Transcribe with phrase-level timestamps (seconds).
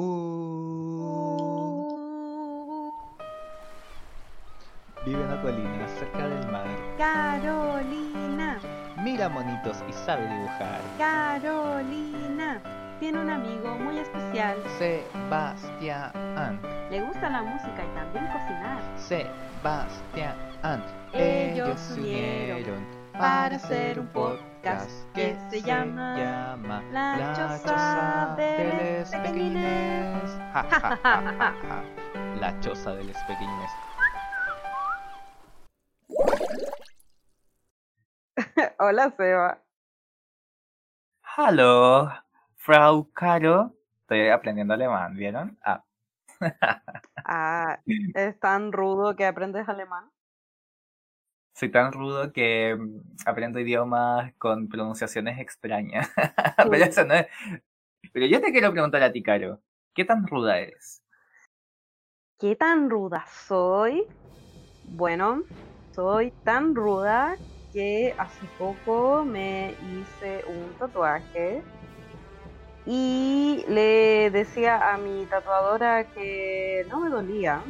[0.00, 0.38] Uh.
[5.04, 6.68] Vive en una colina cerca del mar.
[6.96, 8.60] Carolina,
[9.02, 10.80] Mira monitos y sabe dibujar.
[10.98, 12.62] Carolina,
[13.00, 14.62] tiene un amigo muy especial.
[14.78, 16.60] Sebastián.
[16.92, 18.80] Le gusta la música y también cocinar.
[18.98, 20.36] Sebastián.
[21.12, 22.86] Ellos se unieron
[23.18, 24.47] para hacer un podcast
[25.14, 26.16] que se llama
[26.90, 30.30] La Choza de los Pequeñines.
[30.52, 31.84] Ja, ja, ja, ja, ja.
[32.40, 33.70] La choza de los pequeñines.
[38.78, 39.62] Hola, Seba.
[41.36, 42.10] Hallo,
[42.56, 43.74] Frau Caro.
[44.02, 45.58] Estoy aprendiendo alemán, ¿vieron?
[45.62, 45.84] Ah,
[47.24, 50.10] Ah, es tan rudo que aprendes alemán.
[51.58, 56.08] Soy tan rudo que mm, aprendo idiomas con pronunciaciones extrañas.
[56.56, 57.26] Pero eso no es.
[58.12, 59.60] Pero yo te quiero preguntar a ti, Caro.
[59.92, 61.02] ¿Qué tan ruda eres?
[62.38, 64.06] ¿Qué tan ruda soy?
[64.84, 65.42] Bueno,
[65.90, 67.36] soy tan ruda
[67.72, 71.60] que hace poco me hice un tatuaje
[72.86, 77.64] y le decía a mi tatuadora que no me dolía,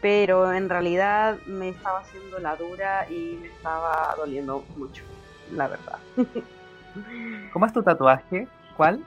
[0.00, 5.04] pero en realidad me estaba haciendo la dura y me estaba doliendo mucho,
[5.52, 5.98] la verdad.
[7.52, 8.48] ¿Cómo es tu tatuaje?
[8.76, 9.04] ¿Cuál?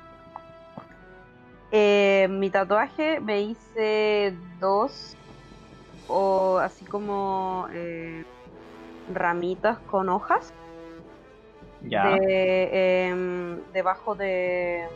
[1.71, 5.15] Eh, mi tatuaje me hice dos
[6.07, 8.25] o así como eh,
[9.13, 10.51] ramitas con hojas
[11.83, 12.15] Ya.
[12.17, 14.87] de, em, debajo de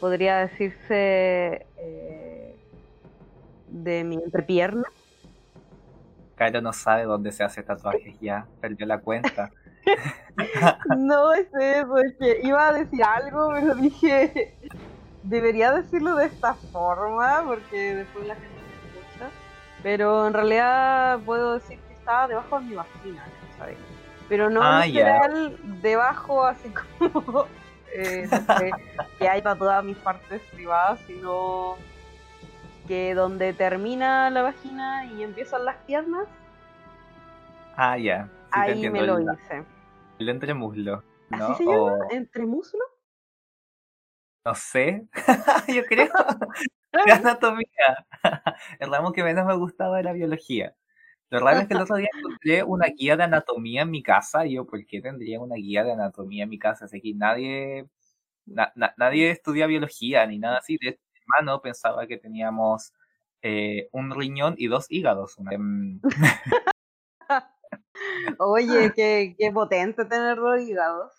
[0.00, 2.31] podría decirse eh,
[3.72, 4.84] de mi entrepierna
[6.34, 8.46] Caro no sabe dónde se hace tatuajes ya.
[8.60, 9.50] Perdió la cuenta.
[10.96, 14.54] no es eso es que iba a decir algo pero dije
[15.24, 19.30] debería decirlo de esta forma porque después la gente me escucha
[19.82, 23.24] pero en realidad puedo decir que estaba debajo de mi vagina
[23.58, 23.76] ¿sabes?
[24.28, 27.46] pero no Ah, literal debajo así como
[27.92, 28.70] eh, no sé,
[29.18, 31.76] que hay para todas mis partes privadas sino
[32.86, 36.26] que donde termina la vagina y empiezan las piernas
[37.74, 38.26] Ah, ya.
[38.26, 39.64] Sí, ahí me lo el, hice
[40.18, 41.02] el entremuslo.
[41.30, 41.44] ¿no?
[41.46, 41.76] ¿así se llama?
[41.78, 42.80] O- ¿entre muslo?
[44.44, 45.06] No sé,
[45.74, 46.08] yo creo.
[46.92, 48.06] De anatomía.
[48.78, 50.74] El ramo que menos me gustaba era biología.
[51.30, 54.44] Lo raro es que el otro día encontré una guía de anatomía en mi casa.
[54.44, 56.84] Y yo, ¿por qué tendría una guía de anatomía en mi casa?
[56.84, 57.86] Así que nadie,
[58.44, 60.76] na- na- nadie estudia biología ni nada así.
[60.78, 61.00] De
[61.38, 62.92] hermano pensaba que teníamos
[63.42, 65.36] eh, un riñón y dos hígados.
[65.50, 66.00] Em,
[68.38, 71.12] Oye, qué, qué potente tener dos hígados.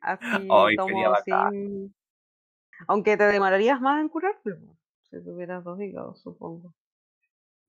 [0.00, 0.48] Así
[1.24, 1.94] sin...
[2.86, 4.50] Aunque te demorarías más en curarte,
[5.02, 6.74] si tuvieras dos hígados, supongo.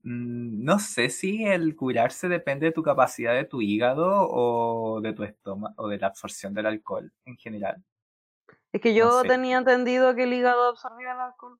[0.04, 5.14] Mm, No sé si el curarse depende de tu capacidad de tu hígado o de
[5.14, 7.84] tu estómago o de la absorción del alcohol en general.
[8.76, 9.30] Es que yo sé.
[9.30, 11.58] tenía entendido que el hígado absorbía el alcohol.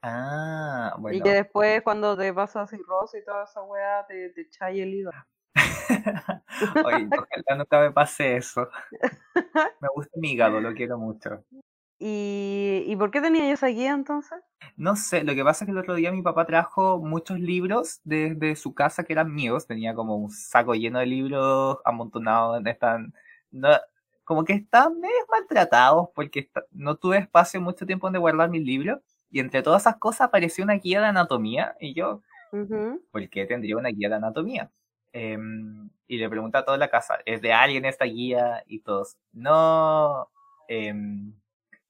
[0.00, 1.22] Ah, Y bueno.
[1.22, 4.48] que después cuando te pasa cirrosis y toda esa weá, te, te
[4.80, 5.26] el hígado.
[6.86, 8.70] Oye, ojalá nunca me pase eso.
[9.82, 11.44] Me gusta mi hígado, lo quiero mucho.
[11.98, 14.38] ¿Y, ¿y por qué tenía yo esa guía entonces?
[14.76, 18.00] No sé, lo que pasa es que el otro día mi papá trajo muchos libros
[18.02, 19.66] desde su casa que eran míos.
[19.66, 22.98] Tenía como un saco lleno de libros amontonados en esta...
[23.50, 23.78] no-
[24.24, 29.00] como que estaban medio maltratados porque no tuve espacio mucho tiempo donde guardar mis libros.
[29.30, 32.22] Y entre todas esas cosas apareció una guía de anatomía y yo,
[32.52, 33.02] Ujú.
[33.10, 34.70] ¿por qué tendría una guía de anatomía?
[35.12, 38.62] Em, y le pregunté a toda la casa, ¿es de alguien esta guía?
[38.66, 40.30] Y todos, no.
[40.68, 41.34] Em,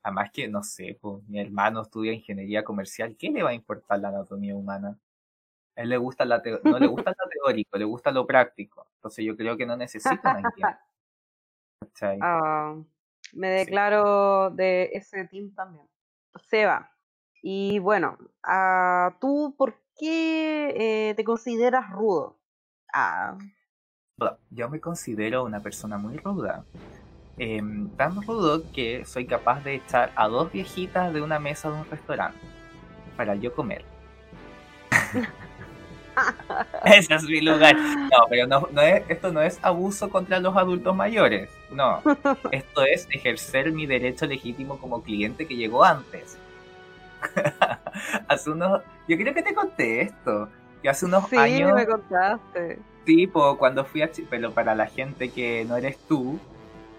[0.03, 4.01] además que, no sé, pues, mi hermano estudia ingeniería comercial, ¿qué le va a importar
[4.01, 4.99] la anatomía humana?
[5.77, 8.89] A él le gusta la no le gusta lo teórico, le gusta lo práctico.
[8.97, 10.81] Entonces yo creo que no necesita una guía.
[11.93, 12.19] ¿Cachai?
[12.21, 12.75] Ah,
[13.33, 13.65] me Sí.
[13.67, 15.87] declaro de ese team también.
[16.49, 16.91] Seba,
[17.43, 22.39] y bueno, ah, ¿tú por qué eh, te consideras rudo?
[24.19, 26.65] Bueno, Yo me considero una persona muy ruda.
[27.39, 31.81] Em, tan rudo que soy capaz de echar a dos viejitas de una mesa de
[31.81, 32.39] un restaurante
[33.17, 33.85] para yo comer.
[36.85, 37.77] Ese es mi lugar.
[37.77, 41.51] No, pero no, no es, esto no es abuso contra los adultos mayores.
[41.71, 42.03] No.
[42.51, 46.37] Esto es ejercer mi derecho legítimo como cliente que llegó antes.
[48.29, 48.83] hace unos.
[49.09, 50.49] Yo creo que te conté esto.
[50.83, 51.73] Que hace unos sí, años.
[51.75, 52.79] me contaste.
[53.05, 56.39] tipo cuando fui a pero para la gente que no eres tú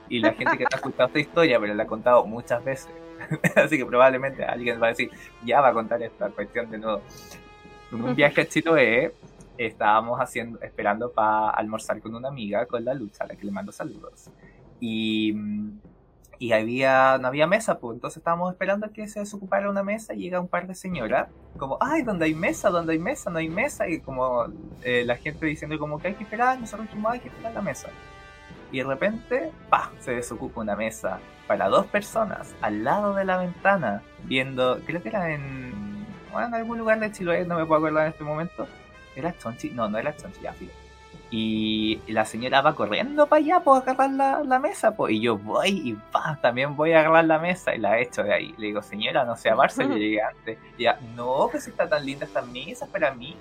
[0.10, 2.92] y la gente que te ha escuchado esta historia, pero la he contado muchas veces.
[3.56, 5.12] Así que probablemente alguien va a decir,
[5.46, 7.02] ya va a contar esta cuestión de nuevo.
[7.94, 9.14] Un viaje a Chiloé,
[9.58, 13.52] estábamos haciendo, esperando para almorzar con una amiga, con la lucha, a la que le
[13.52, 14.30] mando saludos.
[14.80, 15.34] Y,
[16.40, 20.14] y había, no había mesa, pues entonces estábamos esperando a que se desocupara una mesa
[20.14, 22.70] y llega un par de señoras, como, ay, ¿dónde hay mesa?
[22.70, 23.30] ¿Dónde hay mesa?
[23.30, 23.88] No hay mesa.
[23.88, 24.46] Y como
[24.82, 27.62] eh, la gente diciendo como que hay que esperar, nosotros dijimos, hay que esperar la
[27.62, 27.90] mesa.
[28.72, 33.38] Y de repente, pa, se desocupa una mesa para dos personas al lado de la
[33.38, 35.93] ventana, viendo, creo que era en,
[36.34, 38.68] bueno, en algún lugar de Chiloé, no me puedo acordar en este momento.
[39.16, 39.70] ¿Era Chonchi?
[39.70, 40.84] No, no era Chonchi, ya, fíjate.
[41.36, 45.14] Y la señora va corriendo para allá, pues, agarrar la, la mesa, pues.
[45.14, 48.34] Y yo voy y pa, también voy a agarrar la mesa y la echo de
[48.34, 48.54] ahí.
[48.58, 50.60] Le digo, señora, no sea Barça, yo llegué antes.
[50.78, 53.36] Y ya, no, pues está tan linda esta mesa para mí.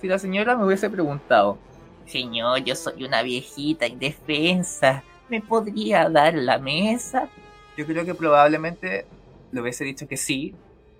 [0.00, 1.58] Si la señora me hubiese preguntado,
[2.06, 7.28] señor, yo soy una viejita indefensa, ¿me podría dar la mesa?
[7.76, 9.06] Yo creo que probablemente
[9.52, 10.54] le hubiese dicho que sí,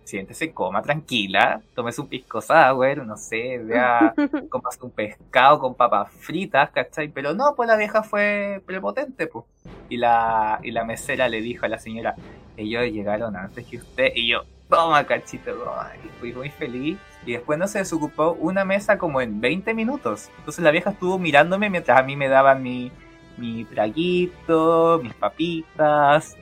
[0.06, 4.14] siéntese, coma tranquila, tomes un pisco sour, no sé, vea,
[4.48, 7.08] comas un pescado con papas fritas, ¿cachai?
[7.08, 9.44] Pero no, pues la vieja fue prepotente, pues.
[9.88, 12.14] Y la, y la mesera le dijo a la señora,
[12.56, 15.90] ellos llegaron antes que usted, y yo, toma cachito, toma.
[16.04, 16.98] y fui muy feliz.
[17.24, 20.30] Y después no se desocupó una mesa como en 20 minutos.
[20.38, 22.92] Entonces la vieja estuvo mirándome mientras a mí me daban mi,
[23.36, 26.36] mi traguito, mis papitas,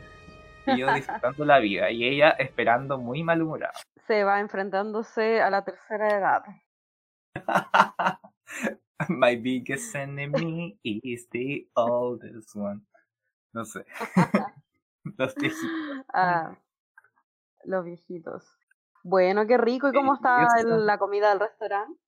[0.67, 3.75] y yo disfrutando la vida y ella esperando muy malhumorada.
[4.07, 6.43] Se va enfrentándose a la tercera edad.
[9.09, 12.81] My biggest enemy is the oldest one.
[13.53, 13.85] No sé.
[15.19, 15.71] Los viejitos.
[16.17, 16.57] Ah,
[17.65, 18.57] los viejitos.
[19.03, 19.89] Bueno, qué rico.
[19.89, 20.17] ¿Y cómo
[20.61, 21.99] el- la comida del restaurante?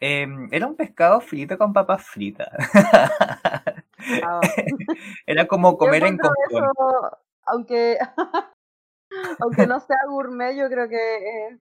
[0.00, 2.48] Em, era un pescado frito con papas fritas.
[4.24, 4.40] Ah,
[5.26, 7.98] Era como comer en eso, aunque,
[9.40, 11.60] aunque no sea gourmet, yo creo que es,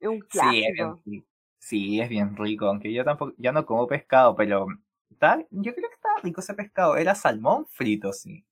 [0.00, 1.04] es un Sí, es bien clásico.
[1.04, 1.26] rico.
[1.58, 4.66] Sí, es bien rico, aunque yo tampoco, ya no como pescado, pero
[5.10, 6.96] está, yo creo que estaba rico ese pescado.
[6.96, 8.44] Era salmón frito, sí.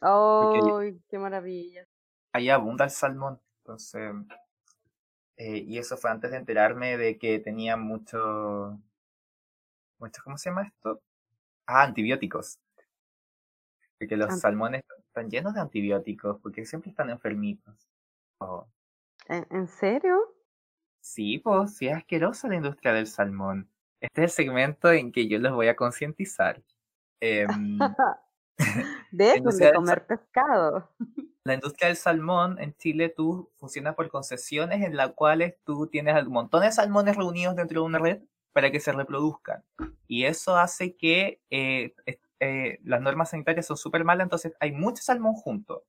[0.00, 1.86] ¡Ay, qué maravilla!
[2.32, 3.40] Ahí abunda el salmón.
[3.64, 4.12] Entonces,
[5.36, 8.78] eh, y eso fue antes de enterarme de que tenía mucho,
[9.98, 11.02] mucho, ¿cómo se llama esto?
[11.66, 12.58] Ah, antibióticos.
[13.98, 14.84] Porque los Ant- salmones
[15.16, 17.88] están llenos de antibióticos, porque siempre están enfermitos.
[18.38, 18.66] Oh,
[19.28, 20.18] ¿En, en serio?
[21.00, 23.70] Sí, pues, sí es asquerosa la industria del salmón.
[24.00, 26.62] Este es el segmento en que yo los voy a concientizar.
[27.20, 27.78] Em,
[29.10, 30.90] Dejen de comer pescado.
[31.44, 36.26] la industria del salmón en Chile tú funciona por concesiones en las cuales tú tienes
[36.26, 38.22] un montón de salmones reunidos dentro de una red
[38.52, 39.64] para que se reproduzcan.
[40.06, 41.94] Y eso hace que eh,
[42.40, 45.84] eh, las normas sanitarias son súper malas, entonces hay mucho salmón junto.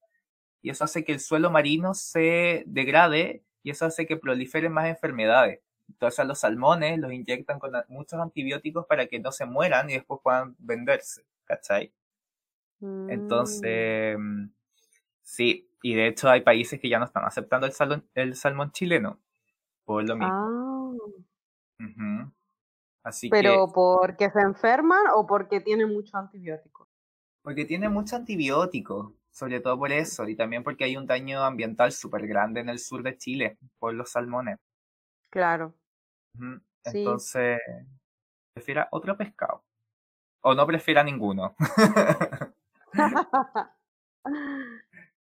[0.61, 4.88] Y eso hace que el suelo marino se degrade y eso hace que proliferen más
[4.88, 5.61] enfermedades.
[5.89, 9.94] Entonces a los salmones los inyectan con muchos antibióticos para que no se mueran y
[9.94, 11.25] después puedan venderse.
[11.45, 11.94] ¿Cachai?
[12.81, 14.49] Mm, Entonces, mm,
[15.21, 18.71] sí, y de hecho hay países que ya no están aceptando el salmón, el salmón
[18.71, 19.19] chileno
[19.85, 20.35] por lo mismo.
[20.35, 20.94] ah.
[23.07, 26.89] Así ¿Pero que, porque se enferman o porque tienen mucho antibiótico?
[27.42, 31.94] porque tiene mucho antibiótico, sobre todo por eso, y también porque hay un daño ambiental
[31.94, 34.59] súper grande en el sur de Chile por los salmones.
[35.30, 35.73] Claro.
[36.35, 36.59] Ujú.
[36.83, 36.97] Sí.
[36.97, 37.61] Entonces,
[38.54, 39.64] prefiera otro pescado.
[40.42, 41.56] O no prefiera ninguno.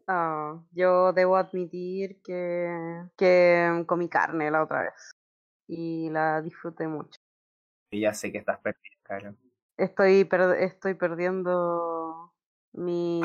[0.10, 5.12] Ah, yo debo admitir que, que comí carne la otra vez
[5.68, 7.20] y la disfruté mucho.
[7.92, 9.36] Y ya sé que estás perdido, Caro.
[9.78, 12.34] Estoy, per- estoy perdiendo
[12.74, 13.22] mi,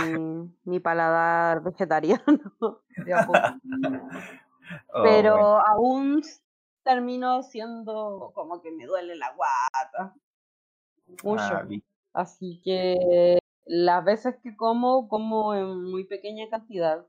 [0.64, 2.23] mi paladar vegetariano
[3.04, 3.40] de a poco.
[4.95, 5.59] Oh, Pero bueno.
[5.66, 6.23] aún
[6.85, 10.14] termino siendo como que me duele la guata
[11.23, 11.42] mucho.
[11.42, 11.66] Ah,
[12.14, 17.07] Así que las veces que como, como en muy pequeña cantidad,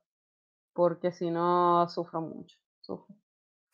[0.73, 2.57] porque si no sufro mucho.
[2.81, 3.15] Sufro.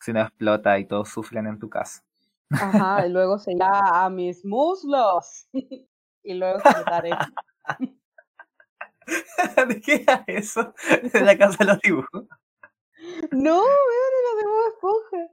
[0.00, 2.02] si no explota y todos sufren en tu casa.
[2.50, 5.48] Ajá, y luego se irá a mis muslos.
[5.52, 7.10] y luego se quitaré.
[9.68, 10.74] ¿De qué era eso?
[11.12, 12.24] De la casa de los dibujos.
[13.30, 15.30] No, vean la de Bob Esponja.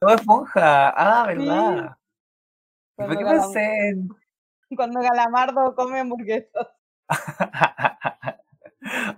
[0.00, 0.90] Todo esponja.
[0.90, 1.74] Ah, ¿verdad?
[1.74, 1.80] ¿Y
[2.96, 3.96] ¿Por Cuando, qué pensé
[4.76, 6.68] cuando Galamardo come hamburguesas.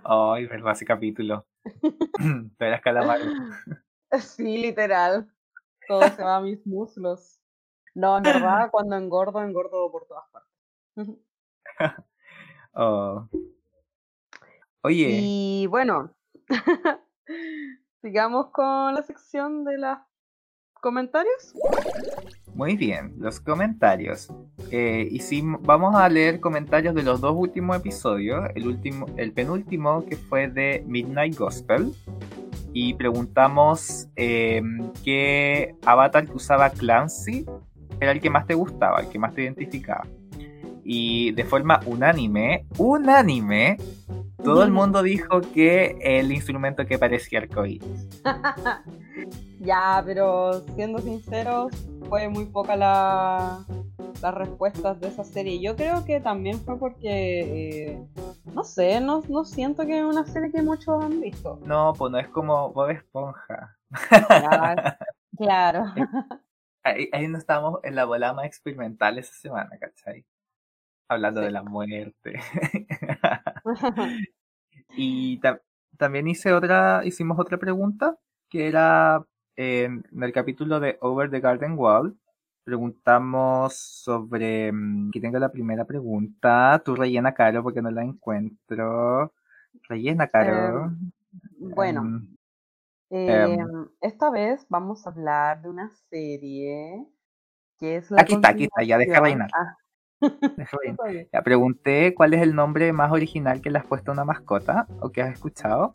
[0.03, 1.45] Ay, verdad, ese capítulo.
[2.17, 3.25] Tú eras calamaro.
[4.19, 5.31] Sí, literal.
[5.87, 7.39] Todo se va a mis muslos.
[7.95, 10.53] No, en verdad, cuando engordo, engordo por todas partes.
[12.75, 13.29] Oh.
[14.81, 16.15] Oye, Y bueno,
[18.01, 19.97] Sigamos con la sección de los
[20.73, 21.53] comentarios.
[22.53, 24.27] Muy bien, los comentarios.
[24.71, 28.49] Eh, y si vamos a leer comentarios de los dos últimos episodios.
[28.55, 31.93] El último, el penúltimo que fue de Midnight Gospel.
[32.73, 37.45] Y preguntamos em, qué avatar que usaba Clancy
[38.03, 40.05] era el que más te gustaba, el que más te identificaba.
[40.83, 43.77] Y de forma unánime, unánime,
[44.43, 48.21] todo el mundo dijo que el instrumento que parecía arcoíris.
[49.59, 51.71] ya, pero siendo sinceros,
[52.09, 53.65] fue muy poca la,
[54.21, 55.61] las respuestas de esa serie.
[55.61, 58.07] Yo creo que también fue porque, eh,
[58.53, 61.59] no sé, no, no siento que es una serie que muchos han visto.
[61.65, 63.77] No, pues no es como Bob Esponja.
[65.37, 65.85] claro.
[66.83, 70.25] Ahí, ahí no estamos en la bola más experimental esa semana, ¿cachai?
[71.07, 72.39] Hablando de la muerte.
[74.97, 75.39] y
[75.97, 78.17] también hice otra, hicimos otra pregunta,
[78.49, 79.25] que era
[79.55, 82.17] en el capítulo de Over the Garden Wall.
[82.63, 84.71] Preguntamos sobre.
[84.71, 86.81] Mm, aquí tengo la primera pregunta.
[86.83, 89.33] Tú rellena, Caro, porque no la encuentro.
[89.89, 90.85] Rellena, Caro.
[90.85, 91.11] Em,
[91.75, 92.32] bueno, em,
[93.15, 97.05] Em, em, esta vez vamos a hablar de una serie
[97.77, 99.51] que es la Aquí está, aquí está, ya deja reinar.
[99.53, 99.77] Ah.
[101.31, 104.87] Ya pregunté cuál es el nombre más original que le has puesto a una mascota
[104.99, 105.91] o que has escuchado.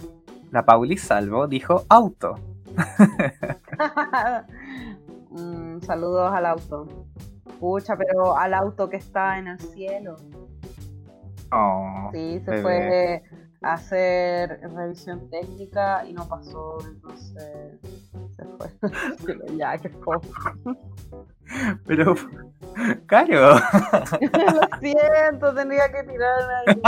[0.52, 2.36] La Pauli Salvo dijo auto.
[5.30, 6.86] mm, saludos al auto.
[7.58, 10.14] Pucha, pero al auto que está en el cielo.
[11.50, 13.24] Oh, sí, se fue
[13.62, 17.80] hacer revisión técnica y no pasó, entonces
[18.36, 18.68] se fue.
[19.56, 19.90] ya, qué.
[21.86, 22.14] Pero,
[23.06, 23.54] caro.
[23.54, 26.82] Lo siento, tenía que tirarme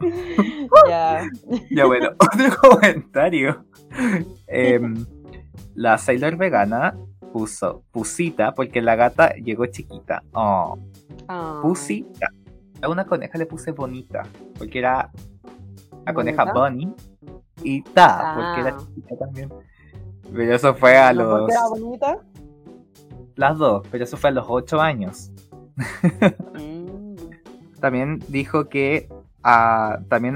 [0.88, 1.22] ya.
[1.70, 3.64] Ya bueno, otro comentario.
[4.46, 5.06] Em,
[5.74, 6.94] la Sailor vegana
[7.32, 10.22] puso pusita porque la gata llegó chiquita.
[10.32, 10.78] Oh.
[11.28, 11.60] oh.
[11.62, 12.28] Pusita.
[12.82, 14.22] A una coneja le puse bonita,
[14.58, 15.10] porque era
[16.04, 16.94] la coneja Bonnie,
[17.62, 18.78] y Ta, porque era ah.
[18.78, 19.52] chiquita también.
[20.32, 21.40] Pero eso fue a los.
[21.40, 22.18] ¿Por qué era bonita?
[23.36, 25.30] Las dos, pero eso fue a los 8 años.
[26.54, 27.16] Mm.
[27.80, 29.08] También dijo que
[29.42, 30.34] a, también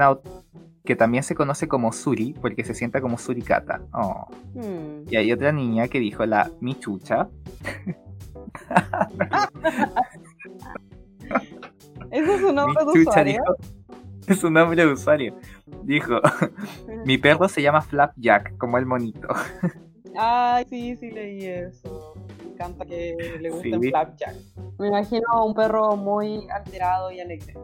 [0.85, 3.81] que también se conoce como Suri, porque se sienta como Surikata.
[3.93, 4.27] Oh.
[4.53, 5.09] Mm.
[5.09, 7.27] Y hay otra niña que dijo la Michucha.
[12.11, 13.41] ¿Eso es un nombre de usuario?
[14.27, 15.35] es su nombre de usuario.
[15.83, 16.19] Dijo,
[17.05, 19.27] mi perro se llama Flapjack, como el monito.
[20.17, 22.13] Ay, sí, sí leí eso.
[22.43, 24.35] Me encanta que le guste Flapjack.
[24.77, 27.55] Me imagino a un perro muy alterado y alegre.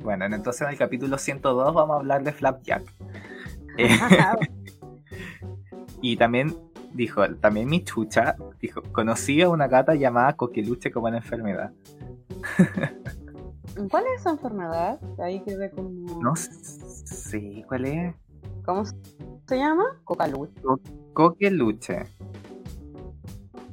[0.00, 2.82] Bueno, entonces en el capítulo 102 vamos a hablar de Flapjack.
[6.00, 6.56] y también
[6.92, 11.72] dijo, también mi chucha, dijo, conocí a una gata llamada Coqueluche como una enfermedad.
[13.90, 15.00] ¿Cuál es esa enfermedad?
[15.18, 16.20] Ahí quedé como.
[16.20, 18.14] No sé, ¿cuál es?
[18.64, 19.84] ¿Cómo se llama?
[20.04, 20.60] Cocaluche.
[21.12, 22.04] coqueluche.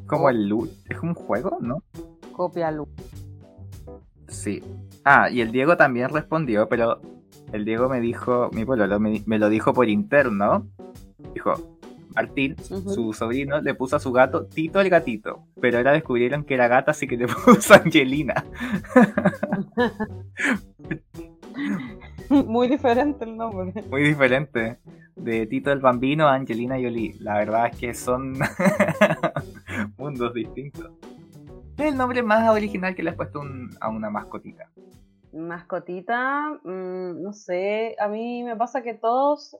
[0.05, 0.73] Como el luche.
[0.89, 1.83] Es un juego, ¿no?
[2.33, 2.71] Copia
[4.27, 4.63] Sí.
[5.05, 7.01] Ah, y el Diego también respondió, pero
[7.51, 10.67] el Diego me dijo, mi me, me lo dijo por interno.
[11.33, 11.53] Dijo,
[12.15, 16.53] Martín, su sobrino, le puso a su gato Tito el gatito, pero ahora descubrieron que
[16.53, 18.45] era gata, así que le puso Angelina.
[22.29, 23.73] Muy diferente el nombre.
[23.89, 24.79] Muy diferente.
[25.15, 27.15] De Tito el Bambino a Angelina Jolie.
[27.19, 28.33] La verdad es que son
[29.97, 30.91] mundos distintos.
[31.77, 33.41] ¿Qué es el nombre más original que le has puesto
[33.79, 34.69] a una mascotita?
[35.33, 39.57] Mascotita, mm, no sé, a mí me pasa que todos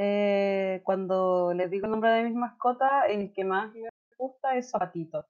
[0.00, 4.70] eh, cuando les digo el nombre de mis mascotas, el que más me gusta es
[4.70, 5.26] Zapatito.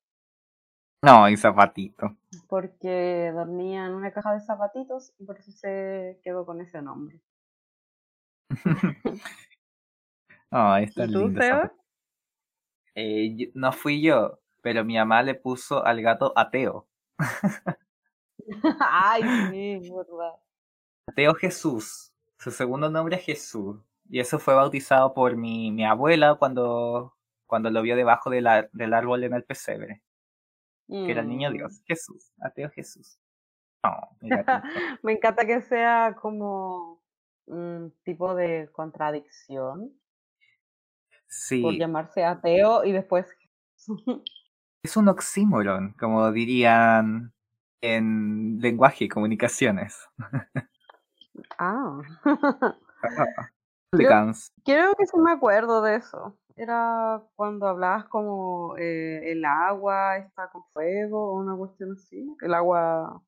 [1.02, 2.18] No, y Zapatito.
[2.48, 7.22] Porque dormía en una caja de zapatitos y por eso se quedó con ese nombre.
[10.52, 11.40] oh, está lindo.
[12.94, 16.86] Eh, no fui yo, pero mi mamá le puso al gato ateo.
[18.80, 19.22] Ay,
[19.80, 20.34] sí, verdad.
[21.06, 22.12] Ateo Jesús.
[22.38, 23.87] Su segundo nombre es Jesús.
[24.08, 27.14] Y eso fue bautizado por mi, mi abuela cuando,
[27.46, 30.02] cuando lo vio debajo del árbol en el pesebre.
[30.88, 31.52] Que era el niño mm.
[31.52, 33.18] Dios, Jesús, ateo Jesús.
[35.02, 37.02] Me encanta que sea como
[37.46, 39.92] un tipo de contradicción.
[41.28, 41.60] Sí.
[41.60, 43.26] Por llamarse ateo y después.
[44.82, 47.34] es un oxímoron, como dirían
[47.80, 50.08] en lenguaje y comunicaciones.
[51.56, 52.00] Ah.
[53.92, 54.52] Hooligans.
[54.64, 56.36] Creo que sí me acuerdo de eso.
[56.56, 62.36] Era cuando hablabas como eh, el agua está con fuego o una cuestión así.
[62.40, 63.22] El agua.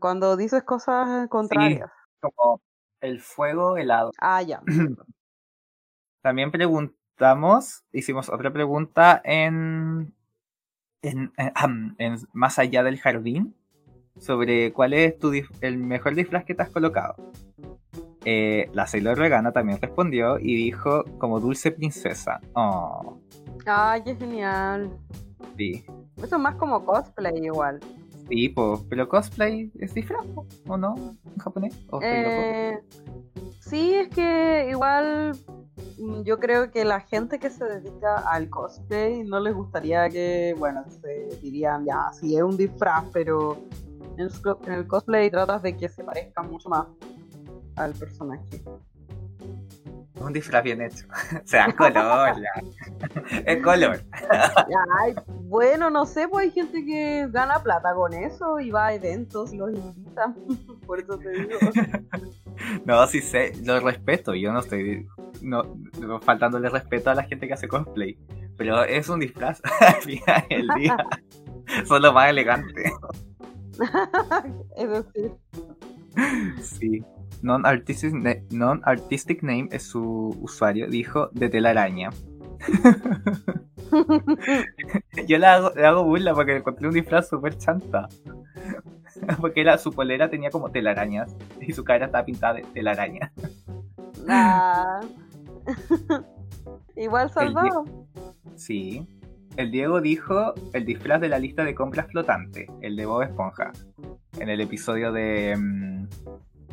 [0.00, 1.90] Cuando dices cosas contrarias.
[2.20, 2.60] Como
[3.00, 4.12] el fuego helado.
[4.18, 4.62] Ah, ya.
[6.22, 10.14] También preguntamos, hicimos otra pregunta en,
[11.02, 13.56] en, en- ahm, en Más allá del jardín
[14.18, 17.16] sobre cuál es tu el mejor disfraz que te has colocado.
[18.24, 22.40] Eh, la Sailor Vegana también respondió y dijo como dulce princesa.
[22.54, 23.18] Oh,
[23.66, 24.90] Ay, qué genial.
[25.56, 25.84] sí.
[26.16, 27.80] Eso es más como cosplay igual.
[28.28, 30.24] Sí, po, pero cosplay es disfraz,
[30.68, 30.94] ¿o no?
[31.24, 31.78] ¿En japonés?
[31.90, 32.00] ¿O?
[32.02, 32.78] Eh,
[33.60, 35.32] sí, es que igual
[35.98, 40.54] mm, yo creo que la gente que se dedica al cosplay no les gustaría que,
[40.58, 43.58] bueno, se dirían, ya, sí es un disfraz, pero
[44.16, 46.86] en el cosplay tratas de que se parezca mucho más
[47.76, 48.62] al personaje.
[50.20, 51.06] Un disfraz bien hecho.
[51.44, 52.36] o sea, color.
[53.46, 54.04] Es color.
[55.00, 58.94] Ay, bueno, no sé, pues hay gente que gana plata con eso y va a
[58.94, 60.34] eventos y los invita.
[60.86, 61.58] Por eso te digo.
[62.84, 64.34] No, sí sé, lo respeto.
[64.34, 65.06] Yo no estoy
[65.40, 65.62] no,
[66.00, 68.18] no faltándole respeto a la gente que hace cosplay.
[68.56, 70.96] Pero es un disfraz al final del día.
[71.86, 72.84] Son lo más elegante.
[74.76, 75.32] Es decir,
[76.62, 77.04] Sí.
[77.42, 80.86] Non-artistic, na- non-artistic name es su usuario.
[80.88, 82.10] Dijo de telaraña.
[85.26, 88.08] Yo le hago, le hago burla porque encontré un disfraz súper chanta.
[89.40, 93.30] Porque era, su polera tenía como telarañas y su cara estaba pintada de telaraña.
[94.28, 95.00] Ah.
[96.96, 97.84] Igual El salvado.
[98.56, 99.06] Sí.
[99.56, 103.70] El Diego dijo el disfraz de la lista de compras flotante, el de Bob Esponja.
[104.40, 105.91] En el episodio de, mm,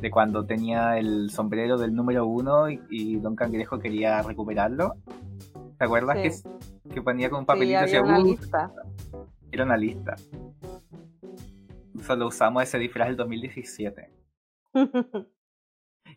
[0.02, 4.94] de cuando tenía el sombrero del número uno y, y Don Cangrejo quería recuperarlo.
[5.78, 6.44] ¿Te acuerdas Sí.
[6.84, 8.72] que, que ponía con un Sí, papelito había hacia una lista.
[9.52, 10.16] Era una lista.
[12.02, 14.10] Solo usamos ese disfraz del 2017.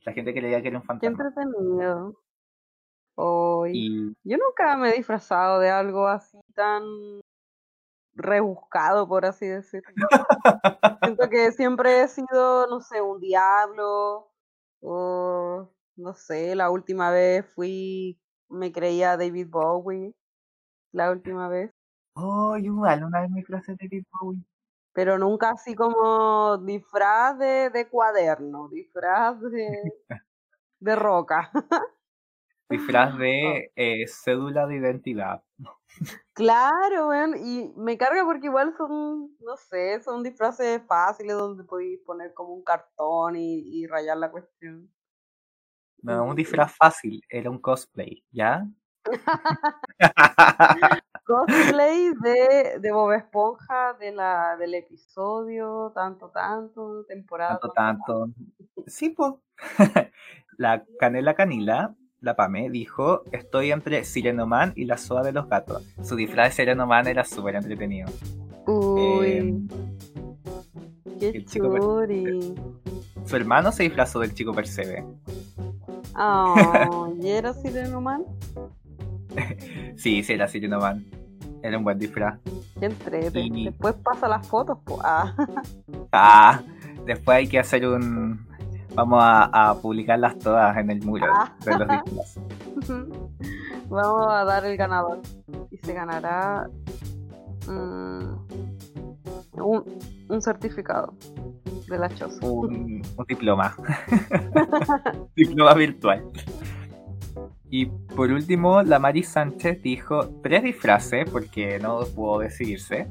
[0.05, 1.25] La gente creía que era un Qué fantasma.
[1.25, 2.17] entretenido.
[3.17, 3.71] Hoy.
[3.75, 6.83] Y Yo nunca me he disfrazado de algo así tan
[8.15, 9.93] rebuscado, por así decirlo.
[11.03, 14.31] Siento que siempre he sido, no sé, un diablo
[14.81, 20.15] o no sé, la última vez fui, me creía David Bowie,
[20.93, 21.71] la última vez,
[22.15, 24.45] Oh, igual, una vez me de David Bowie.
[24.93, 29.67] pero nunca así como disfraz de, de cuaderno, disfraz de,
[30.81, 31.51] de roca.
[32.73, 35.43] Disfraz de eh, cédula de identidad.
[36.33, 42.01] Claro, weón, y me carga porque igual son, no sé, son disfraces fáciles donde podéis
[42.01, 44.91] poner como un cartón y, y rayar la cuestión.
[46.03, 48.67] No, un disfraz fácil, era un cosplay, ¿ya?
[51.25, 57.59] Cosplay de, de Bob Esponja, de la, del episodio, tanto, tanto, temporada.
[57.61, 58.29] tanto, tanto.
[58.87, 59.35] Sí, pues.
[60.59, 65.83] La Canela Canila, la Pame, dijo: Estoy entre Sirenoman y la Soa de los Gatos.
[66.03, 68.09] Su disfraz de Sirenoman era súper entretenido.
[68.67, 69.69] Uy,
[71.21, 71.77] Eh, qué chico
[73.25, 75.05] su hermano se disfrazó del chico Percebe.
[76.19, 78.25] Oh, ¿y era Sirenoman?
[79.97, 81.05] Sí, sí, era Sirenoman.
[81.63, 82.39] Era un buen disfraz.
[82.79, 83.41] Qué entrete.
[83.41, 84.99] Y- Después pasa las fotos, pues.
[85.05, 85.35] Ah.
[86.11, 86.63] Ah,
[87.07, 88.47] después hay que hacer un.
[88.95, 91.53] Vamos a, a publicarlas todas en el muro Ah.
[91.65, 92.43] de los disfraces.
[93.89, 95.21] Vamos a dar el ganador.
[95.71, 96.69] Y se ganará
[97.67, 98.35] mm,
[99.63, 99.85] un,
[100.29, 101.15] un certificado
[101.89, 102.47] de la choza.
[102.47, 103.75] un, un diploma.
[105.37, 106.25] diploma virtual.
[107.71, 113.09] Y por último, la Mari Sánchez dijo tres disfraces, porque no pudo decidirse.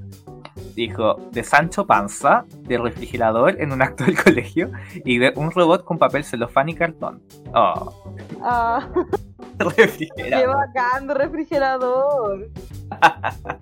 [0.75, 4.71] Dijo de Sancho Panza, de refrigerador en un acto del colegio,
[5.05, 7.21] y de un robot con papel celofán y cartón.
[7.53, 7.93] Oh,
[8.41, 8.87] Ah,
[9.75, 10.55] qué refrigerador.
[10.55, 12.49] bacán de refrigerador.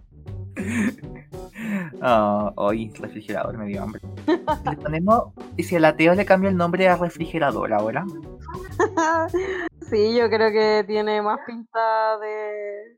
[2.02, 4.02] Oh, hoy refrigerador me dio hambre.
[4.28, 8.06] Le ponemos, y si a la Teo le cambio el nombre a refrigerador ahora.
[9.90, 12.98] Sí, yo creo que tiene más pinta de,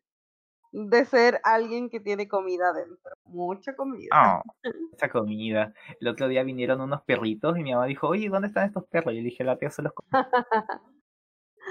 [0.72, 3.12] de ser alguien que tiene comida dentro.
[3.26, 4.10] Mucha comida.
[4.64, 5.74] Oh, esa comida.
[6.00, 9.14] El otro día vinieron unos perritos y mi mamá dijo, oye, ¿dónde están estos perros?
[9.14, 10.10] Y yo dije, la tía se los come.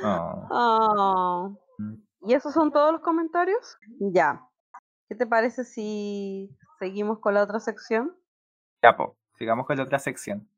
[0.03, 1.95] Oh, Ah, mm.
[2.23, 3.77] ¿Y esos son todos los comentarios?
[3.99, 4.41] Ya.
[5.09, 8.17] ¿Qué te parece si seguimos con la otra sección?
[8.83, 10.49] Ya, po, sigamos con la otra sección.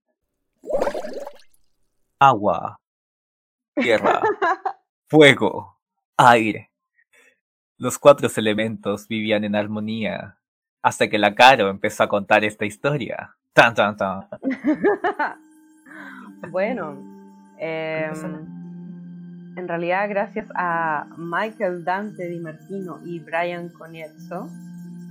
[2.21, 2.79] agua,
[3.75, 4.21] tierra,
[5.09, 5.79] fuego,
[6.19, 6.71] aire.
[7.83, 10.37] Los cuatro elementos vivían en armonía
[10.83, 13.35] hasta que la Caro empezó a contar esta historia.
[13.53, 14.29] Tan, tan, tan.
[16.53, 16.97] bueno,
[17.59, 24.49] em, en realidad gracias a Michael Dante Di Martino y Brian Coniezzo,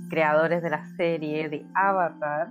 [0.08, 2.48] creadores de la serie de Avatar,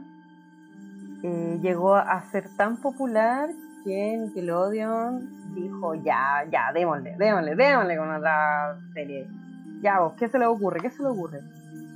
[1.23, 3.49] eh, llegó a ser tan popular
[3.83, 9.40] que Nickelodeon dijo, ya, ya, démosle, démosle, démosle con otra serie.
[9.81, 10.79] Ya, vos, ¿qué se le ocurre?
[10.79, 11.41] ¿Qué se le ocurre?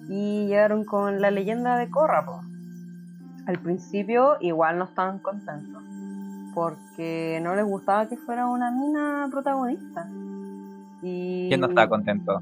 [0.09, 2.25] Y llegaron con la leyenda de Korra,
[3.45, 5.83] Al principio igual no estaban contentos,
[6.53, 10.07] porque no les gustaba que fuera una mina protagonista.
[11.01, 11.47] Y...
[11.49, 12.41] ¿Quién no estaba contento?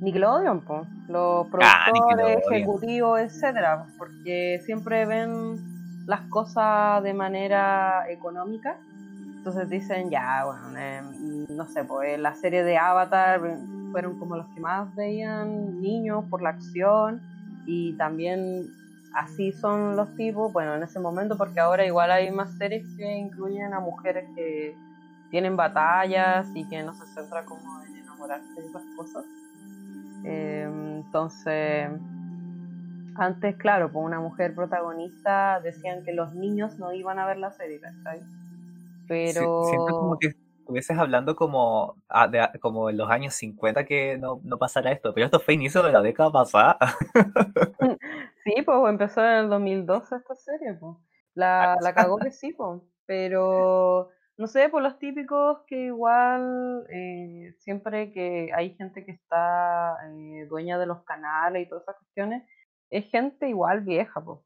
[0.00, 5.56] Nickelodeon, pues, los ah, productores, ejecutivos, etcétera, porque siempre ven
[6.06, 8.76] las cosas de manera económica.
[9.36, 13.40] Entonces dicen, ya, bueno, em, no sé, pues la serie de Avatar
[13.90, 17.20] fueron como los que más veían niños por la acción
[17.66, 18.70] y también
[19.14, 23.18] así son los tipos, bueno, en ese momento, porque ahora igual hay más series que
[23.18, 24.76] incluyen a mujeres que
[25.30, 29.24] tienen batallas y que no se centra como en enamorarse de esas cosas.
[30.24, 31.88] Em, entonces,
[33.14, 37.52] antes, claro, por una mujer protagonista decían que los niños no iban a ver la
[37.52, 37.80] serie.
[39.06, 39.64] Pero...
[39.64, 40.34] siempre como que
[40.68, 45.24] estuvieses hablando como, ah, como en los años 50 que no, no pasara esto, pero
[45.24, 46.78] esto fue inicio de la década pasada.
[48.44, 50.94] sí, pues empezó en el 2012 esta serie, pues.
[51.34, 52.82] La, la cagó que sí, pues.
[53.06, 59.96] Pero no sé, por los típicos que igual eh, siempre que hay gente que está
[60.12, 62.46] eh, dueña de los canales y todas esas cuestiones,
[62.90, 64.40] es gente igual vieja, pues.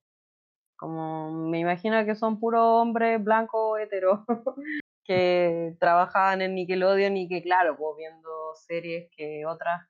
[0.77, 4.21] Como me imagino que son puros hombres blancos heteros
[5.05, 9.89] que trabajaban en Nickelodeon y que, claro, pues viendo series que otras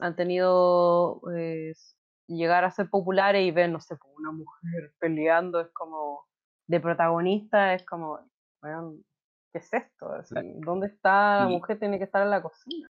[0.00, 5.60] han tenido pues, llegar a ser populares y ver, no sé, pues, una mujer peleando
[5.60, 6.26] es como
[6.66, 8.20] de protagonista, es como,
[8.60, 8.94] bueno,
[9.52, 10.10] ¿qué es esto?
[10.64, 11.78] ¿Dónde está la mujer?
[11.78, 12.88] Tiene que estar en la cocina.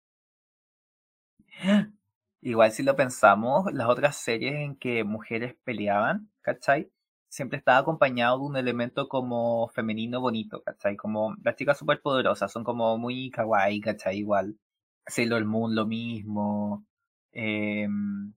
[2.42, 6.90] Igual si lo pensamos, las otras series en que mujeres peleaban, ¿cachai?
[7.30, 10.96] Siempre estaba acompañado de un elemento como femenino bonito, ¿cachai?
[10.96, 14.18] Como las chicas súper poderosas, son como muy kawaii, ¿cachai?
[14.18, 14.58] Igual.
[15.06, 16.86] Sailor Moon lo mismo.
[17.32, 18.34] Em,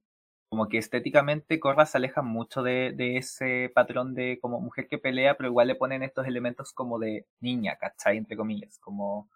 [0.50, 5.00] como que estéticamente Korra se aleja mucho de, de, ese patrón de como mujer que
[5.00, 8.18] pelea, pero igual le ponen estos elementos como de niña, ¿cachai?
[8.18, 9.30] Entre comillas, como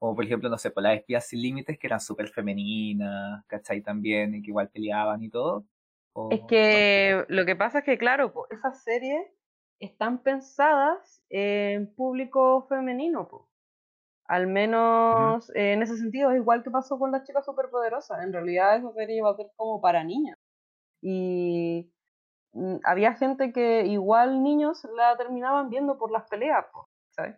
[0.00, 3.82] o por ejemplo, no sé, por las espías sin límites que eran súper femeninas, ¿cachai?
[3.82, 5.66] También, y que igual peleaban y todo.
[6.30, 9.26] Es que lo que pasa es que, claro, esas series
[9.80, 13.42] están pensadas en público femenino, pues.
[14.26, 18.22] Al menos en ese sentido, es igual que pasó con las chicas superpoderosas.
[18.22, 20.36] En realidad esa serie iba a ser como para niñas.
[21.00, 21.90] Y
[22.52, 26.66] mm, había gente que igual niños la terminaban viendo por las peleas,
[27.10, 27.36] ¿sabes?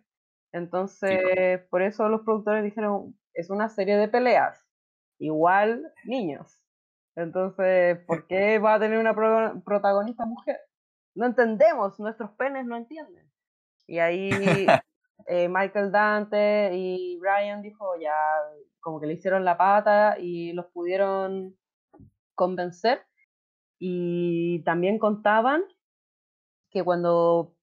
[0.51, 4.67] Entonces, por eso los productores dijeron, es una serie de peleas,
[5.17, 6.60] igual niños.
[7.15, 9.13] Entonces, ¿por qué va a tener una
[9.63, 10.57] protagonista mujer?
[11.15, 13.29] No entendemos, nuestros penes no entienden.
[13.87, 14.29] Y ahí
[15.27, 18.15] eh, Michael Dante y Brian dijo, ya,
[18.79, 21.57] como que le hicieron la pata y los pudieron
[22.35, 23.01] convencer.
[23.79, 25.63] Y también contaban
[26.69, 27.55] que cuando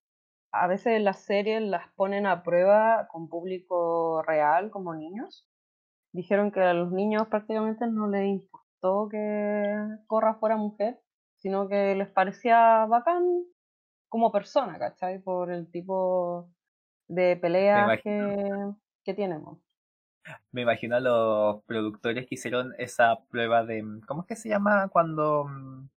[0.52, 5.46] a veces las series las ponen a prueba con público real, como niños.
[6.12, 8.42] Dijeron que a los niños prácticamente no les
[8.78, 11.00] importó que Corra fuera mujer,
[11.36, 13.24] sino que les parecía bacán
[14.08, 15.20] como persona, ¿cachai?
[15.20, 16.48] Por el tipo
[17.06, 18.72] de pelea que,
[19.04, 19.58] que tenemos.
[20.52, 23.82] Me imagino a los productores que hicieron esa prueba de.
[24.06, 25.88] ¿Cómo es que se llama cuando mm,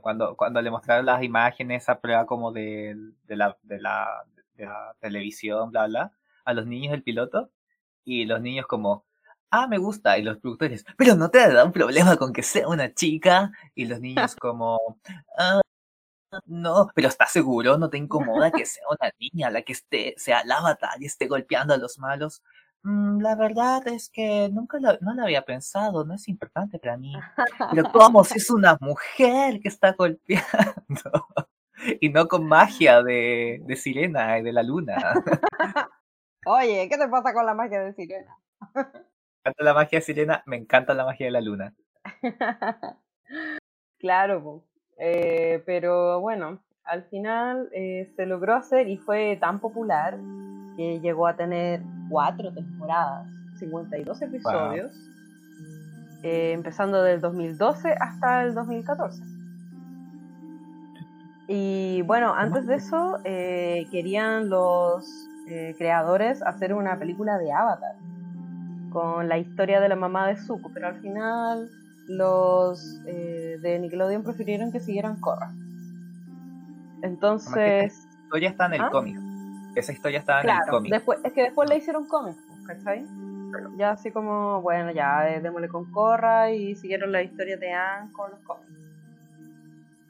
[0.00, 4.66] cuando, cuando le mostraron las imágenes, esa prueba como de, de, la, de, la, de
[4.66, 6.12] la televisión, bla, bla,
[6.44, 7.50] a los niños del piloto,
[8.04, 9.04] y los niños como,
[9.52, 12.66] ah, me gusta, y los productores, pero no te da un problema con que sea
[12.66, 14.98] una chica, y los niños como,
[15.38, 15.60] ah,
[16.46, 17.76] no, pero ¿estás seguro?
[17.76, 21.26] ¿No te incomoda que sea una niña la que esté, sea la batalla y esté
[21.26, 22.42] golpeando a los malos?
[22.84, 26.96] Mm, la verdad es que nunca lo, no lo había pensado, no es importante para
[26.96, 27.12] mí.
[27.70, 30.46] Pero ¿cómo si es una mujer que está golpeando?
[32.00, 34.94] Y no con magia de, de sirena y de la luna.
[36.46, 38.36] Oye, ¿qué te pasa con la magia de sirena?
[39.44, 41.74] Me encanta la magia sirena, me encanta la magia de la luna.
[43.98, 44.62] claro,
[44.98, 50.16] eh, pero bueno, al final eh, se logró hacer y fue tan popular
[50.76, 53.26] que llegó a tener cuatro temporadas,
[53.58, 54.94] 52 episodios,
[56.22, 59.24] eh, empezando del 2012 hasta el 2014.
[61.48, 65.28] Y bueno, antes de eso eh, querían los
[65.76, 67.96] creadores hacer una película de Avatar
[68.92, 71.70] con la historia de la mamá de Zuko, pero al final
[72.08, 75.50] los eh, de Nickelodeon prefirieron que siguieran Korra.
[77.02, 77.84] Entonces.
[77.94, 78.90] Esa historia está en el ¿Ah?
[78.90, 79.16] cómic.
[79.74, 80.92] Esa historia estaba en el cómic.
[80.92, 83.06] después, es que después le hicieron cómics, pues, ¿cachai?
[83.76, 88.12] Ya así como, bueno, ya eh, démosle con Korra y siguieron la historia de Anne
[88.12, 88.68] con los cómics.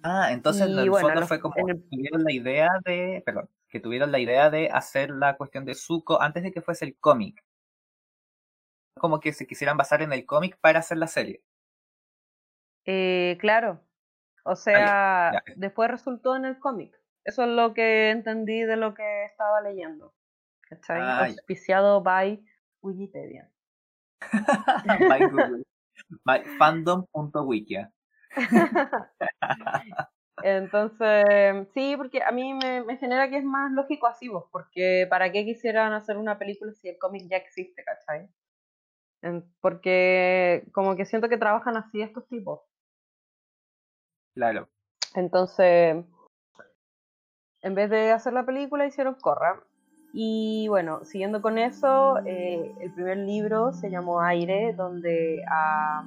[0.05, 2.69] Ah, entonces Y en el bueno, fondo los- fue como el- que tuvieron la idea
[2.85, 6.61] de, perdón, que tuvieron la idea de hacer la cuestión de Zuko antes de que
[6.61, 7.43] fuese el cómic.
[8.99, 11.43] Como que se quisieran basar en el cómic para hacer la serie.
[12.85, 13.81] Eh, claro.
[14.45, 15.43] O sea, ya.
[15.57, 16.99] después resultó en el cómic.
[17.25, 20.13] Eso es lo que entendí de lo que estaba leyendo.
[20.63, 21.01] ¿Cachai?
[21.01, 21.35] Ah, ya.
[21.35, 22.43] Auspiciado by
[22.83, 23.49] Wikipedia.
[25.09, 25.65] By Google.
[26.25, 27.93] By fandom.wikia.
[30.43, 35.07] Entonces, sí, porque a mí me, me genera que es más lógico así, vos, porque
[35.09, 38.29] ¿para qué quisieran hacer una película si el cómic ya existe, ¿cachai?
[39.61, 42.61] Porque como que siento que trabajan así estos tipos.
[44.35, 44.69] Claro.
[45.15, 46.05] Entonces,
[47.63, 49.63] en vez de hacer la película, hicieron Corra.
[50.13, 56.05] Y bueno, siguiendo con eso, eh, el primer libro se llamó Aire, donde ah,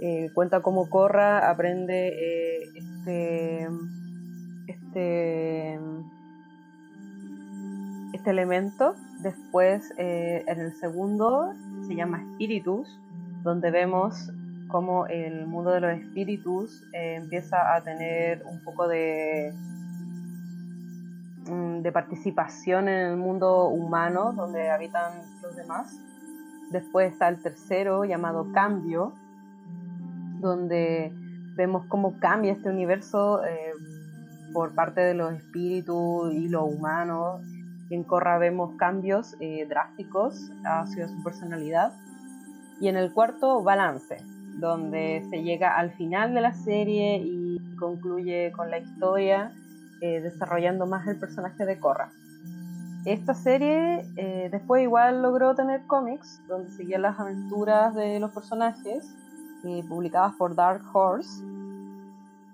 [0.00, 3.68] eh, cuenta cómo Corra aprende eh, este,
[4.66, 5.78] este,
[8.12, 8.94] este elemento.
[9.22, 11.52] Después, eh, en el segundo,
[11.86, 13.00] se llama Espíritus,
[13.44, 14.32] donde vemos
[14.68, 19.52] cómo el mundo de los espíritus eh, empieza a tener un poco de,
[21.46, 25.94] mm, de participación en el mundo humano donde habitan los demás.
[26.70, 29.12] Después está el tercero llamado Cambio,
[30.40, 31.12] donde
[31.54, 33.72] vemos cómo cambia este universo eh,
[34.54, 37.40] por parte de los espíritus y lo humano.
[37.92, 41.92] En Corra vemos cambios eh, drásticos hacia su personalidad.
[42.80, 44.16] Y en el cuarto, Balance,
[44.58, 49.52] donde se llega al final de la serie y concluye con la historia,
[50.00, 52.08] eh, desarrollando más el personaje de Korra.
[53.04, 59.04] Esta serie eh, después igual logró tener cómics, donde seguían las aventuras de los personajes,
[59.86, 61.44] publicadas por Dark Horse.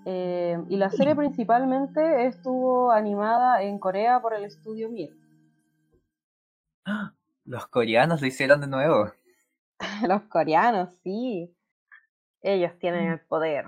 [0.04, 5.10] Y la serie principalmente estuvo animada en Corea por el estudio Mir.
[7.44, 9.10] Los coreanos lo hicieron de nuevo.
[10.06, 11.54] Los coreanos, sí.
[12.42, 13.64] Ellos tienen el poder.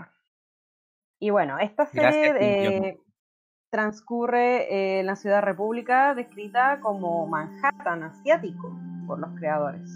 [1.19, 3.01] Y bueno, esta serie eh,
[3.71, 8.75] transcurre eh, en la ciudad república descrita como Manhattan asiático
[9.07, 9.91] por los creadores.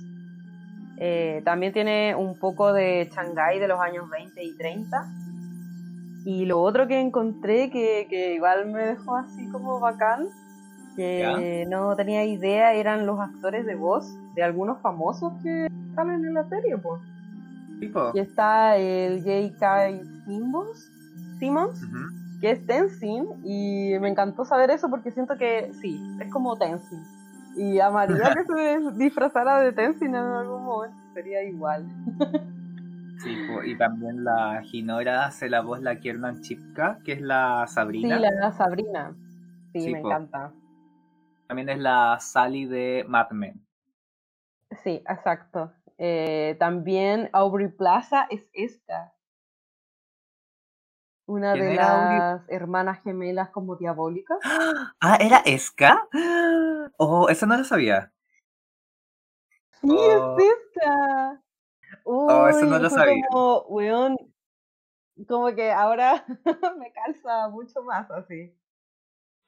[0.99, 5.07] Eh, también tiene un poco de Shanghái de los años 20 y 30.
[6.27, 10.29] Y lo otro que encontré que, que igual me dejó así como bacán,
[10.97, 16.35] que no tenía idea, eran los actores de voz de algunos famosos que salen en
[16.35, 17.01] la serie, pues.
[17.81, 18.13] Tipo.
[18.15, 19.91] Y está el J.K.
[20.27, 20.91] Simmons,
[21.39, 21.81] Simmons
[22.41, 27.03] que es Tenzin, y me encantó saber eso porque siento que sí, es como Tenzin.
[27.57, 31.87] Y amaría que se disfrazara de Tenzin en algún momento, sería igual.
[33.17, 33.31] Sí,
[33.67, 38.19] y también la Ginora hace la voz la Kiernan Chipka, que es la Sí, Sabrina.
[38.19, 39.15] la Sabrina.
[39.73, 40.09] Sí, Sí, me po.
[40.09, 40.53] encanta.
[41.47, 43.67] También es la Sally de Mad Men.
[44.83, 45.73] Sí, exacto.
[45.99, 49.13] Eh, también Aubrey Plaza es esta.
[51.27, 52.19] Una ¿Quién de Aubrey?
[52.19, 54.39] las hermanas gemelas como diabólicas.
[55.01, 56.07] Ah, ¿era Eska?
[56.99, 58.13] Oh, eso no lo sabía.
[59.81, 60.37] Sí, Oh.
[60.39, 61.43] es esta.
[62.05, 63.27] Oh, eso no Uy, lo sabía.
[63.31, 64.17] Como, weón,
[65.29, 66.25] como que ahora
[66.79, 68.55] me calza mucho más así.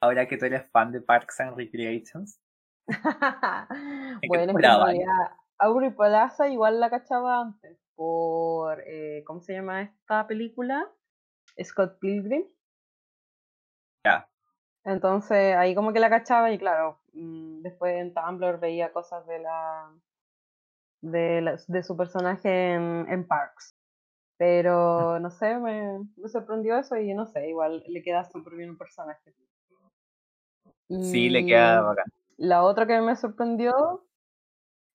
[0.01, 2.39] Ahora que tú eres fan de Parks and Recreations.
[4.27, 10.27] bueno, en realidad Aubrey Plaza igual la cachaba antes por, eh, ¿cómo se llama esta
[10.27, 10.87] película?
[11.63, 12.45] Scott Pilgrim.
[14.05, 14.27] Ya.
[14.85, 19.39] Entonces ahí como que la cachaba y claro, mm, después en Tumblr veía cosas de
[19.39, 19.91] la
[21.01, 23.75] de, la- de su personaje en, en Parks.
[24.37, 28.71] Pero no sé, me, me sorprendió eso y no sé, igual le queda súper bien
[28.71, 29.33] el personaje.
[30.89, 32.05] Sí, le queda bacán.
[32.37, 34.05] La otra que me sorprendió,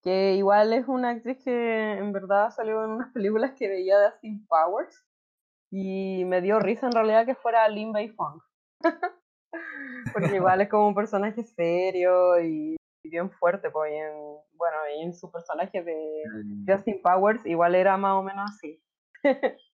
[0.03, 4.07] que igual es una actriz que en verdad salió en unas películas que veía de
[4.07, 5.05] Austin Powers
[5.71, 8.41] y me dio risa en realidad que fuera Lin Bei Fong.
[10.13, 14.13] Porque igual es como un personaje serio y bien fuerte, pues, y en,
[14.55, 18.83] bueno, y en su personaje de Mm, Justin Powers igual era más o menos así.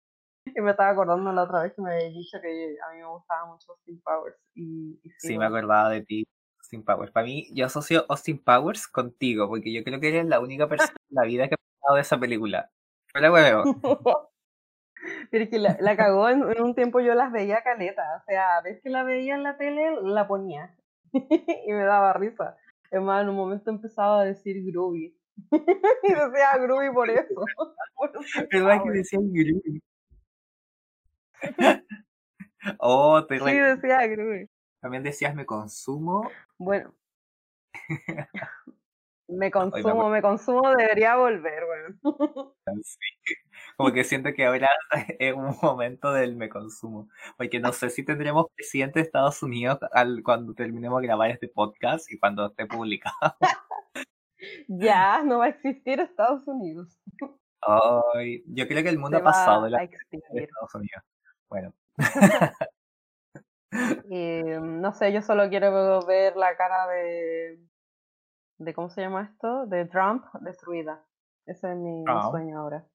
[0.54, 3.06] y me estaba acordando la otra vez que me había dicho que a mí me
[3.06, 4.36] gustaba mucho Austin Powers.
[4.54, 6.26] Y, y Sí, me acordaba de ti,
[6.60, 7.12] Austin Powers.
[7.12, 10.94] Para mí, yo asocio Austin Powers contigo, porque yo creo que eres la única persona
[11.10, 12.70] en la vida que ha hablado de esa película.
[13.12, 13.62] Fuera huevo.
[15.30, 18.24] Pero es que la, la cagó en, en un tiempo yo las veía caleta, o
[18.26, 20.74] sea, ves que la veía en la tele, la ponía
[21.12, 22.56] y me daba risa.
[22.90, 25.18] Es más, en un momento empezaba a decir groovy
[25.50, 27.44] y decía groovy por eso.
[27.94, 29.82] por Austin ¿Verdad que decían Groovy?
[32.78, 34.00] Oh, te Sí, re- decía
[34.80, 36.28] también decías me consumo.
[36.56, 36.94] Bueno,
[39.28, 42.54] me Ay, me consumo, me consumo, debería volver, bueno.
[42.82, 43.34] Sí.
[43.76, 44.68] Como que siento que ahora
[45.18, 47.08] es un momento del me consumo.
[47.36, 51.48] Porque no sé si tendremos presidente de Estados Unidos al, cuando terminemos de grabar este
[51.48, 53.16] podcast y cuando esté publicado.
[54.68, 57.00] Ya no va a existir Estados Unidos.
[57.60, 60.42] Ay, yo creo que el mundo Se ha pasado va de, la, a de.
[60.42, 61.02] Estados Unidos.
[61.48, 61.72] Bueno,
[64.10, 67.58] Eh, no sé, yo solo quiero ver la cara de,
[68.58, 69.66] de ¿cómo se llama esto?
[69.66, 71.04] De Trump destruida.
[71.44, 72.86] Ese es mi, sueño ahora.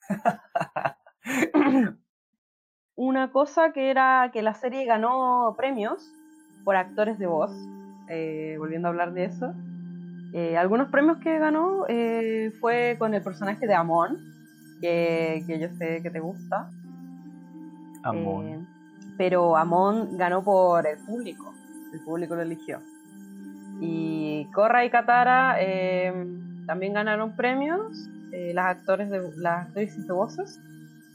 [2.96, 6.12] Una cosa que era que la serie ganó premios
[6.64, 7.50] por actores de voz,
[8.08, 9.54] eh, volviendo a hablar de eso.
[10.34, 14.18] Eh, algunos premios que ganó eh, fue con el personaje de Amon,
[14.80, 16.70] que, que yo sé que te gusta.
[18.04, 18.44] Amor.
[18.44, 18.58] Eh,
[19.16, 21.54] pero Amon ganó por el público.
[21.92, 22.80] El público lo eligió.
[23.80, 26.12] Y Korra y Katara eh,
[26.66, 30.60] también ganaron premios, eh, las, actores de, las actrices de voces.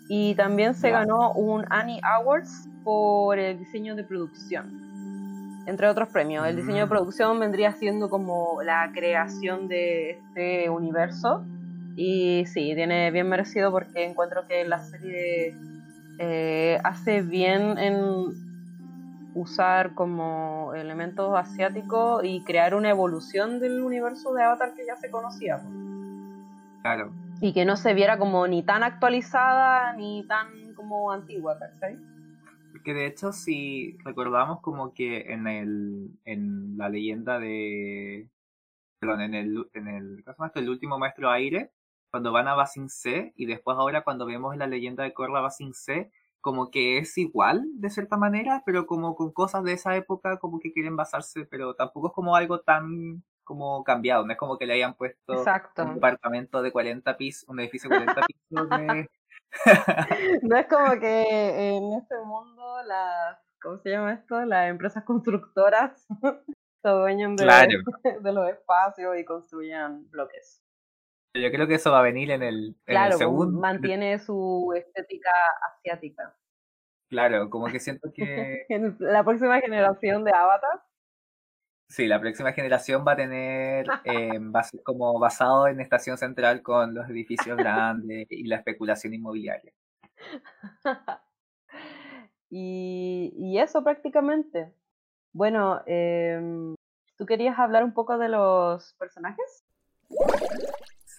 [0.07, 5.63] Y también se ganó un Annie Awards por el diseño de producción.
[5.67, 6.47] Entre otros premios.
[6.47, 6.89] El diseño de Mm.
[6.89, 11.43] producción vendría siendo como la creación de este universo.
[11.95, 15.53] Y sí, tiene bien merecido porque encuentro que la serie
[16.21, 17.95] eh, hace bien en
[19.33, 25.09] usar como elementos asiáticos y crear una evolución del universo de Avatar que ya se
[25.09, 25.61] conocía.
[26.81, 27.13] Claro.
[27.39, 31.95] Y que no se viera como ni tan actualizada ni tan como antigua, ¿cachai?
[32.83, 38.29] Que de hecho, si recordamos como que en el en la leyenda de
[38.99, 40.23] perdón, en el en el
[40.55, 41.71] el último maestro aire,
[42.11, 45.73] cuando van a Basing C y después ahora cuando vemos la leyenda de Korra Basing
[45.73, 50.37] C, como que es igual de cierta manera, pero como con cosas de esa época
[50.39, 54.57] como que quieren basarse, pero tampoco es como algo tan como cambiado, no es como
[54.59, 55.83] que le hayan puesto Exacto.
[55.83, 59.09] un departamento de 40 pisos, un edificio de 40 pisos de
[60.43, 64.45] No es como que en este mundo las, ¿cómo se llama esto?
[64.45, 66.05] Las empresas constructoras
[66.83, 67.79] se dueñan de, Claro.
[68.21, 70.61] de los espacios y construyan bloques.
[71.35, 73.59] Yo creo que eso va a venir en el, en Claro, segundo.
[73.59, 75.31] mantiene su estética
[75.71, 76.35] asiática.
[77.09, 80.83] Claro, como que siento que En la próxima generación de Avatar,
[81.87, 86.17] sí, la próxima generación va a tener, eh, va a ser como basado en Estación
[86.17, 89.73] Central con los edificios grandes y la especulación inmobiliaria.
[92.49, 94.73] y, y eso prácticamente.
[95.31, 96.73] Bueno, em,
[97.17, 99.63] ¿tú querías hablar un poco de los personajes?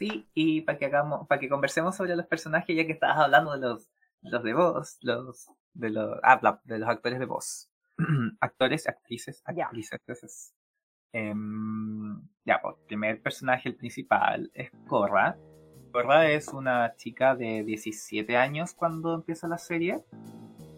[0.01, 3.53] Sí, y para que hagamos, para que conversemos sobre los personajes, ya que estabas hablando
[3.53, 3.91] de los,
[4.23, 7.69] los de voz, los, de los, ah, de los actores de voz.
[8.41, 10.01] actores, actrices, actrices.
[10.01, 10.55] Entonces,
[11.13, 15.37] em, ya, pues, el primer personaje, el principal, es Korra.
[15.93, 20.03] Korra es una chica de 17 años cuando empieza la serie,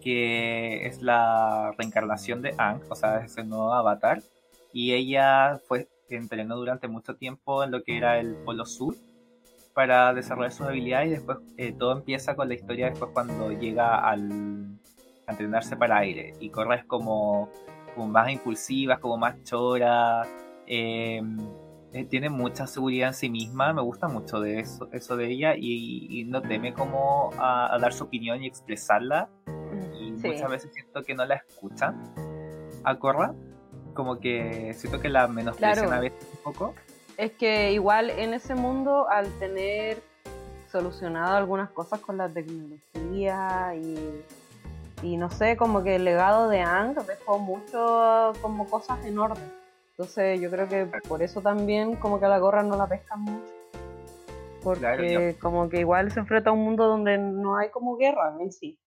[0.00, 4.20] que es la reencarnación de Aang, o sea, es el nuevo avatar.
[4.72, 8.96] Y ella fue entrenó durante mucho tiempo en lo que era el Polo Sur
[9.74, 13.98] para desarrollar sus habilidades y después eh, todo empieza con la historia después cuando llega
[13.98, 14.78] al
[15.26, 17.48] a entrenarse para aire y Korra es como,
[17.94, 20.22] como más impulsiva, es como más chora,
[20.66, 21.22] eh,
[21.92, 25.54] eh, tiene mucha seguridad en sí misma, me gusta mucho de eso, eso de ella
[25.56, 29.28] y, y no teme como a, a dar su opinión y expresarla
[29.98, 30.26] y Sí.
[30.28, 32.02] muchas veces siento que no la escuchan
[32.84, 33.32] a Korra,
[33.94, 35.92] como que siento que la menosprecian Claro.
[35.98, 36.74] a veces un poco.
[37.16, 40.02] Es que igual en ese mundo, al tener
[40.70, 44.24] solucionado algunas cosas con la tecnología y,
[45.02, 49.44] y no sé, como que el legado de Ang dejó mucho como cosas en orden.
[49.90, 53.20] Entonces yo creo que por eso también como que a la gorra no la pescan
[53.20, 53.52] mucho.
[54.62, 58.34] Porque Claro, como que igual se enfrenta a un mundo donde no hay como guerra
[58.40, 58.78] en sí.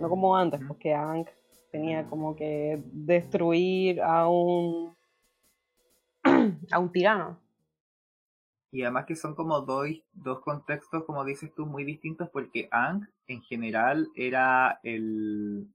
[0.00, 1.26] No como antes, porque Ang
[1.70, 4.94] tenía como que destruir a un
[6.72, 7.40] a un tirano.
[8.70, 13.08] Y además que son como dos, dos contextos, como dices tú, muy distintos, porque Ang
[13.28, 15.68] en general era el.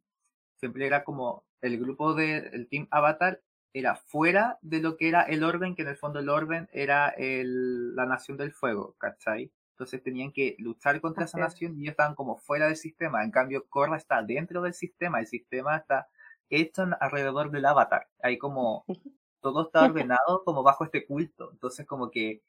[0.58, 3.42] Siempre era como el grupo del Team Avatar
[3.74, 7.10] era fuera de lo que era el orden, que en el fondo el orden era
[7.10, 9.52] el, la nación del fuego, ¿cachai?
[9.72, 13.24] Entonces tenían que luchar contra esa nación y ellos estaban como fuera del sistema.
[13.24, 15.22] En cambio, Korra está dentro del sistema.
[15.22, 16.10] El sistema está
[16.50, 18.10] hecho alrededor del avatar.
[18.22, 18.84] Hay como
[19.42, 21.50] todo está ordenado como bajo este culto.
[21.52, 22.42] Entonces como que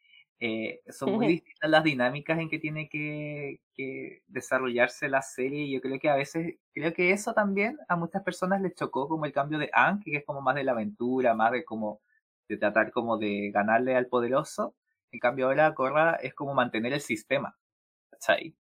[0.43, 3.61] eh, son muy distintas las dinámicas en que tiene que,
[4.27, 5.65] desarrollarse la serie.
[5.65, 9.09] Y yo creo que a veces, creo que eso también a muchas personas les chocó
[9.09, 12.01] como el cambio de Anne, que es como más de la aventura, más de como
[12.49, 14.75] de tratar como de ganarle al poderoso.
[15.13, 17.57] En cambio ahora Corra es como mantener el sistema.
[18.11, 18.55] ¿Cachai?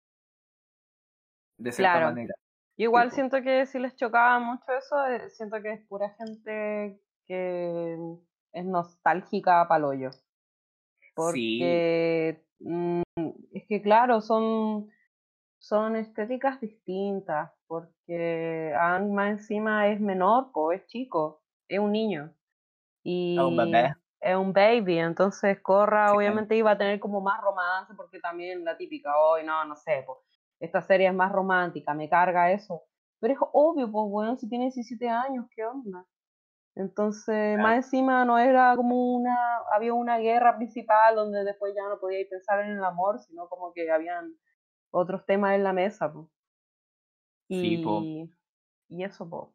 [1.57, 2.35] De cierta manera.
[2.77, 6.97] Igual siento que si les chocaba mucho eso, eh, siento que es pura gente
[7.29, 7.95] que
[8.53, 10.09] es nostálgica para hoyo.
[11.15, 13.01] Porque mm,
[13.51, 14.89] es que claro, son,
[15.59, 22.33] son estéticas distintas, porque Angma encima es menor, o es chico, es un niño.
[23.03, 23.93] Y es un bebé.
[24.21, 28.75] Es un baby, entonces Corra obviamente iba a tener como más romance, porque también la
[28.75, 30.17] típica, hoy no, no sé, pues,
[30.59, 32.81] esta serie es más romántica, me carga eso.
[33.21, 36.05] Pero es obvio, pues bueno, si tiene 17 años, ¿qué onda?
[36.79, 39.35] Entonces, más encima no era como una,
[39.75, 43.73] había una guerra principal donde después ya no podía pensar en el amor, sino como
[43.73, 44.33] que habían
[44.89, 46.13] otros temas en la mesa.
[47.49, 48.31] Y, sí,
[48.87, 49.49] y eso, pues.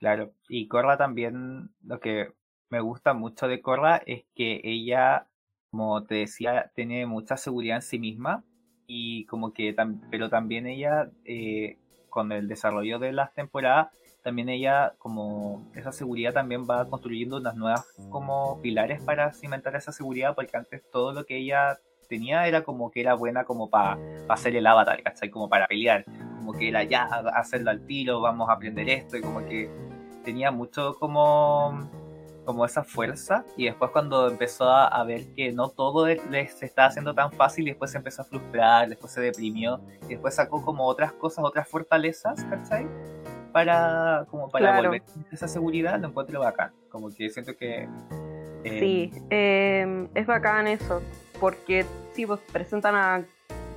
[0.00, 2.32] Claro, y Corra también, lo que
[2.68, 5.28] me gusta mucho de Corra es que ella,
[5.70, 8.42] como te decía, tiene mucha seguridad en sí misma
[8.88, 9.76] y como que,
[10.10, 11.78] pero también ella, eh,
[12.10, 17.54] con el desarrollo de las temporadas, también ella como esa seguridad también va construyendo unas
[17.54, 22.64] nuevas como pilares para cimentar esa seguridad porque antes todo lo que ella tenía era
[22.64, 23.96] como que era buena como para
[24.28, 25.30] hacer el avatar, ¿cachai?
[25.30, 26.04] Como para pelear,
[26.38, 27.04] como que era ya
[27.36, 29.70] hacerlo al tiro, vamos a aprender esto y como que
[30.24, 31.88] tenía mucho como
[32.44, 36.88] como esa fuerza y después cuando empezó a, ver que no todo le se estaba
[36.88, 40.64] haciendo tan fácil y después se empezó a frustrar, después se deprimió y después sacó
[40.64, 42.88] como otras cosas, otras fortalezas, ¿cachai?
[43.56, 46.72] Para como para volver a esa seguridad lo encuentro bacán.
[46.90, 47.88] Como que siento que
[48.64, 51.00] eh, sí em, es bacán eso
[51.40, 53.24] porque sí pues presentan a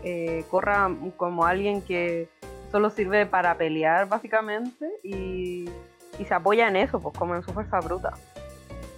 [0.04, 2.28] eh, Corra como alguien que
[2.74, 5.70] solo sirve para pelear básicamente y,
[6.20, 8.12] y, se apoya en eso pues como en su fuerza bruta.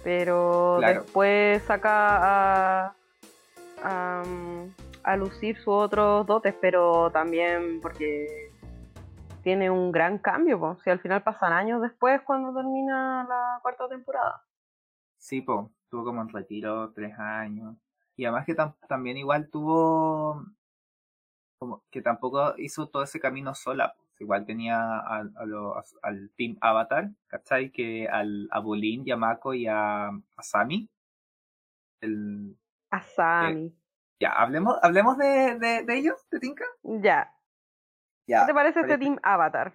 [0.02, 2.94] Pero después saca a,
[3.84, 4.22] a,
[5.04, 8.51] a lucir sus otros dotes pero también porque
[9.42, 10.78] tiene un gran cambio, pues.
[10.82, 14.44] Si al final pasan años después cuando termina la cuarta temporada.
[15.18, 17.76] Sí, pues, tuvo como un retiro tres años.
[18.16, 18.56] Y además que
[18.88, 20.44] también igual tuvo
[21.58, 23.94] como que tampoco hizo todo ese camino sola.
[23.96, 24.20] Pues.
[24.20, 25.32] Igual tenía al,
[26.02, 27.70] al Team Avatar, ¿cachai?
[27.70, 30.88] Que al, a Bolin, Yamako y a, a Sami.
[32.00, 32.56] El,
[32.90, 33.72] a Sami.
[34.20, 36.64] ya, hablemos, hablemos de, de, de ellos, de Tinka.
[36.82, 37.31] Ya,
[38.26, 39.74] ¿Qué te parece este Team Avatar?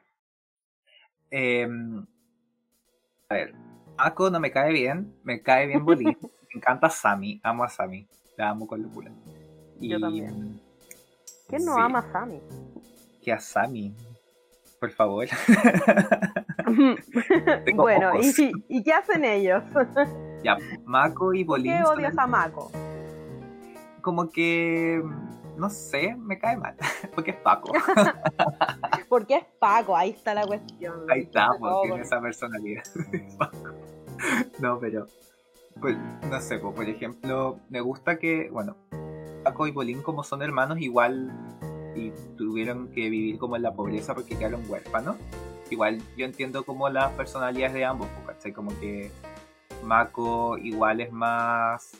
[1.29, 2.05] Em,
[3.29, 3.53] a ver,
[3.97, 6.17] Ako no me cae bien, me cae bien Bolín.
[6.21, 9.11] me encanta Sammy, amo a Sammy, la amo con locura.
[9.79, 10.61] Yo también.
[11.47, 12.41] ¿Quién no ama a Sammy?
[13.21, 13.93] Que a Sammy,
[14.79, 15.27] por favor.
[17.75, 19.63] bueno, ¿y, ¿y, qué hacen ellos?
[20.43, 21.73] ya, Mako y Bolín.
[21.73, 22.71] ¿Qué odias a Mako?
[24.01, 25.01] Como que
[25.57, 26.75] no sé, me cae mal.
[27.15, 27.73] Porque es Paco.
[29.09, 31.09] Porque es Paco, ahí está la cuestión.
[31.09, 32.83] Ahí está, porque tiene esa personalidad.
[34.59, 35.07] no, pero.
[35.79, 35.95] Pues,
[36.29, 38.75] no sé, pues, por ejemplo, me gusta que, bueno,
[39.43, 41.31] Paco y Bolín, como son hermanos, igual
[41.95, 45.15] y tuvieron que vivir como en la pobreza porque quedaron huérfanos.
[45.69, 49.11] Igual yo entiendo como las personalidades de ambos, porque Como que
[49.83, 51.91] Mako igual es más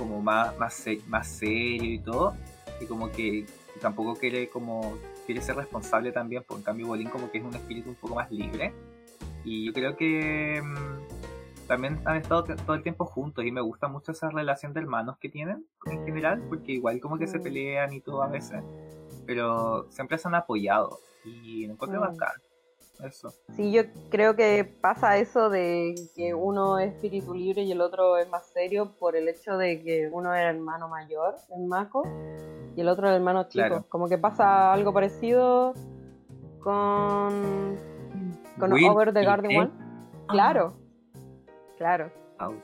[0.00, 2.34] como más, más, más serio y todo,
[2.80, 3.46] y como que
[3.80, 7.54] tampoco quiere como quiere ser responsable también, por en cambio Bolín como que es un
[7.54, 8.72] espíritu un poco más libre.
[9.44, 13.88] Y yo creo que mm, también han estado todo el tiempo juntos y me gusta
[13.88, 17.42] mucho esa relación de hermanos que tienen en general, porque igual como que se mm.
[17.42, 18.62] pelean y todo a veces,
[19.26, 22.02] pero siempre se han apoyado y me encuentro mm.
[22.02, 22.42] bacán.
[23.04, 23.32] Eso.
[23.56, 28.18] Sí, yo creo que pasa eso de que uno es espíritu libre y el otro
[28.18, 32.02] es más serio por el hecho de que uno era hermano mayor, el Mako,
[32.76, 33.86] y el otro el hermano chico.
[33.88, 35.74] Como que pasa algo parecido
[36.60, 37.76] con,
[38.58, 39.70] con Over the Garden One.
[40.28, 40.76] Claro,
[41.76, 42.12] claro.
[42.38, 42.54] Oh.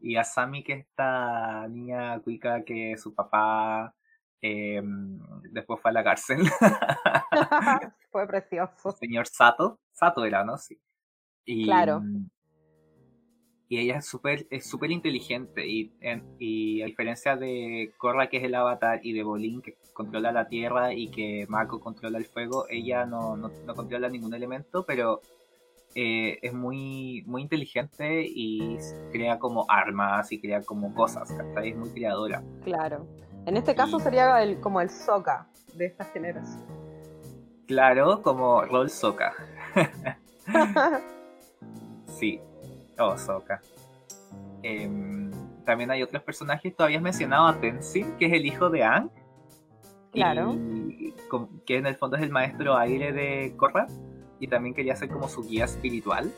[0.00, 3.94] Y Asami, que es esta niña cuica que su papá
[4.40, 4.82] eh,
[5.50, 6.38] después fue a la cárcel.
[8.10, 8.90] Fue precioso.
[8.92, 9.80] Señor Sato.
[9.92, 10.58] Sato era, ¿no?
[10.58, 10.78] Sí.
[11.44, 12.02] Y, Claro.
[13.72, 15.66] Y ella es súper es súper inteligente.
[15.66, 19.78] Y, en- y a diferencia de Korra, que es el avatar, y de Bolin, que
[19.94, 24.34] controla la tierra, y que Mako controla el fuego, ella no, no, no controla ningún
[24.34, 25.22] elemento, pero
[25.94, 28.76] eh, es muy, muy inteligente y
[29.10, 31.32] crea como armas y crea como cosas.
[31.32, 31.70] ¿cachai?
[31.70, 32.42] Es muy creadora.
[32.64, 33.06] Claro.
[33.46, 36.62] En este caso sería el, como el Soka de esta generación.
[37.66, 39.32] Claro, como Roll Soka.
[42.18, 42.38] Sí.
[42.98, 43.60] Oh, Sokka.
[44.62, 45.30] Em,
[45.64, 46.74] también hay otros personajes.
[46.76, 49.10] Tú habías mencionado a Tenzin, que es el hijo de Aang.
[50.12, 50.54] Claro.
[50.54, 51.14] Y
[51.66, 53.86] que en el fondo es el maestro aire de Korra.
[54.38, 56.30] Y también quería ser como su guía espiritual.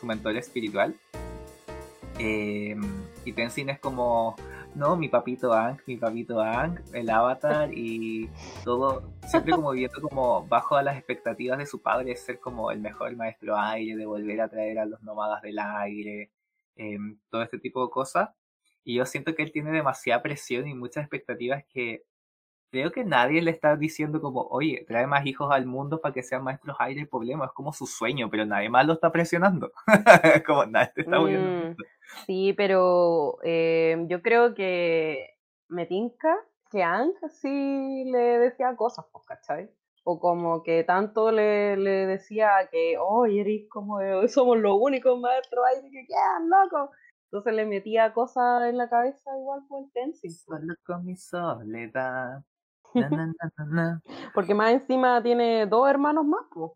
[0.00, 0.94] Su mentor espiritual.
[2.18, 2.82] Em,
[3.24, 4.36] y Tenzin es como.
[4.74, 8.30] No, mi papito Aang, mi papito Aang, el avatar y
[8.64, 13.14] todo, siempre como viviendo como bajo las expectativas de su padre, ser como el mejor
[13.16, 16.30] maestro aire, de volver a traer a los nómadas del aire,
[16.76, 18.30] em, todo este tipo de cosas.
[18.84, 22.04] Y yo siento que él tiene demasiada presión y muchas expectativas que
[22.70, 26.22] creo que nadie le está diciendo como, oye, trae más hijos al mundo para que
[26.22, 29.72] sean maestros aire, el problema es como su sueño, pero nadie más lo está presionando.
[30.46, 31.18] como nadie te está.
[31.18, 31.76] Mm,
[32.26, 35.36] sí, pero eh, yo creo que
[35.68, 36.36] me tinca
[36.70, 39.70] que Ang sí le decía cosas, pues, ¿cachai?
[40.04, 45.18] O como que tanto le, le decía que, oye, eres como, eh, somos los únicos
[45.20, 46.90] maestros aire que quedan, loco.
[47.24, 50.32] Entonces le metía cosas en la cabeza igual por el Tenzin.
[50.32, 52.42] Solo con mi soledad.
[52.94, 54.02] Na, na, na, na, na.
[54.34, 56.72] Porque más encima tiene dos hermanos más, pues.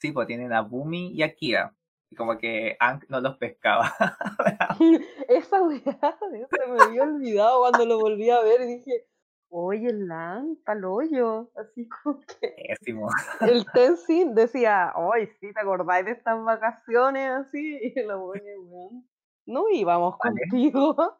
[0.00, 1.74] Sí, pues tienen a Bumi y a Kira.
[2.10, 3.92] Y como que Aang no los pescaba.
[5.28, 9.06] Esa weá, se me había olvidado cuando lo volví a ver y dije,
[9.50, 11.50] oye, Lang, pa'l hoyo.
[11.56, 13.08] Así como que Pésimo.
[13.40, 17.78] el Tenzin decía, oye, sí, ¿te acordáis de estas vacaciones así?
[17.82, 19.08] Y lo pone, weón,
[19.46, 20.40] no íbamos Vale.
[20.48, 21.18] contigo.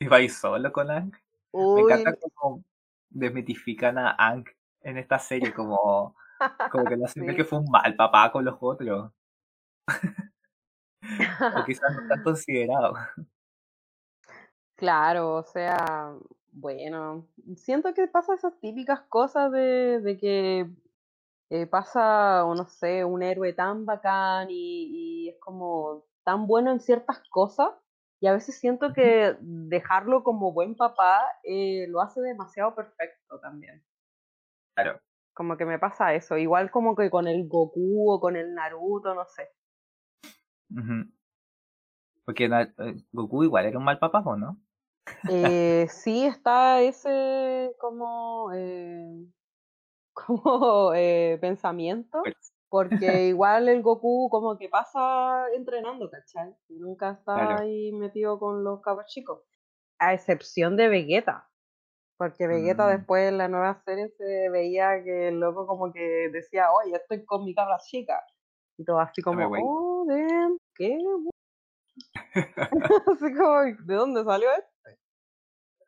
[0.00, 1.12] Iba ahí solo con Aang.
[1.52, 2.64] Me encanta cómo
[3.14, 4.44] desmitifican a Aang
[4.82, 6.16] en esta serie, como,
[6.68, 7.36] como que no siempre Sí.
[7.36, 9.12] que fue un mal papá con los otros.
[11.54, 12.94] O quizás no tan considerado.
[14.76, 16.12] Claro, o sea,
[16.50, 20.70] bueno, siento que pasa esas típicas cosas de, de que
[21.50, 26.72] eh, pasa, o no sé, un héroe tan bacán y, y es como tan bueno
[26.72, 27.70] en ciertas cosas,
[28.22, 33.84] y a veces siento que dejarlo como buen papá eh, lo hace demasiado perfecto también.
[34.76, 35.00] Claro.
[35.34, 39.12] Como que me pasa eso, igual como que con el Goku o con el Naruto,
[39.12, 39.48] no sé.
[42.24, 44.56] Porque eh, Goku igual era un mal papá, ¿o no?
[45.28, 49.26] Eh, sí está ese como, eh,
[50.14, 56.56] como eh, pensamiento, Pues, porque igual el Goku como que pasa entrenando, ¿cachai?
[56.70, 57.58] Nunca está Claro.
[57.60, 59.42] ahí metido con los cabros chicos,
[59.98, 61.50] a excepción de Vegeta,
[62.16, 62.96] porque Vegeta Mm.
[62.96, 67.26] después en la nueva serie se veía que el loco como que decía, oye, estoy
[67.26, 68.24] con mi cabra chica,
[68.78, 70.96] y todo así como, oh, damn, ¿qué?
[73.12, 74.71] así como, ¿de dónde salió esto?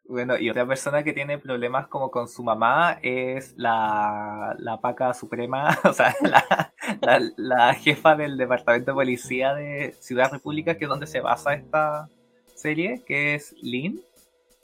[0.07, 5.15] Bueno, y otra persona que tiene problemas como con su mamá es la, la paca
[5.15, 10.85] suprema, o sea, la, la, la jefa del departamento de policía de Ciudad República, que
[10.85, 12.11] es donde se basa esta
[12.55, 14.03] serie, que es Lin.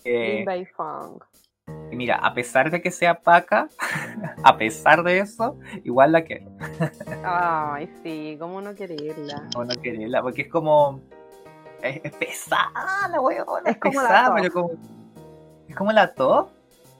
[0.04, 1.22] Eh, Lin Beifong.
[1.90, 3.68] y mira, a pesar de que sea paca,
[4.44, 6.50] a pesar de eso, igual la quiero.
[7.24, 9.48] Ay, sí, ¿cómo no quererla?
[9.54, 11.00] No, no quererla, porque es como.
[11.82, 14.99] Es, es pesada la weona, Es como la pesada, pero como.
[15.70, 16.50] Es como la Top,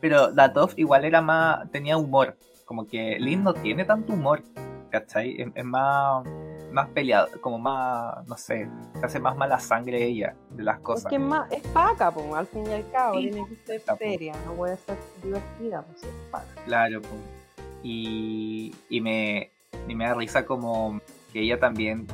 [0.01, 1.71] pero la Top igual era más.
[1.71, 2.37] tenía humor.
[2.65, 4.43] Como que Lin no tiene tanto humor,
[4.91, 5.41] ¿cachai?
[5.41, 6.25] Es, es más.
[6.73, 8.25] más peleado, como más.
[8.29, 8.69] no sé,
[9.01, 11.11] se hace más mala sangre ella de las Es cosas.
[11.11, 13.97] que es más, es paca, po, al fin y al cabo, Sí, tiene que ser
[13.99, 16.47] seria, no puede ser divertida, pues es paca.
[16.65, 17.21] Claro, pues.
[17.83, 19.51] Y, y me,
[19.89, 21.01] y me da risa como
[21.33, 22.07] que ella también,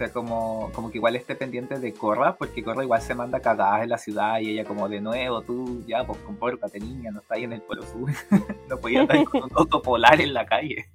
[0.00, 3.82] sea, como, como que igual esté pendiente de Corra, porque Corra igual se manda cagadas
[3.82, 7.36] en la ciudad y ella como de nuevo, tú ya, pues compórtate niña, no estás
[7.36, 8.10] ahí en el Polo Sur,
[8.68, 10.86] no podías estar con un auto polar en la calle.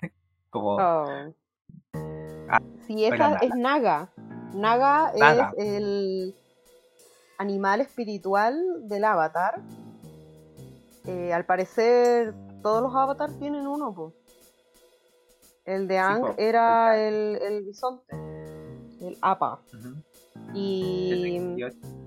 [0.50, 1.34] como, Oh.
[2.50, 4.08] Ah, Sí, esa es Naga.
[4.54, 5.52] Naga Naga.
[5.58, 6.34] es el
[7.36, 9.60] animal espiritual del avatar.
[11.04, 14.14] Eh, al parecer, todos los avatars tienen uno, po.
[15.66, 18.16] El de Ang era el, el bisonte,
[19.08, 19.60] el apa.
[20.54, 21.98] Y Kyoshi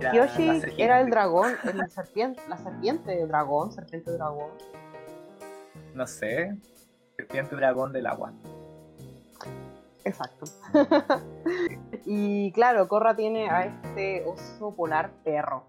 [0.00, 4.50] era Kyoshi la era el dragón, el serpiente, la serpiente dragón, serpiente dragón.
[5.94, 6.58] No sé.
[7.16, 8.32] Serpiente dragón del agua.
[10.04, 10.46] Exacto.
[12.04, 15.66] y claro, Korra tiene a este oso polar perro.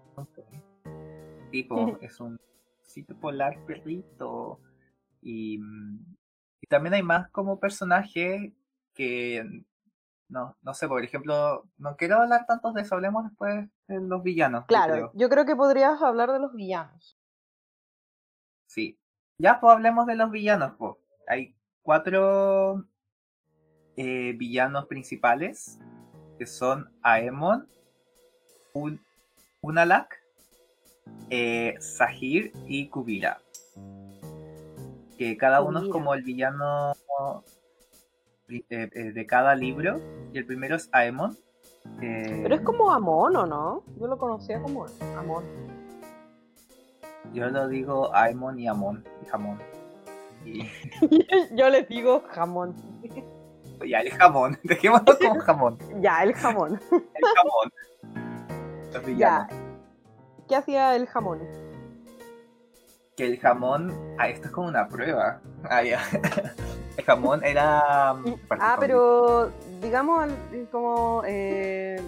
[1.50, 2.40] Tipo, es un
[2.82, 4.58] sitio polar perrito.
[5.22, 6.16] Y, mm,
[6.60, 8.52] y también hay más como personajes
[8.94, 9.44] que.
[10.28, 14.22] No, no sé, por ejemplo, no quiero hablar tanto de eso, hablemos después de los
[14.22, 14.62] villanos.
[14.62, 15.10] yo Claro, creo.
[15.14, 17.18] yo creo que podrías hablar de los villanos.
[18.66, 18.98] Sí.
[19.38, 20.94] Ya, pues hablemos de los villanos, pues.
[21.28, 22.84] Hay cuatro
[23.96, 25.78] eh, villanos principales,
[26.38, 27.68] que son Aemon,
[28.72, 29.00] Un
[29.60, 30.20] Unalak,
[31.30, 33.40] eh, Sahir y Kubira.
[35.18, 36.92] Que cada uno es como el villano
[38.48, 40.00] de cada libro.
[40.32, 41.36] Y el primero es Aemon.
[42.00, 43.82] eh, Pero es como Amon, ¿o no?
[43.98, 44.86] Yo lo conocía como
[45.16, 45.44] Amon.
[47.32, 49.04] Yo lo digo Aemon y Amon.
[49.22, 49.58] Y Jamón.
[50.44, 50.68] Y
[51.56, 52.74] Yo les digo jamón.
[53.88, 54.58] ya, el jamón.
[54.64, 55.78] Dejémoslo como jamón.
[56.00, 56.78] Ya, el jamón.
[56.92, 57.72] El jamón.
[58.92, 59.18] Los.
[59.18, 59.48] Ya.
[60.48, 61.40] ¿Qué hacía el jamón?
[63.16, 63.90] Que el jamón.
[64.18, 65.40] Ah, esto es como una prueba.
[65.64, 65.98] Ah, ya.
[66.96, 68.14] El jamón era.
[68.14, 69.50] mm, Ah, pero
[69.82, 70.30] digamos
[70.70, 72.00] como eh,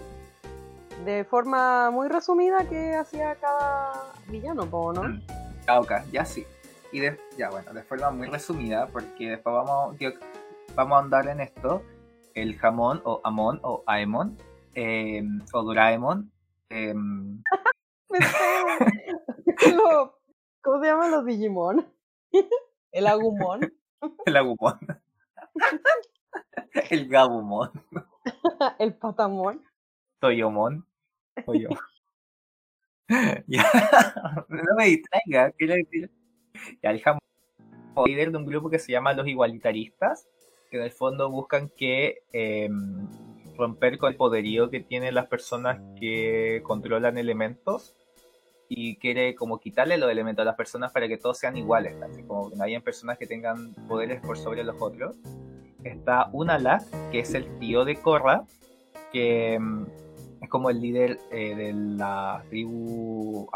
[1.05, 5.03] de forma muy resumida que hacía cada villano, ¿no?
[5.03, 5.23] Mm.
[5.67, 6.47] Ah, ok, ya sí.
[6.93, 10.13] Y de, ya bueno, de forma muy resumida, porque después vamos, yo-
[10.75, 11.83] vamos a andar en esto.
[12.35, 14.37] El jamón, o Amon, o Aemon,
[14.75, 15.23] eh,
[15.53, 16.31] o Doraemon.
[16.71, 16.95] eh,
[19.77, 20.19] Lo-
[20.63, 21.87] ¿Cómo se llaman los Digimon?
[22.93, 23.61] El Agumon,
[24.27, 24.79] el Agumon.
[26.91, 27.71] el Gabumon.
[28.79, 29.63] el Patamon.
[30.21, 30.87] Toyomon.
[31.45, 31.69] Toyo.
[33.47, 33.65] ya,
[34.49, 35.55] no me distraiga.
[36.83, 37.21] Ya, el jamón
[38.05, 40.29] líder de un grupo que se llama Los Igualitaristas,
[40.71, 42.69] que en el fondo buscan que eh,
[43.57, 47.95] romper con el poderío que tienen las personas que controlan elementos
[48.69, 52.23] y quiere como quitarle los elementos a las personas para que todos sean iguales, así
[52.25, 55.17] como que no hayan personas que tengan poderes por sobre los otros.
[55.85, 58.45] Está Unalak, que es el tío de Korra,
[59.13, 59.85] que mm,
[60.43, 63.49] es como el líder eh, de la tribu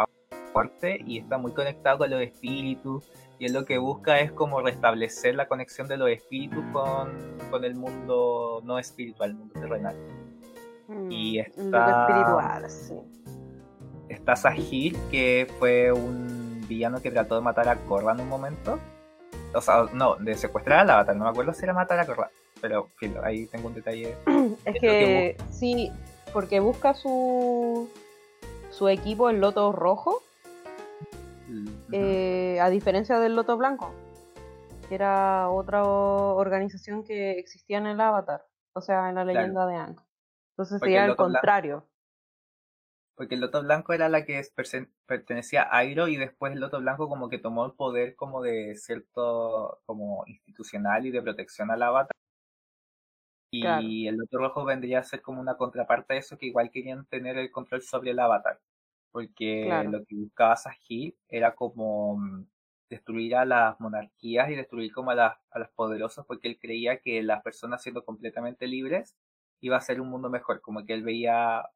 [0.53, 3.05] fuerte y está muy conectado con los espíritus
[3.39, 7.11] y él lo que busca es como restablecer la conexión de los espíritus con,
[7.51, 9.97] con el mundo no espiritual, el mundo terrenal.
[11.09, 12.95] Y Mm, está- Lo que espiritual, sí.
[14.11, 18.79] Está Sahir, que fue un villano que trató de matar a Korra en un momento.
[19.55, 22.31] O sea, no, de secuestrar al avatar, no me acuerdo si era matar a Korra,
[22.61, 24.17] pero filo, ahí tengo un detalle.
[24.65, 25.91] Es que sí,
[26.33, 27.89] porque busca su
[28.71, 30.23] su equipo el loto rojo,
[31.49, 31.71] Ujú.
[31.93, 33.93] eh, a diferencia del loto blanco,
[34.89, 39.39] que era otra organización que existía en el Avatar, o sea, en la Claro.
[39.41, 39.97] leyenda de Aang.
[40.53, 41.85] Entonces Porque sería el el Loto Blanco- contrario.
[43.21, 44.41] Porque el Loto Blanco era la que
[45.05, 48.75] pertenecía a Airo y después el Loto Blanco como que tomó el poder como de
[48.77, 52.17] cierto como institucional y de protección al avatar.
[53.51, 53.87] Y Claro.
[53.87, 57.37] el Loto Rojo vendría a ser como una contraparte de eso que igual querían tener
[57.37, 58.59] el control sobre el avatar.
[59.13, 59.91] Porque Claro.
[59.91, 62.47] lo que buscaba Sahil era como mm,
[62.89, 67.01] destruir a las monarquías y destruir como a, las, a los poderosos porque él creía
[67.01, 69.15] que las personas siendo completamente libres
[69.61, 71.67] iba a ser un mundo mejor, como que él veía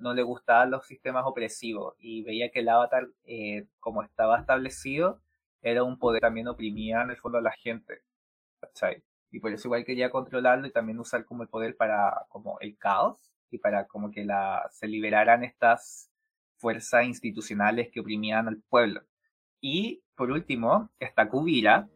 [0.00, 5.20] no, le gustaban los sistemas opresivos y veía que el avatar, eh, como estaba establecido,
[5.60, 8.02] era un poder que también oprimía en el fondo a la gente.
[8.60, 9.02] ¿cachai?
[9.30, 12.76] Y por eso igual quería controlarlo y también usar como el poder para como el
[12.78, 16.10] caos y para como que la, se liberaran estas
[16.56, 19.02] fuerzas institucionales que oprimían al pueblo.
[19.60, 21.88] Y por último está Kubira,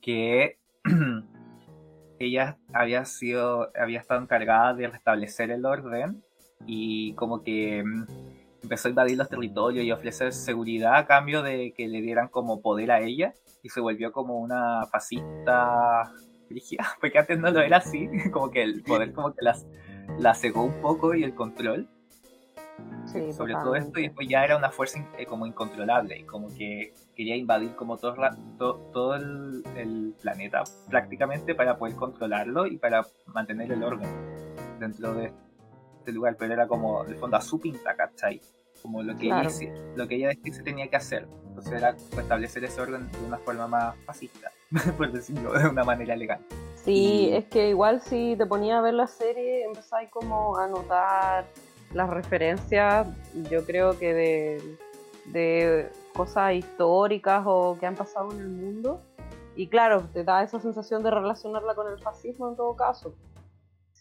[0.00, 0.58] que
[2.18, 6.24] ella había sido, había estado encargada de restablecer el orden
[6.66, 8.06] y como que mm,
[8.62, 12.60] empezó a invadir los territorios y ofrecer seguridad a cambio de que le dieran como
[12.60, 16.12] poder a ella y se volvió como una fascista
[17.00, 19.66] porque antes no lo era así, como que el poder como que las,
[20.18, 21.88] la cegó un poco y el control
[23.06, 26.48] Sí, sobre todo esto y después ya era una fuerza eh, como incontrolable y como
[26.54, 28.14] que quería invadir como todo,
[28.92, 34.08] todo el, el planeta prácticamente para poder controlarlo y para mantener el orden
[34.78, 35.32] dentro de
[36.08, 38.40] este lugar pero era como de fondo a su pinta ¿cachai?
[38.82, 39.50] como lo que Claro.
[39.50, 43.10] ella lo que ella decía que se tenía que hacer entonces era establecer ese orden
[43.12, 44.50] de una forma más fascista
[44.96, 46.40] por decirlo de una manera legal
[46.76, 50.66] Sí, Y- es que igual si te ponía a ver la serie, empezáis como a
[50.68, 51.44] notar
[51.92, 53.06] las referencias,
[53.50, 54.76] yo creo que de,
[55.26, 59.02] de cosas históricas o que han pasado en el mundo.
[59.56, 63.12] Y claro, te da esa sensación de relacionarla con el fascismo en todo caso.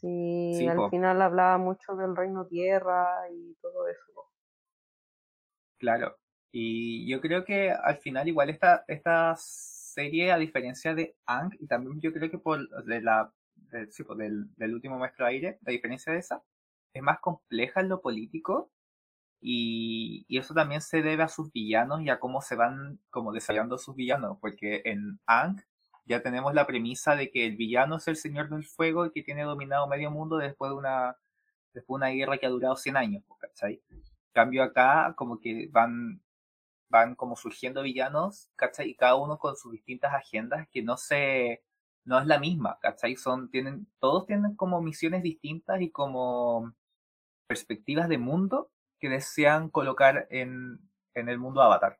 [0.01, 0.89] Sí, Sí, al po.
[0.89, 4.03] final hablaba mucho del reino tierra y todo eso.
[4.13, 4.31] po.
[5.77, 6.17] Claro.
[6.51, 11.67] Y yo creo que al final igual esta, esta serie, a diferencia de Ang, y
[11.67, 15.59] también yo creo que por de la, de- sí, pues, del, del último maestro aire,
[15.65, 16.43] a diferencia de esa,
[16.93, 18.71] es más compleja en lo político
[19.41, 23.33] y, y eso también se debe a sus villanos y a cómo se van como
[23.33, 25.61] desarrollando sus villanos, porque en Ang
[26.07, 29.23] ya tenemos la premisa de que el villano es el señor del fuego y que
[29.23, 31.17] tiene dominado medio mundo después de una,
[31.73, 33.81] después de una guerra que ha durado 100 años, ¿cachai?
[34.37, 36.21] cambio acá como que van
[36.89, 38.91] van como surgiendo villanos, ¿cachai?
[38.91, 41.63] Y cada uno con sus distintas agendas que no se
[42.05, 43.15] no es la misma, ¿cachai?
[43.17, 46.73] Son tienen todos tienen como misiones distintas y como
[47.47, 50.79] perspectivas de mundo que desean colocar en
[51.15, 51.99] en el mundo Avatar.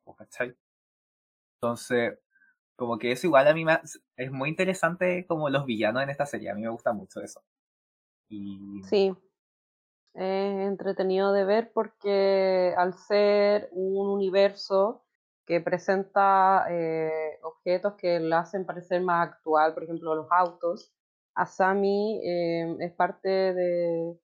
[1.60, 2.18] Entonces,
[2.78, 3.80] como que eso igual a mí me,
[4.16, 7.42] es muy interesante como los villanos en esta serie, a mí me gusta mucho eso.
[8.28, 9.14] Y Sí,
[10.14, 15.04] es entretenido de ver porque al ser un universo
[15.46, 20.92] que presenta eh, objetos que lo hacen parecer más actual, por ejemplo los autos,
[21.34, 24.18] Asami eh, es parte de,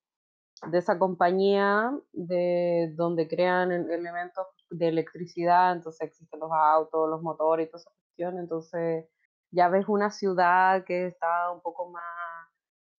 [0.70, 7.22] de esa compañía de donde crean el- elementos de electricidad, entonces existen los autos, los
[7.22, 9.06] motores y toda esa entonces
[9.50, 12.04] ya ves una ciudad que está un poco más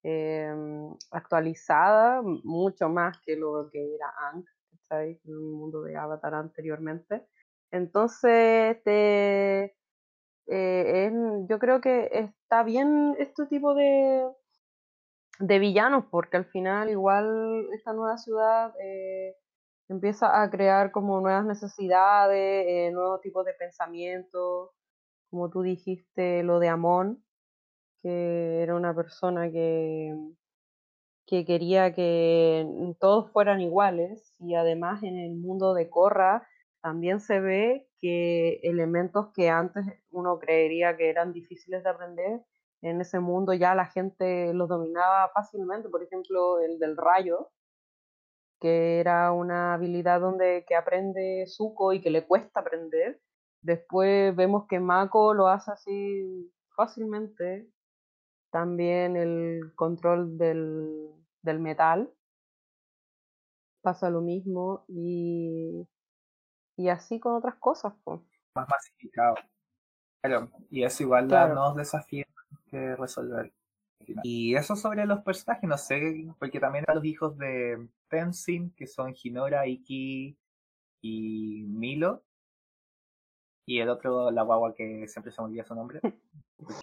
[0.04, 5.20] em, actualizada, mucho más que lo que era Aang, ¿cachai?
[5.26, 7.28] En el mundo de Avatar anteriormente.
[7.72, 9.64] Entonces, te,
[10.48, 11.14] eh, es-
[11.50, 14.26] yo creo que está bien este tipo de,
[15.40, 19.36] de villanos, porque al final igual esta nueva ciudad eh,
[19.90, 24.72] empieza a crear como nuevas necesidades, eh, nuevos tipos de pensamientos,
[25.36, 27.22] como tú dijiste, lo de Amon,
[28.02, 30.16] que era una persona que,
[31.28, 32.66] que quería que
[33.02, 36.48] todos fueran iguales y además en el mundo de Korra
[36.82, 42.42] también se ve que elementos que antes uno creería que eran difíciles de aprender,
[42.82, 47.50] en ese mundo ya la gente los dominaba fácilmente, por ejemplo el del rayo,
[48.62, 53.20] que era una habilidad donde que aprende Zuko y que le cuesta aprender.
[53.66, 57.68] Después vemos que Mako lo hace así fácilmente.
[58.52, 61.10] También el control del,
[61.42, 62.14] del metal
[63.82, 65.88] pasa lo mismo y,
[66.78, 67.94] y así con otras cosas.
[68.04, 68.24] po.
[68.56, 69.36] más masificado.
[70.22, 71.56] Claro, y eso igual da Claro.
[71.56, 72.28] nuevos desafíos
[72.70, 73.52] que resolver.
[74.24, 78.86] Y eso sobre los personajes, no sé, porque también están los hijos de Tenzin, que
[78.86, 80.38] son Hinora, Iki
[81.02, 82.24] y Milo.
[83.66, 86.00] Y el otro, la guagua que siempre se me olvida su nombre.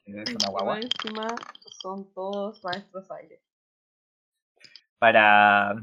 [0.05, 0.81] Es una guagua.
[0.81, 1.27] encima
[1.65, 3.41] son todos maestros aire.
[4.99, 5.75] Para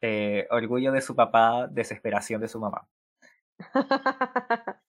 [0.00, 2.86] eh, orgullo de su papá, desesperación de su mamá.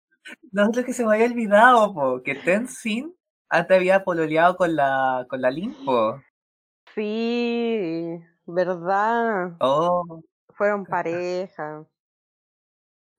[0.51, 3.15] No es lo que se me había olvidado, po, que Tenzin
[3.49, 6.21] antes había pololeado con la, con la Limpo.
[6.93, 9.55] sí, ¿verdad?
[9.59, 10.21] Oh,
[10.53, 11.85] Fueron pareja.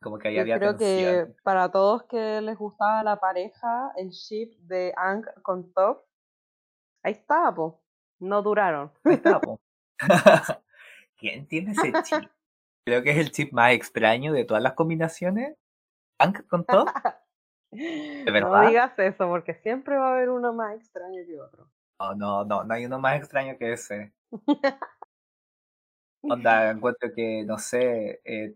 [0.03, 4.55] Como que ahí había creo que para todos que les gustaba la pareja, el ship
[4.59, 6.05] de Ang con Top,
[7.03, 7.83] ahí estaba, po.
[8.19, 8.93] No duraron.
[9.05, 9.59] Ahí está, po.
[11.17, 12.29] ¿Quién tiene ese chip?
[12.85, 15.57] Creo que es el chip más extraño de todas las combinaciones.
[16.21, 16.89] Hank con Top.
[17.71, 18.69] No verdad?
[18.69, 21.71] digas eso, porque siempre va a haber uno más extraño que otro.
[21.99, 24.13] No, no, no, no hay uno más extraño que ese.
[26.23, 28.55] Onda, encuentro que, no sé, eh,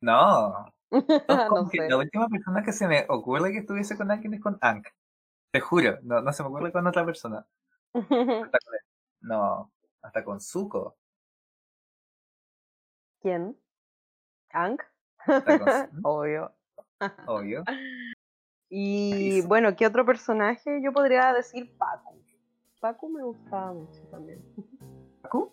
[0.00, 0.66] no.
[0.92, 1.88] No, sé.
[1.88, 4.88] la última persona que se me ocurre que estuviese con alguien es con Hank.
[5.52, 7.46] Te juro, no, no se me ocurre con otra persona.
[7.92, 8.80] Hasta con él.
[9.20, 9.72] No,
[10.02, 10.96] hasta con Zuko.
[13.20, 13.56] ¿Quién?
[15.26, 15.64] Zuko,
[16.02, 16.52] Obvio.
[17.26, 17.64] obvio.
[18.68, 20.80] Y bueno, ¿qué otro personaje?
[20.82, 22.20] Yo podría decir Pacu.
[22.80, 24.42] Pacu me gustaba mucho también.
[25.22, 25.52] ¿Pacu?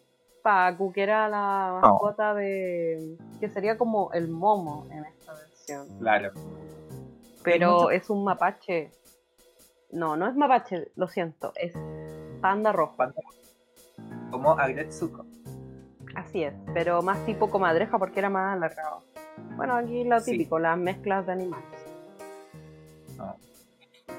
[0.51, 1.89] Pacu, que era la No.
[1.89, 3.17] mascota de.
[3.41, 5.99] que sería como el momo en esta versión.
[5.99, 6.31] Claro.
[7.43, 8.91] Pero mucho- es un mapache.
[9.91, 11.73] No, no es mapache, lo siento, es
[12.39, 12.95] panda rojo.
[12.95, 13.21] Panda.
[14.31, 15.25] Como Agretsuko.
[16.15, 19.01] Así es, pero más tipo comadreja porque era más alargado.
[19.57, 20.31] Bueno, aquí lo Sí.
[20.31, 21.65] típico, las mezclas de animales.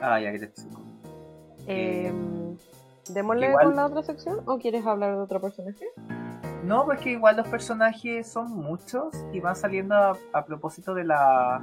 [0.02, 0.82] Ay, Agretsuko.
[1.66, 2.56] Eh, Em,
[3.10, 5.86] Démosle Igual- con la otra sección o quieres hablar de otro personaje?
[6.64, 11.62] No, porque igual los personajes son muchos y van saliendo a, a propósito de la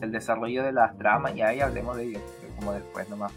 [0.00, 2.22] el desarrollo de las tramas y ahí hablemos de ellos,
[2.56, 3.32] como después nomás.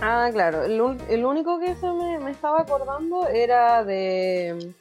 [0.00, 0.64] Ah, claro.
[0.64, 4.74] El, el único que se me, me estaba acordando era de.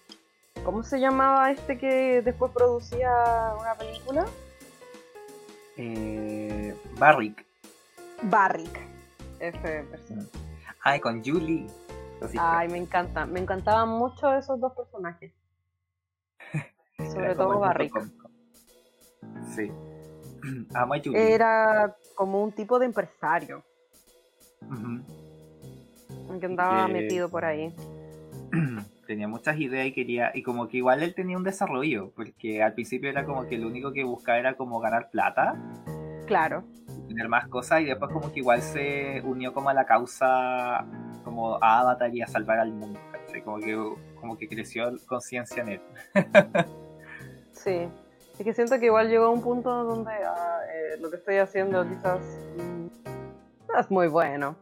[0.64, 3.10] ¿Cómo se llamaba este que después producía
[3.60, 4.26] una película?
[5.78, 7.46] Eh, Barrick.
[8.24, 8.80] Barrick.
[9.40, 10.30] Ese personaje.
[10.82, 11.68] Ay, con Julie.
[12.24, 13.26] Así que Ay, me encanta.
[13.26, 15.34] Me encantaban mucho esos dos personajes.
[17.14, 17.94] Sobre todo Barrick.
[19.56, 19.72] Sí.
[20.74, 21.34] Amo a Julie.
[21.34, 23.64] Era como un tipo de empresario
[24.62, 26.40] Ujú.
[26.40, 27.74] que andaba metido por ahí.
[29.08, 32.74] tenía muchas ideas y quería y como que igual él tenía un desarrollo porque al
[32.74, 35.56] principio era como que lo único que buscaba era como ganar plata
[36.26, 36.64] Claro.
[37.14, 40.86] Tener más cosas y después como que igual se unió como a la causa
[41.24, 43.42] como a Avatar y a salvar al mundo ¿cachai?
[43.44, 43.78] como que
[44.20, 45.82] como que creció conciencia en él
[47.64, 47.88] Sí.
[48.38, 51.38] Es que siento que igual llegó a un punto donde ah, eh, lo que estoy
[51.38, 52.20] haciendo quizás
[52.58, 52.88] mm,
[53.70, 54.58] no es muy bueno.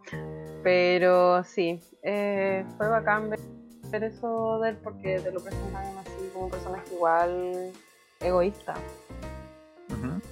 [0.62, 6.46] Pero sí, eh, fue bacán ver eso de él porque te lo presentan así como
[6.46, 7.72] un personaje igual
[8.20, 8.76] egoísta.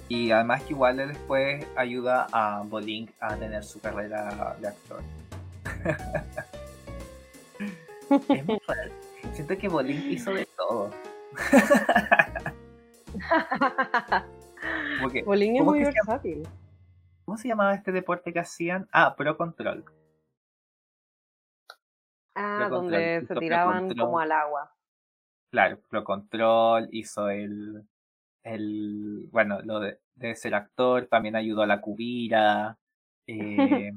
[0.08, 5.02] Y además que igual él después ayuda a Bolink a tener su carrera de actor
[8.28, 8.92] es muy fuerte
[9.32, 10.90] siento que Bolink hizo de todo
[14.98, 15.92] Como que- Bolín es ¿cómo muy llama?
[15.94, 16.48] versátil.
[17.24, 18.88] ¿Cómo se llamaba este deporte que hacían?
[18.92, 19.84] Ah, Pro Control.
[22.34, 24.74] Ah, Pro donde Control, se tiraban como al agua.
[25.52, 27.84] Claro, Pro Control hizo el.
[28.42, 32.78] El bueno, lo de, de ser actor, también ayudó a la cubira.
[33.26, 33.92] eh,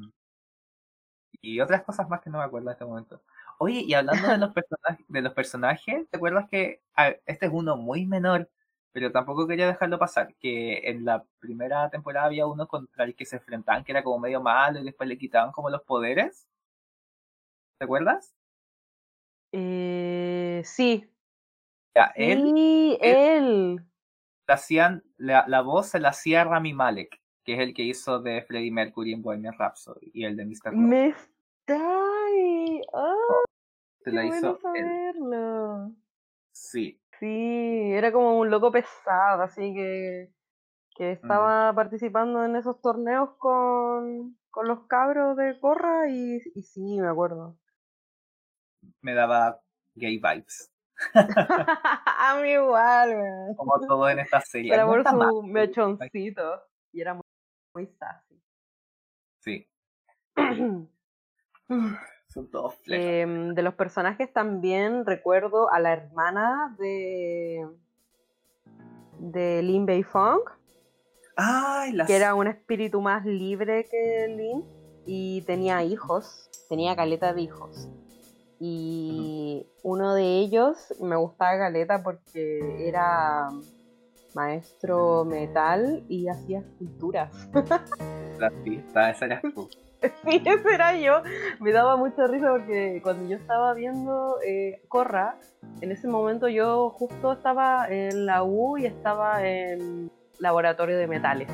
[1.42, 3.22] y otras cosas más que no me acuerdo en este momento.
[3.60, 7.46] Oye, y hablando de los personajes, de los personajes, ¿te acuerdas que a ver, este
[7.48, 8.50] es uno muy menor,
[8.92, 10.36] pero tampoco quería dejarlo pasar?
[10.40, 14.20] Que en la primera temporada había uno contra el que se enfrentaban, que era como
[14.20, 16.48] medio malo, y después le quitaban como los poderes.
[17.78, 18.34] ¿Te acuerdas?
[19.52, 21.10] Eh, sí.
[21.96, 23.76] Ya, él Sí, él.
[23.78, 23.93] la
[24.54, 28.42] hacían, la, la voz se la hacía Rami Malek, que es el que hizo de
[28.44, 30.72] Freddie Mercury en Bohemian Rhapsody y el de Mr.
[30.72, 30.78] Robot.
[30.78, 31.16] Me
[31.68, 32.82] ahí.
[32.94, 33.16] ¡Ah,
[34.04, 34.62] Se la hizo él.
[34.62, 35.92] saberlo!
[36.52, 40.30] Sí, Sí, era como un loco pesado, así que,
[40.98, 47.00] que estaba participando en esos torneos con, con los cabros de Corra y, y sí,
[47.00, 47.58] me acuerdo.
[49.02, 49.62] me daba
[49.96, 50.73] gay vibes.
[51.14, 53.56] A mí igual, weón.
[53.56, 54.74] Como todo en esta serie.
[54.74, 57.24] Era por su mechoncito y era muy,
[57.74, 58.42] muy sassy.
[59.40, 59.68] Sí,
[62.28, 62.76] son todos.
[62.88, 67.68] Em, de los personajes también recuerdo a la hermana de
[69.20, 70.42] de Lin Bei Fong,
[71.36, 72.08] Ay, las...
[72.08, 74.64] que era un espíritu más libre que Lin
[75.06, 77.90] y tenía hijos, tenía caleta de hijos.
[78.66, 83.50] Y uno de ellos me gustaba caleta porque era
[84.36, 87.50] maestro metal y hacía esculturas.
[88.40, 89.70] las pistas, esa eras tú.
[90.24, 91.24] Sí, ese era yo.
[91.60, 95.36] Me daba mucha risa porque cuando yo estaba viendo eh, Corra,
[95.82, 100.10] en ese momento yo justo estaba en la U y estaba en
[100.40, 101.50] laboratorio de metales.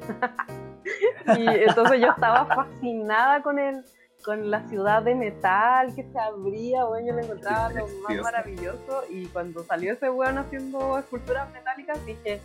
[1.38, 3.84] y entonces yo estaba fascinada con el
[4.24, 9.04] con la ciudad de metal que se abría, bueno, yo lo encontraba lo más maravilloso
[9.10, 12.40] y cuando salió ese weón haciendo esculturas metálicas dije,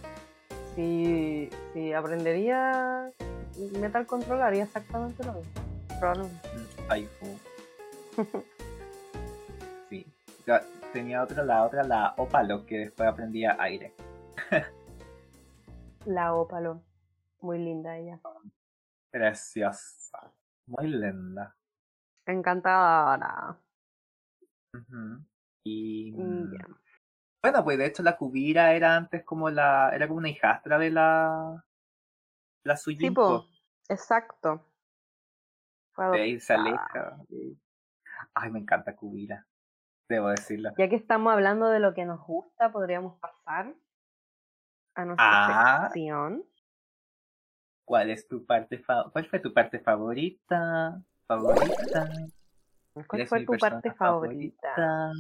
[0.76, 3.12] si, si aprendería
[3.80, 5.52] Metal Control haría exactamente lo mismo.
[6.00, 6.50] Probablemente.
[6.90, 7.38] Ay, fu.
[9.90, 10.06] Sí.
[10.92, 13.94] Tenía otra, la otra, la Opalo, que después aprendía aire.
[16.06, 16.82] La ópalo.
[17.42, 18.22] Muy linda ella.
[19.12, 20.32] Preciosa.
[20.66, 21.57] Muy linda.
[22.28, 23.58] Encantadora.
[24.74, 25.24] Ujú.
[25.64, 26.68] Y Y ya.
[27.42, 30.92] bueno, pues de hecho la Cubira era antes como la, era como una hijastra de
[30.92, 31.64] la
[32.64, 33.46] la Sujin, Tipo, po.
[33.90, 34.62] exacto.
[35.94, 37.18] Fue de ahí se aleja.
[38.34, 39.48] Ay, me encanta Cubira.
[40.10, 40.72] Debo decirlo.
[40.78, 43.74] Ya que estamos hablando de lo que nos gusta, podríamos pasar
[44.96, 45.82] a nuestra Ah.
[45.86, 46.44] sección.
[47.86, 51.02] ¿Cuál es tu parte fa- ¿Cuál fue tu parte favorita?
[51.28, 52.10] Favorita.
[53.08, 55.12] ¿Cuál fue tu parte persona favorita?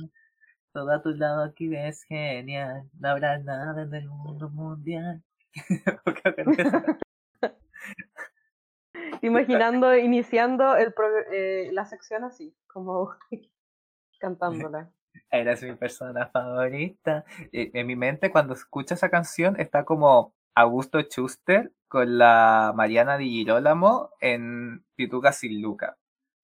[0.73, 2.89] Todo a tu lado aquí es genial.
[2.99, 5.21] No habrá nada en el mundo mundial.
[9.21, 13.11] Imaginando, iniciando el pro- eh, la sección así, como
[14.19, 14.89] cantándola.
[15.31, 17.25] Eres mi persona favorita.
[17.51, 23.29] En mi mente, cuando escucho esa canción, está como Augusto Schuster con la Mariana Di
[23.29, 25.97] Girolamo en Pituca sin Luca,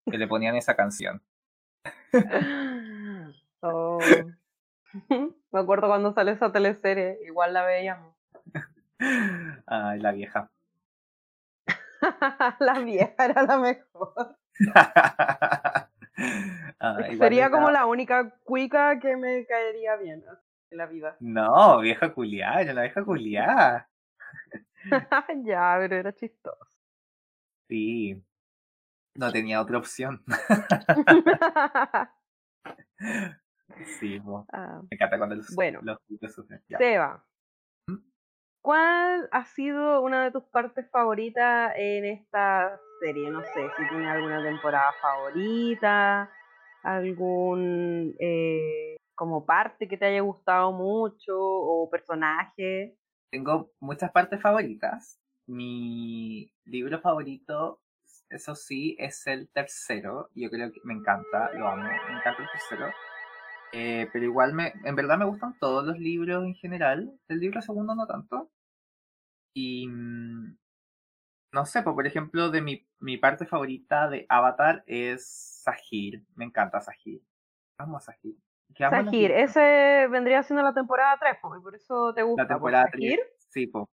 [0.10, 1.22] que le ponían esa canción.
[3.66, 3.98] Oh.
[5.10, 8.14] Me acuerdo cuando salió esa teleserie, igual la veíamos.
[9.66, 10.52] Ay, la vieja.
[12.60, 14.38] la vieja era la mejor.
[16.80, 20.24] Ah, Sería como la única cuica que me caería bien
[20.70, 21.16] en la vida.
[21.22, 23.88] No, vieja culiá, la vieja culiá.
[25.46, 26.80] ya, pero era chistoso.
[27.70, 28.22] Sí.
[29.16, 30.24] No tenía otra opción.
[34.00, 34.46] Sí, po.
[34.54, 35.80] Ah, me encanta cuando los, Bueno.
[35.84, 36.62] los chicos sufren.
[36.70, 36.78] Ya.
[36.78, 37.26] Seba,
[37.88, 37.98] ¿Mm?
[38.62, 43.30] ¿cuál ha sido una de tus partes favoritas en esta serie?
[43.32, 46.32] No sé si tiene alguna temporada favorita,
[46.84, 52.96] algún eh, como parte que te haya gustado mucho o personaje.
[53.34, 55.20] Tengo muchas partes favoritas.
[55.48, 57.82] Mi libro favorito,
[58.30, 60.30] eso sí, es el tercero.
[60.36, 62.94] Yo creo que me encanta, lo amo, me encanta el tercero.
[63.72, 67.12] Eh, pero igual, me, en verdad me gustan todos los libros en general.
[67.28, 68.52] El libro segundo no tanto.
[69.56, 70.56] Y mm,
[71.54, 75.26] no sé, pues, por ejemplo, de mi, mi parte favorita de Avatar es
[75.64, 76.24] Sahir.
[76.36, 77.24] Me encanta Sahir.
[77.80, 78.38] Amo a Sahir.
[78.78, 82.44] Sahir, ese vendría siendo la temporada 3, y por eso te gusta.
[82.44, 83.20] La temporada Sahir.
[83.20, 83.48] 3.
[83.50, 83.90] Sí, po.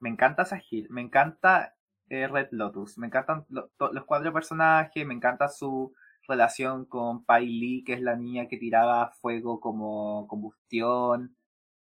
[0.00, 1.74] Me encanta Sahil, me encanta
[2.08, 5.92] eh, Red Lotus, me encantan lo- to- los cuatro personajes, me encanta su
[6.28, 11.36] relación con Pai Lee, que es la niña que tiraba fuego como combustión.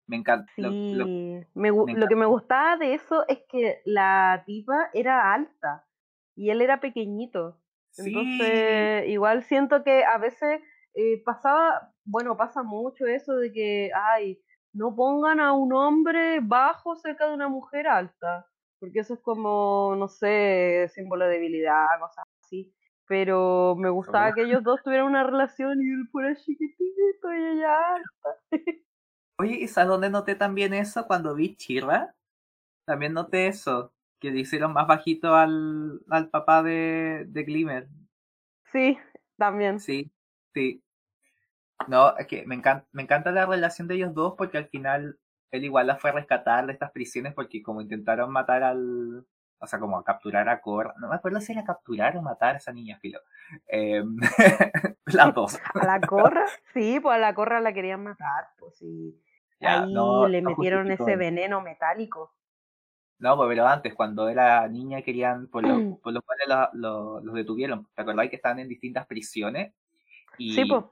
[0.06, 0.52] Me encanta.
[0.58, 1.06] lo- Sí, lo-
[1.54, 5.86] me lo que me gustaba de eso es que la tipa era alta
[6.36, 7.58] y él era pequeñito.
[7.90, 10.60] sí, Entonces, igual siento que a veces
[10.94, 14.40] eh, pasaba, bueno, pasa mucho eso de que, ay,
[14.72, 18.46] no pongan a un hombre bajo cerca de una mujer alta,
[18.78, 22.74] porque eso es como, no sé, símbolo de debilidad, cosas así.
[23.06, 27.94] Pero me gustaba que ellos dos tuvieran una relación y él fuera chiquitito y ella
[27.94, 28.42] alta.
[29.38, 31.06] Oye, ¿y sabes dónde noté también eso?
[31.06, 32.14] Cuando vi Chirra,
[32.86, 37.88] también noté eso, que le hicieron más bajito al, al papá de, de Glimmer.
[38.72, 38.98] Sí,
[39.36, 39.80] también.
[39.80, 40.10] Sí,
[40.54, 40.81] sí.
[41.88, 45.18] No, es que me encanta, me encanta la relación de ellos dos porque al final
[45.50, 49.26] él igual la fue a rescatar de estas prisiones porque como intentaron matar al,
[49.58, 52.54] o sea, como a capturar a Korra, no me acuerdo si era capturar o matar
[52.54, 53.20] a esa niña, filo.
[53.66, 54.16] Em,
[55.06, 55.58] las dos.
[55.74, 59.20] A la corra, sí, pues a la corra la querían matar, pues sí.
[59.60, 62.34] Ya, Ahí no, le no metieron ese veneno metálico.
[63.18, 67.20] No, pues, pero antes, cuando era niña, querían, por lo, por lo cuales la- lo-
[67.20, 67.86] los detuvieron.
[67.94, 69.72] ¿Te acordáis que estaban en distintas prisiones?
[70.38, 70.84] Y Sí, pues.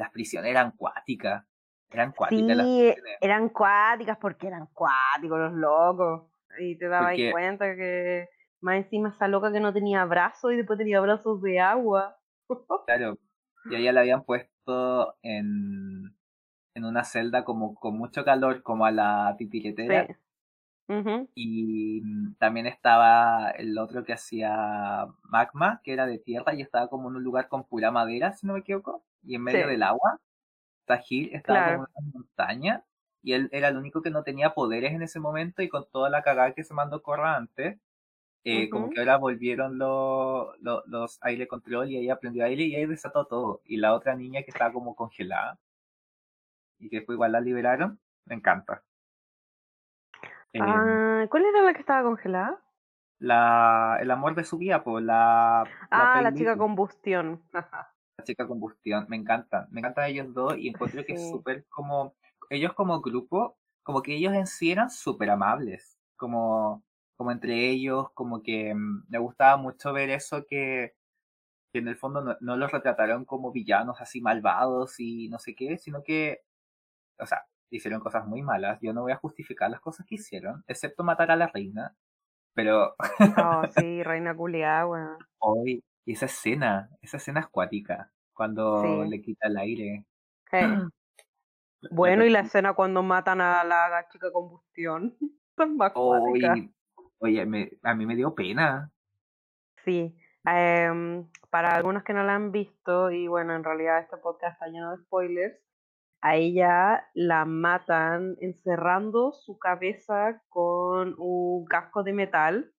[0.00, 1.44] Las prisiones eran cuáticas.
[1.90, 3.18] Eran cuáticas las Sí, prisiones.
[3.20, 6.22] eran cuáticas porque eran cuáticos los locos.
[6.58, 8.28] Y te dabas Porque- cuenta que
[8.60, 12.16] más encima esa loca que no tenía brazos y después tenía brazos de agua.
[12.86, 13.18] Claro.
[13.70, 16.16] Y ella la habían puesto en,
[16.74, 19.36] en una celda como con mucho calor, como a la.
[19.38, 19.48] Sí.
[20.88, 21.28] Ujú.
[21.34, 26.88] Y mm, también estaba el otro que hacía magma, que era de tierra, y estaba
[26.88, 29.70] como en un lugar con pura madera, si no me equivoco, y en medio Sí.
[29.70, 30.20] del agua.
[30.86, 31.72] Sahil estaba Claro.
[31.78, 32.84] como en una montaña,
[33.22, 36.10] y él era el único que no tenía poderes en ese momento, y con toda
[36.10, 37.78] la cagada que se mandó Korra antes,
[38.44, 42.74] eh, como que ahora volvieron los, los, los aire control, y ahí aprendió aire, y
[42.76, 43.60] ahí desató todo.
[43.64, 45.58] Y la otra niña que estaba como congelada,
[46.78, 48.82] y que después igual la liberaron, me encanta.
[50.52, 52.58] Eh, Ah, ¿Cuál era la que estaba congelada?
[53.18, 55.60] la, el amor de su vida, pues la,
[55.90, 57.42] Ah, la Pei chica combustión.
[57.52, 57.60] la
[58.22, 62.14] chica combustión, me encantan, me encantan ellos dos y encuentro que es súper como,
[62.50, 66.84] ellos como grupo, como que ellos en sí eran súper amables, como,
[67.16, 70.94] como entre ellos, como que mm, me gustaba mucho ver eso que,
[71.72, 75.54] que en el fondo no, no los retrataron como villanos así malvados y no sé
[75.54, 76.42] qué, sino que,
[77.18, 80.64] o sea, hicieron cosas muy malas, yo no voy a justificar las cosas que hicieron,
[80.66, 81.96] excepto matar a la reina,
[82.54, 85.18] pero Oh, sí, reina culiada, weón.
[85.38, 89.08] Hoy, y esa escena, esa escena acuática, cuando Sí.
[89.10, 90.06] le quita el aire.
[90.50, 90.60] Hey.
[91.90, 95.16] Bueno, y la escena cuando matan a la chica combustión.
[95.56, 98.90] Más oye, me- a mí me dio pena.
[99.84, 100.14] Sí.
[100.44, 104.66] em, para algunos que no la han visto, y bueno, en realidad este podcast está
[104.66, 105.58] lleno de spoilers,
[106.22, 112.72] a ella la matan encerrando su cabeza con un casco de metal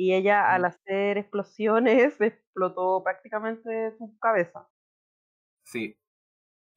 [0.00, 4.68] Y ella, al hacer explosiones, explotó prácticamente su cabeza.
[5.64, 5.98] Sí.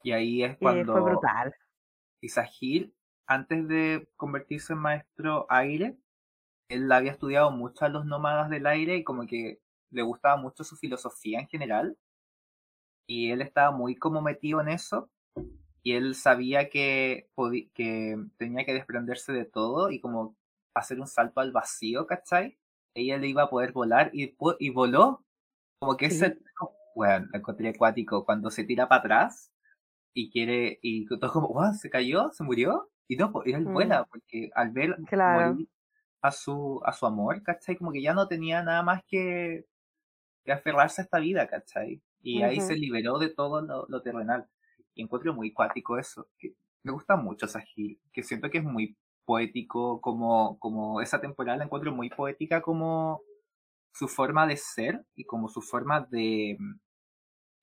[0.04, 1.54] Y ahí es fue cuando brutal.
[2.20, 2.96] Isagil,
[3.28, 5.98] antes de convertirse en maestro aire,
[6.68, 9.60] él había estudiado mucho a los nómadas del aire y como que
[9.92, 11.98] le gustaba mucho su filosofía en general.
[13.08, 15.12] Y él estaba muy como metido en eso.
[15.84, 17.30] Y él sabía que,
[17.76, 20.36] que tenía que desprenderse de todo y como
[20.74, 22.58] hacer un salto al vacío, ¿cachai?
[22.96, 25.26] Ella le iba a poder volar y, y voló.
[25.80, 26.40] Como que ese,
[26.96, 29.52] bueno, encontré acuático cuando se tira para atrás
[30.14, 32.92] y quiere, y todo como, wow, se cayó, se murió.
[33.08, 33.72] Y no, pues, él Mm.
[33.72, 35.26] vuela, porque al ver Claro.
[35.26, 35.70] morir
[36.22, 37.78] a su, a su amor, ¿cachai?
[37.78, 39.66] Como que ya no tenía nada más que,
[40.46, 42.02] que aferrarse a esta vida, ¿cachai?
[42.22, 44.50] Y ahí se liberó de todo lo, lo terrenal.
[44.96, 46.30] Y encuentro muy cuático eso.
[46.38, 48.98] Que me gusta mucho Sahil, que siento que es muy
[49.32, 53.22] poético, como, como esa temporada la encuentro muy poética como
[53.94, 56.58] su forma de ser y como su forma de,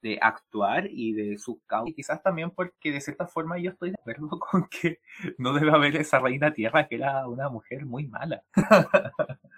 [0.01, 1.91] de actuar y de su caos.
[1.91, 5.01] Y quizás también porque de cierta forma yo estoy de acuerdo con que
[5.37, 8.43] no debe haber esa reina tierra que era una mujer muy mala.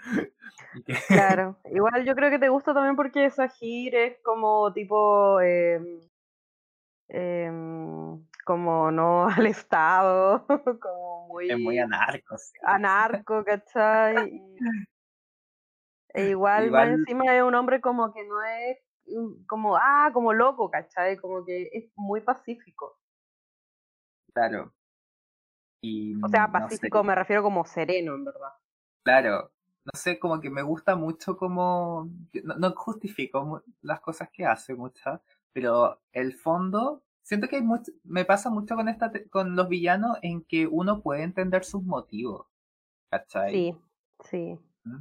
[1.08, 1.56] Claro.
[1.72, 5.40] Igual yo creo que te gusta también porque Sahir es como tipo.
[5.40, 6.00] em,
[8.51, 10.44] como no al Estado,
[10.80, 12.36] como muy, es muy anarco.
[12.36, 12.53] sí.
[12.64, 14.28] anarco, ¿cachai?
[14.34, 14.59] Y-
[16.14, 20.11] e igual, más Igual- encima es un hombre como que no es mm, como, ah,
[20.12, 21.16] como loco, ¿cachai?
[21.16, 22.98] Como que es muy pacífico.
[24.34, 24.72] Claro.
[25.82, 28.53] Y O sea, no sé, pacífico me refiero como sereno, en verdad.
[29.05, 29.53] claro.
[29.84, 32.11] No sé, como que me gusta mucho como...
[32.44, 35.20] No, no justifico las cosas que hace muchas,
[35.53, 37.03] pero el fondo...
[37.31, 41.22] Siento que mucho, me pasa mucho con esta con los villanos en que uno puede
[41.22, 42.49] entender sus motivos.
[43.09, 43.53] ¿Cachai?
[43.53, 43.76] Sí,
[44.24, 44.59] sí.
[44.83, 44.97] ¿Mm?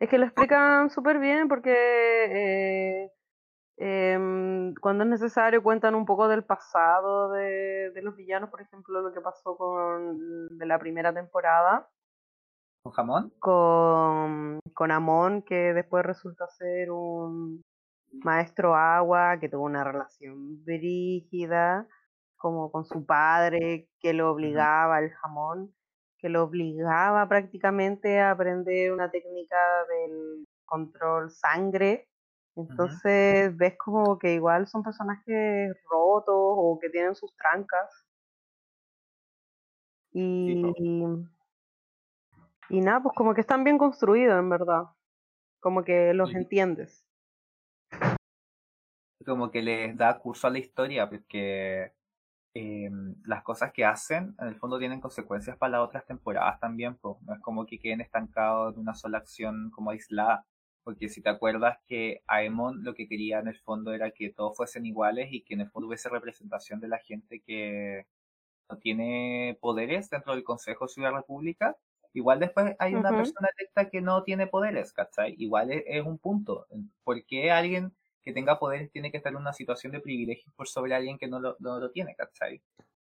[0.00, 3.12] Es que lo explican súper bien porque eh,
[3.76, 9.00] em, cuando es necesario cuentan un poco del pasado de, de los villanos, por ejemplo,
[9.00, 11.88] lo que pasó con de la primera temporada
[12.82, 13.32] ¿Con jamón?
[13.38, 17.62] con, con Amon, que después resulta ser un
[18.22, 21.88] maestro agua que tuvo una relación brígida
[22.36, 25.74] como con su padre, que lo obligaba, el jamón,
[26.18, 29.56] que lo obligaba prácticamente a aprender una técnica
[29.88, 32.08] del control sangre.
[32.56, 37.90] Entonces ves como que igual son personajes rotos o que tienen sus trancas.
[40.12, 40.62] Y,
[42.68, 44.84] y nada, pues como que están bien construidos en verdad.
[45.60, 46.36] Como que los Sí.
[46.36, 47.03] entiendes.
[49.24, 51.92] Como que les da curso a la historia, porque
[52.54, 52.88] eh,
[53.24, 57.16] las cosas que hacen en el fondo tienen consecuencias para las otras temporadas también, pues
[57.22, 60.46] no es como que queden estancados en una sola acción como aislada,
[60.84, 64.56] porque si te acuerdas que Aemon lo que quería en el fondo era que todos
[64.56, 68.06] fuesen iguales y que en el fondo hubiese representación de la gente que
[68.70, 71.76] no tiene poderes dentro del Consejo Ciudad República,
[72.12, 75.34] igual después hay una persona electa que no tiene poderes, ¿cachai?
[75.38, 76.66] Igual es, es un punto.
[77.02, 77.92] ¿Por qué alguien
[78.24, 81.28] que tenga poderes tiene que estar en una situación de privilegio por sobre alguien que
[81.28, 82.62] no lo, no lo tiene, ¿cachai?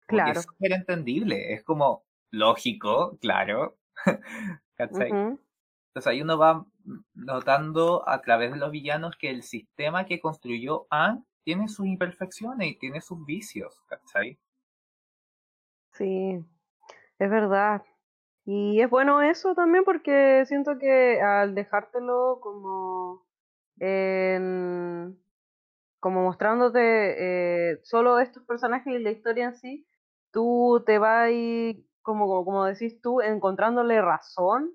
[0.09, 0.41] Porque Claro.
[0.41, 3.79] es súper entendible, es como lógico, claro,
[4.77, 5.11] ¿cachai?
[5.11, 6.67] Entonces ahí uno va
[7.15, 12.69] notando a través de los villanos que el sistema que construyó Anne tiene sus imperfecciones
[12.69, 14.39] y tiene sus vicios, ¿cachai?
[15.93, 16.45] Sí,
[17.19, 17.83] es verdad.
[18.45, 23.28] Y es bueno eso también porque siento que al dejártelo como
[26.01, 29.87] como mostrándote eh, solo estos personajes y la historia en sí,
[30.33, 31.31] tú te vas
[32.03, 34.73] como, como, como decís tú, encontrándole razón,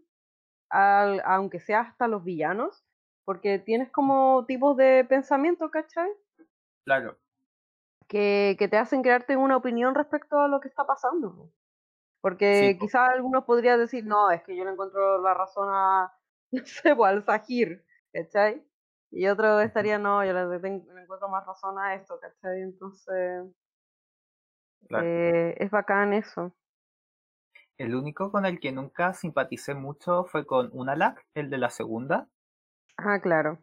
[0.70, 2.84] al, aunque sea hasta los villanos,
[3.26, 6.10] porque tienes como tipos de pensamiento, ¿cachai?
[6.86, 7.18] Claro,
[8.08, 11.36] que, que te hacen crearte una opinión respecto a lo que está pasando.
[11.36, 11.52] po.
[12.22, 16.14] Porque Sí, quizás algunos podrían decir, no, es que yo le encuentro la razón a,
[16.52, 18.64] no sé, al Sahir, ¿cachai?
[19.16, 20.68] Y otros estarían, no, yo le, le
[21.04, 22.62] encuentro más razón a esto, ¿cachai?
[22.62, 23.46] Entonces,
[24.88, 25.06] claro.
[25.06, 26.52] eh, es bacán eso.
[27.78, 32.28] El único con el que nunca simpaticé mucho fue con Unalak, el de la segunda.
[32.98, 33.60] Ah, claro.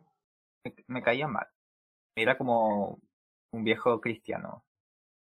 [0.64, 1.48] Me, me caía mal.
[2.16, 3.00] Era como
[3.52, 4.64] un viejo cristiano.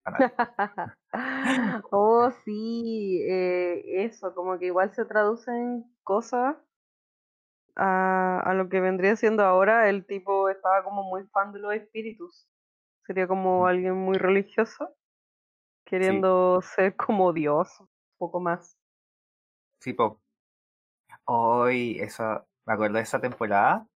[1.91, 6.57] oh, sí, eh, eso, como que igual se traducen cosas
[7.75, 9.89] a, a lo que vendría siendo ahora.
[9.89, 12.47] El tipo estaba como muy fan de los espíritus.
[13.05, 14.95] Sería como alguien muy religioso,
[15.85, 18.77] queriendo ser como Dios, un poco más.
[19.79, 20.21] Sí, po.
[21.25, 23.87] Hoy, eso, me acuerdo de esa temporada.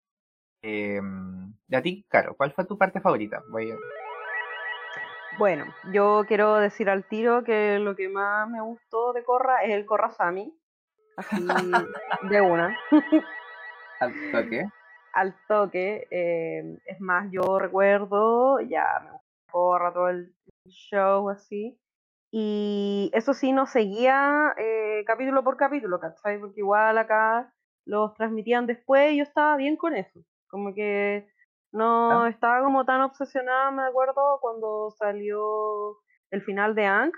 [0.62, 1.00] Eh,
[1.68, 3.44] de a ti, Caro, ¿cuál fue tu parte favorita?
[3.50, 3.76] Voy a...
[5.38, 9.72] Bueno, yo quiero decir al tiro que lo que más me gustó de Corra es
[9.72, 10.58] el Corra Sami.
[11.18, 11.46] Así
[12.30, 12.78] de una.
[14.00, 14.66] ¿Al toque?
[15.14, 16.08] Al toque.
[16.12, 19.20] eh, es más, yo recuerdo, ya me
[19.52, 20.36] Corra todo el
[20.68, 21.80] show así.
[22.32, 26.40] Y eso sí, no seguía eh, capítulo por capítulo, ¿cachai?
[26.40, 27.54] Porque igual acá
[27.86, 30.20] los transmitían después y yo estaba bien con eso.
[30.48, 31.30] Como que
[31.72, 32.30] no ¿Ya?
[32.30, 35.98] estaba como tan obsesionada, me acuerdo, cuando salió
[36.32, 37.12] el final de Ang,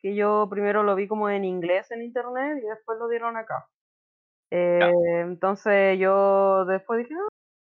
[0.00, 3.68] que yo primero lo vi como en inglés en internet y después lo dieron acá.
[4.54, 4.92] Eh,
[5.22, 7.26] entonces yo después dije, no,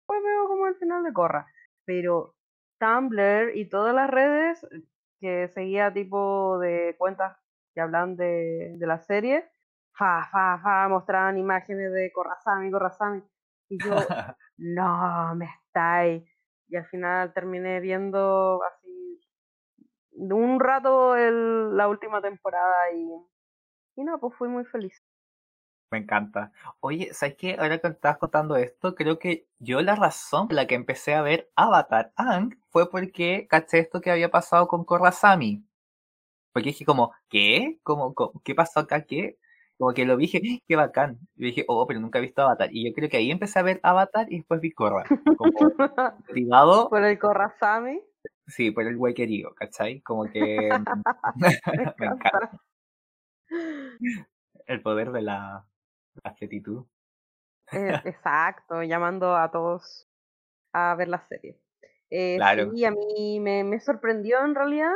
[0.07, 1.47] pues veo como el final de Corra.
[1.85, 2.35] Pero
[2.79, 4.65] Tumblr y todas las redes
[5.19, 7.37] que seguía tipo de cuentas
[7.73, 9.49] que hablan de, de la serie,
[9.93, 13.23] fa, fa, fa, mostraban imágenes de Corrazami, Corrazami.
[13.69, 13.91] Y yo,
[14.57, 16.23] no, me estáis.
[16.69, 19.19] Y al final terminé viendo así
[20.13, 23.11] un rato el- la última temporada y,
[23.97, 25.03] y no, pues fui muy feliz.
[25.91, 26.51] Me encanta.
[26.81, 27.55] Oye, ¿sabes qué?
[27.59, 31.21] Ahora que estabas contando esto, creo que yo la razón por la que empecé a
[31.23, 35.65] ver Avatar Ang fue porque caché esto que había pasado con Korrasami.
[36.53, 37.79] Porque dije como, ¿qué?
[37.83, 39.03] ¿Cómo, cómo- qué pasó acá?
[39.05, 39.37] ¿Qué?
[39.77, 41.19] Como que lo vi, dije, ¡Ah, qué bacán.
[41.37, 42.69] Y dije, oh, pero nunca he visto Avatar.
[42.71, 45.05] Y yo creo que ahí empecé a ver Avatar y después vi Korra.
[45.37, 45.51] Como
[46.29, 48.01] motivado, Por el Corrazami.
[48.47, 50.01] sí, por el güey querido, ¿cachai?
[50.01, 50.69] Como que
[51.97, 52.59] Me encanta.
[54.67, 55.65] el poder de la,
[56.23, 56.85] la actitud.
[57.71, 60.07] Eh, exacto, llamando a todos
[60.73, 61.59] a ver la serie.
[62.11, 62.71] Eh, Claro.
[62.71, 64.93] sí, a mí me, me sorprendió en realidad,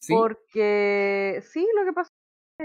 [0.00, 2.10] Sí, porque sí, lo que pasó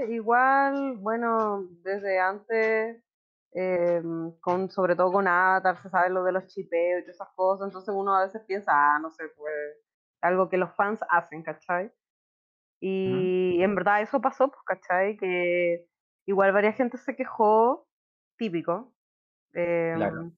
[0.09, 3.03] igual, bueno, desde antes,
[3.53, 7.29] em, con, sobre todo con Avatar, se sabe lo de los chipeos y todas esas
[7.35, 9.53] cosas, entonces uno a veces piensa, ah, no sé, pues
[10.21, 11.91] algo que los fans hacen, ¿cachai?
[12.81, 15.17] Y en verdad eso pasó, pues, ¿cachai?
[15.17, 15.87] Que
[16.27, 17.87] igual varias gente se quejó,
[18.37, 18.93] típico.
[19.51, 20.21] Claro.
[20.21, 20.37] em,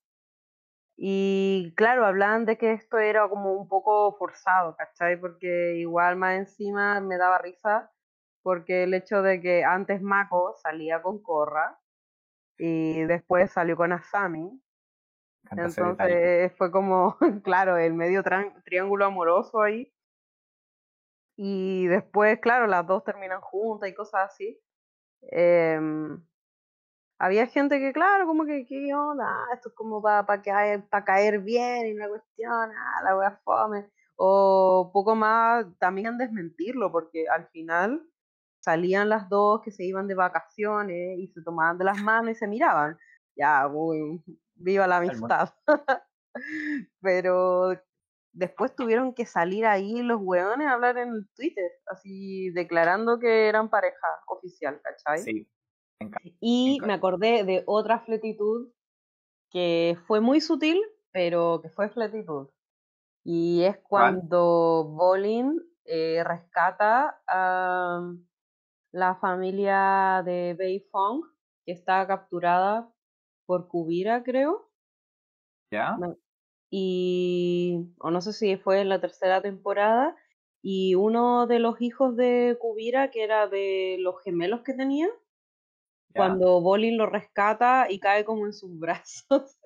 [1.01, 5.19] y claro, hablan de que esto era como un poco forzado, ¿cachai?
[5.19, 7.91] Porque igual más encima me daba risa,
[8.43, 11.79] porque el hecho de que antes Mako salía con Korra
[12.57, 14.61] y después salió con Asami,
[15.51, 15.69] detalle.
[15.69, 18.21] entonces fue como, claro, el medio
[18.65, 19.91] triángulo amoroso ahí.
[21.37, 24.61] Y después, claro, las dos terminan juntas y cosas así.
[25.21, 26.21] Em,
[27.19, 29.25] había gente que, claro, como que, ¿qué onda?
[29.53, 33.89] Esto es como para caer, pa caer bien y una cuestión, ah, la wea fome.
[34.15, 38.05] O poco más también desmentirlo, porque al final
[38.59, 42.35] salían las dos que se iban de vacaciones y se tomaban de las manos y
[42.35, 42.97] se miraban.
[43.35, 44.23] Ya, uy,
[44.55, 45.53] viva la amistad.
[47.01, 47.79] Pero
[48.31, 53.47] después tuvieron que salir ahí los hueones a hablar en el Twitter, así declarando que
[53.47, 55.19] eran pareja oficial, ¿cachai?
[55.19, 55.47] Sí.
[56.39, 58.71] Y me acordé de otra fletitud
[59.51, 60.79] que fue muy sutil,
[61.11, 62.49] pero que fue fletitud.
[63.23, 64.13] Y es ¿Cuál?
[64.15, 68.13] cuando Bolin eh, rescata a
[68.91, 71.23] la familia de Bei Fong,
[71.65, 72.91] que está capturada
[73.45, 74.71] por Kubira, creo.
[75.71, 75.97] ¿Ya?
[75.97, 76.15] No-
[76.71, 80.15] Y, o no sé si fue en la tercera temporada,
[80.61, 85.07] y uno de los hijos de Kubira, que era de los gemelos que tenía,
[86.15, 89.57] cuando Bolin lo rescata y cae como en sus brazos,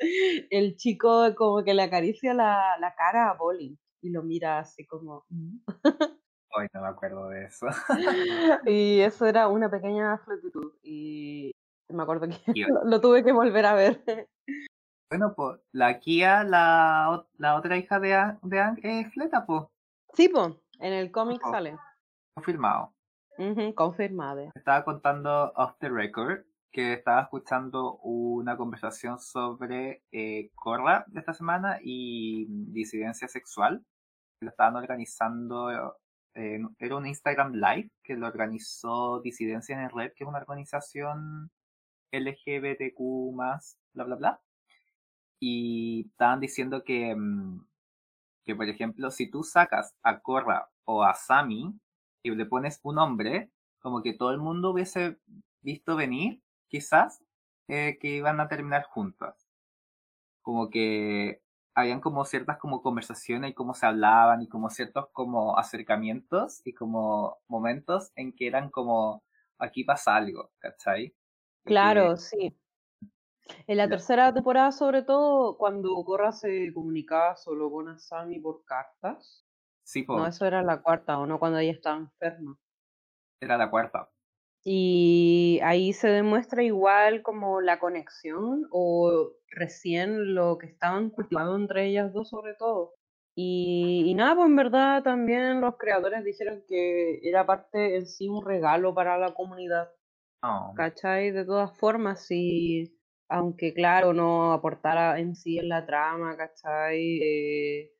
[0.49, 4.85] el chico como que le acaricia la, la cara a Bolin y lo mira así
[4.85, 5.25] como...
[5.29, 5.57] "Mm".
[6.55, 7.65] Hoy no me acuerdo de eso.
[8.67, 11.51] Y eso era una pequeña fletitud y
[11.89, 12.53] me acuerdo que
[12.85, 14.29] lo tuve que volver a ver.
[15.13, 19.65] Bueno, pues la Kia, la, la otra hija de, de Ang es Fleta, pues,
[20.13, 21.51] Sí, po, en el cómic Ojo.
[21.51, 21.77] sale.
[22.33, 22.95] confirmado.
[23.37, 24.49] Ujú, confirmado.
[24.55, 31.35] Estaba contando off the record que estaba escuchando una conversación sobre eh, Korra de esta
[31.35, 33.85] semana y disidencia sexual.
[34.41, 35.69] Lo estaban organizando,
[36.33, 41.51] eh, era un Instagram Live que lo organizó Disidencia en Red, que es una organización
[42.11, 43.35] LGBTQ
[43.93, 44.41] bla bla bla.
[45.45, 47.65] Y estaban diciendo que, mm,
[48.45, 51.79] que, por ejemplo, si tú sacas a Korra o a Sami
[52.23, 55.19] y le pones un hombre, como que todo el mundo hubiese
[55.61, 57.23] visto venir, quizás,
[57.67, 59.49] eh, que iban a terminar juntas.
[60.41, 61.41] Como que
[61.75, 66.73] habían como ciertas como conversaciones y cómo se hablaban y como ciertos como acercamientos y
[66.73, 69.23] como momentos en que eran como
[69.57, 71.15] aquí pasa algo, ¿cachai?
[71.65, 72.55] Claro, sí.
[73.67, 79.45] En la tercera temporada, sobre todo, cuando Korra se comunicaba solo con Asami por cartas.
[79.83, 81.39] Sí, No, po, eso era la cuarta, ¿o no?
[81.39, 82.59] Cuando ella estaba enferma.
[83.39, 84.09] era la cuarta.
[84.65, 91.87] Y ahí se demuestra igual como la conexión o recién lo que estaban cultivando entre
[91.87, 92.93] ellas dos sobre todo.
[93.35, 98.29] Y, y nada, pues en verdad también los creadores dijeron que era parte en sí
[98.29, 99.89] un regalo para la comunidad,
[100.43, 101.31] No, ¿cachai?
[101.31, 102.92] De todas formas, y
[103.29, 107.19] aunque claro, no aportara en sí en la trama, ¿cachai?
[107.21, 107.93] Eh,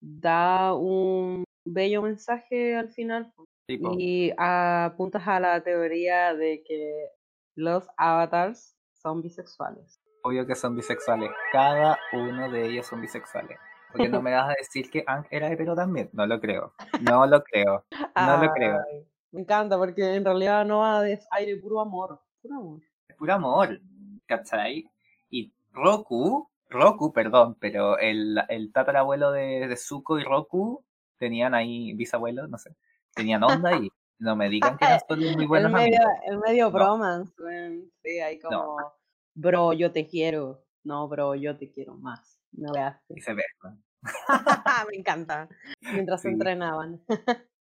[0.00, 3.32] da un bello mensaje al final.
[3.34, 3.48] pues.
[3.68, 3.94] sí, po.
[3.98, 7.10] Y apuntas a la teoría de que
[7.54, 10.00] los avatars son bisexuales.
[10.22, 11.30] Obvio que son bisexuales.
[11.52, 13.58] Cada uno de ellos son bisexuales.
[13.92, 16.10] Porque no me vas a decir que Ang era hetero también.
[16.12, 16.74] No lo creo.
[17.00, 17.84] No lo creo.
[18.16, 18.78] No lo creo.
[19.32, 22.20] Me encanta porque en realidad no va de aire puro amor.
[22.42, 22.80] Puro amor.
[23.08, 23.80] Es puro amor.
[24.26, 24.90] ¿Cachai?
[25.30, 30.84] Y Roku, Roku, perdón, pero el, el tatarabuelo de, de Zuko y Roku
[31.18, 32.76] tenían ahí, bisabuelo, no sé,
[33.14, 33.88] tenían onda y
[34.18, 36.22] no me digan que eran solo muy buenos el medio, amigos.
[36.26, 36.70] el medio No.
[36.72, 37.32] bromance.
[38.02, 38.48] Sí, ahí No.
[38.48, 38.92] como,
[39.34, 40.64] bro, yo te quiero.
[40.84, 42.40] No, bro, yo te quiero más.
[42.52, 43.00] No veas.
[43.08, 43.82] Y se besan.
[44.90, 45.48] me encanta.
[45.92, 46.28] Mientras Sí.
[46.28, 47.02] entrenaban.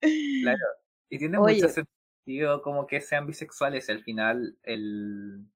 [0.01, 0.64] Claro.
[1.10, 1.55] Y tiene Oye.
[1.56, 3.90] mucho sentido como que sean bisexuales.
[3.90, 5.47] Al final, el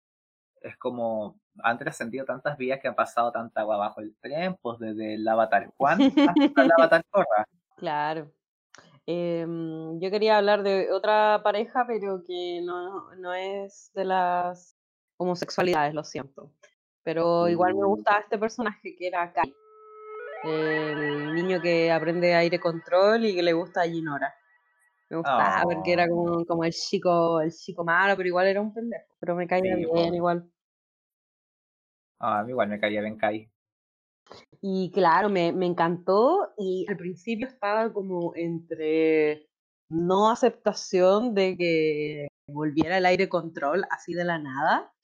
[0.64, 4.78] es como han trascendido tantas vías que han pasado tanta agua bajo el tren, pues
[4.78, 7.46] desde el avatar Juan hasta el avatar Korra.
[7.76, 8.30] Claro.
[9.06, 14.76] Em, yo quería hablar de otra pareja, pero que no, no es de las
[15.16, 16.52] homosexualidades, lo siento.
[17.02, 17.88] Pero igual me Uh.
[17.88, 19.52] gustaba este personaje que era Kai,
[20.44, 24.32] el niño que aprende aire control y que le gusta a Ginora.
[25.12, 26.08] Me gustaba porque era Oh.
[26.08, 29.14] como, como el chico, el chico malo, pero igual era un pendejo.
[29.20, 30.14] Pero me caía Sí, bien po.
[30.14, 30.50] igual.
[32.18, 33.50] Ah, igual me caía bien Kai.
[34.62, 39.48] Y claro, me, me encantó y al principio estaba como entre
[39.90, 44.94] no aceptación de que volviera el aire control así de la nada.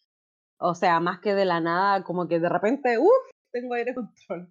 [0.59, 4.49] O sea, más que de la nada, como que de repente, uff, tengo aire control.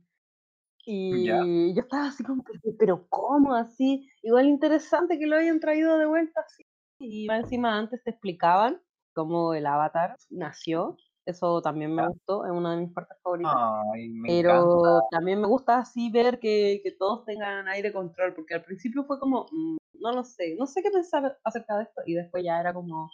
[0.89, 4.09] Y yo estaba así como, "Pero- pero ¿cómo así?
[4.23, 6.64] Igual interesante que lo hayan traído de vuelta así.
[6.99, 8.81] Y más encima antes te explicaban
[9.14, 10.95] cómo el avatar nació.
[11.26, 13.53] Eso también me gustó, es una de mis partes favoritas.
[13.93, 15.07] Ay, me Pero encanta.
[15.11, 19.19] también me gusta así ver que, que todos tengan aire control, porque al principio fue
[19.19, 22.61] como, "Mm, no lo sé, no sé qué pensar acerca de esto, y después ya
[22.61, 23.11] era como,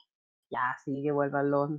[0.52, 1.72] ya, sí, que vuelvan los,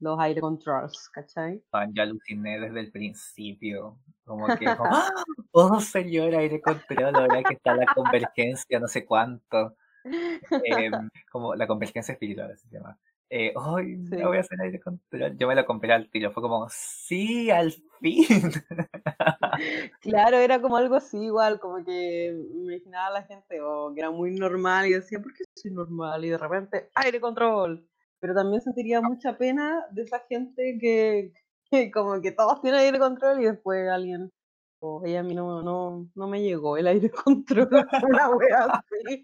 [0.00, 1.62] los aire controls, ¿cachai?
[1.94, 3.98] Ya aluciné desde el principio.
[4.24, 5.10] Como que, como, ¡Ah!
[5.52, 9.76] oh señor, aire control, ahora que está la convergencia, no sé cuánto.
[10.04, 10.12] Em,
[11.32, 12.98] como la convergencia espiritual se llama.
[13.28, 14.16] Eh, ¡Ay, Sí.
[14.18, 15.36] ya voy a hacer aire control!
[15.36, 18.26] Yo me lo compré al tiro, fue como, ¡Sí, al fin!
[20.00, 24.00] Claro, era como algo así igual, como que me imaginaba a la gente, o que
[24.00, 26.24] era muy normal, y decía, ¿por qué soy normal?
[26.24, 27.86] Y de repente, aire control.
[28.20, 31.32] Pero también sentiría mucha pena de esa gente que,
[31.70, 34.32] que como que todos tienen aire control y después alguien,
[34.80, 37.68] oye, a mí no, no, no me llegó el aire control,
[38.08, 39.22] una wea así.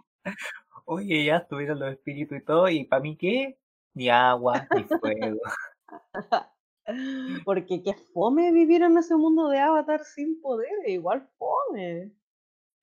[0.85, 3.59] Oye, ya estuvieron los espíritus y todo, ¿y para mí qué?
[3.95, 5.41] Ni agua, ni fuego.
[7.45, 12.13] Porque qué fome vivir en ese mundo de avatar sin poder, igual fome.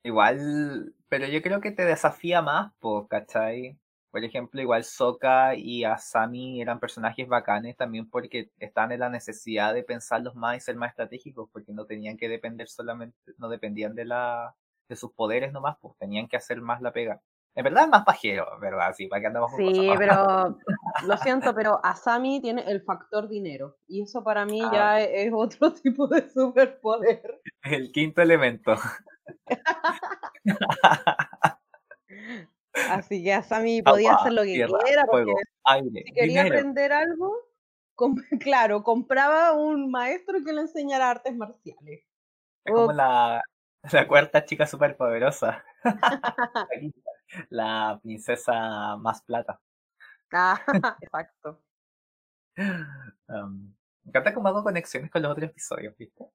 [0.03, 3.77] Igual, pero yo creo que te desafía más, po, ¿cachai?
[4.11, 9.73] Por ejemplo, igual Sokka y Asami eran personajes bacanes también porque estaban en la necesidad
[9.73, 13.93] de pensarlos más y ser más estratégicos, porque no tenían que depender solamente, no dependían
[13.93, 14.55] de la,
[14.87, 17.21] de sus poderes nomás, pues tenían que hacer más la pega.
[17.55, 18.93] En verdad es más pajero, ¿verdad?
[18.95, 19.97] Sí, para que andamos con Sí, cosas.
[19.97, 20.57] pero
[21.07, 24.71] lo siento, pero Asami tiene el factor dinero y eso para mí Ah.
[24.71, 27.41] ya es otro tipo de superpoder.
[27.63, 28.75] El quinto elemento.
[32.89, 36.43] Así que Asami podía Agua, hacer lo que tierra, quiera porque fuego, aire, si quería
[36.43, 36.55] dinero.
[36.57, 37.35] aprender algo,
[37.95, 42.03] com- claro, compraba un maestro que le enseñara artes marciales.
[42.65, 43.41] Es como la,
[43.91, 45.63] la cuarta chica superpoderosa.
[47.49, 49.59] la princesa más plata.
[50.31, 50.61] Ah,
[51.01, 51.61] exacto.
[53.27, 53.73] Um,
[54.03, 56.25] me encanta cómo hago conexiones con los otros episodios, ¿viste?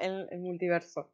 [0.00, 1.12] el, el multiverso.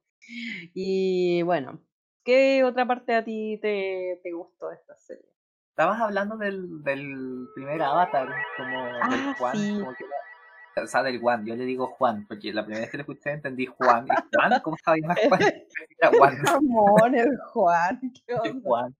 [0.75, 1.81] Y bueno,
[2.25, 5.25] ¿qué otra parte a ti te, te gustó de esta serie?
[5.71, 9.79] Estabas hablando del, del primer avatar, como Ah, del Juan, sí.
[9.79, 12.91] como que era- o sea, del Juan, yo le digo Juan, porque la primera vez
[12.91, 14.07] que lo escuché entendí Juan.
[14.07, 14.61] ¿Y Juan?
[14.63, 15.41] ¿Cómo estaba más Juan?
[15.99, 18.61] Era Juan, Ramón, el Juan, qué onda.
[18.63, 18.97] Juan.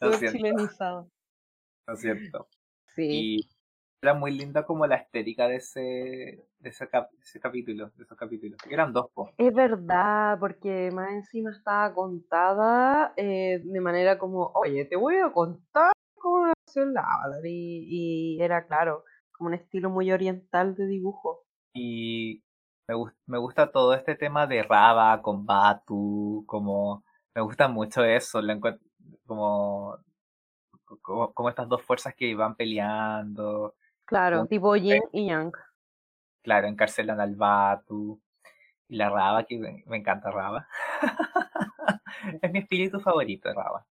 [0.00, 1.10] Lo chilenizado.
[1.86, 2.48] lo siento.
[2.94, 3.06] Sí.
[3.38, 3.50] Y
[4.02, 8.18] Era muy linda como la estética de ese, de ese, cap- ese capítulo, de esos
[8.18, 8.58] capítulos.
[8.68, 9.30] Eran dos, po.
[9.38, 15.30] Es verdad, porque más encima estaba contada eh, de manera como, oye, te voy a
[15.32, 17.46] contar cómo nació el Avatar.
[17.46, 17.86] Y,
[18.36, 21.44] y era, claro, como un estilo muy oriental de dibujo.
[21.72, 22.42] Y
[22.88, 28.02] me, gus- me gusta todo este tema de Raba con Batu, como me gusta mucho
[28.02, 28.80] eso, lo encuent-
[29.24, 29.98] como,
[31.00, 33.74] como, como estas dos fuerzas que iban peleando,
[34.08, 35.52] Claro, Como- tipo yin y yang.
[36.46, 38.20] Claro, encarcelan al Batu,
[38.88, 40.68] y la Raba, que me, me encanta Raba.
[42.40, 43.84] es mi espíritu favorito, Raba.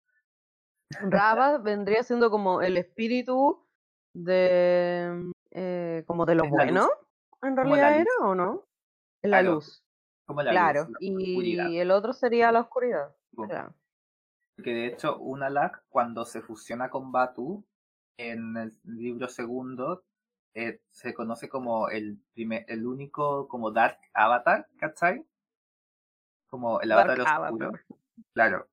[1.00, 3.66] Rava vendría siendo como el espíritu
[4.14, 6.88] de, eh, como de lo bueno,
[7.42, 8.62] en realidad era, ¿o no?
[9.20, 9.84] Es la Claro, luz,
[10.24, 10.80] Como la claro.
[10.84, 11.68] luz, la oscuridad.
[11.70, 13.16] Y el otro sería la oscuridad.
[13.34, 13.48] po.
[13.48, 13.74] claro.
[14.62, 17.64] Que de hecho, Unalak, cuando se fusiona con Batu,
[18.16, 20.04] en el libro segundo,
[20.54, 25.24] eh, se conoce como el primer, el único como Dark Avatar, ¿cachai?
[26.46, 27.66] Como el Dark avatar oscuro.
[27.66, 27.84] Avatar.
[28.32, 28.68] Claro.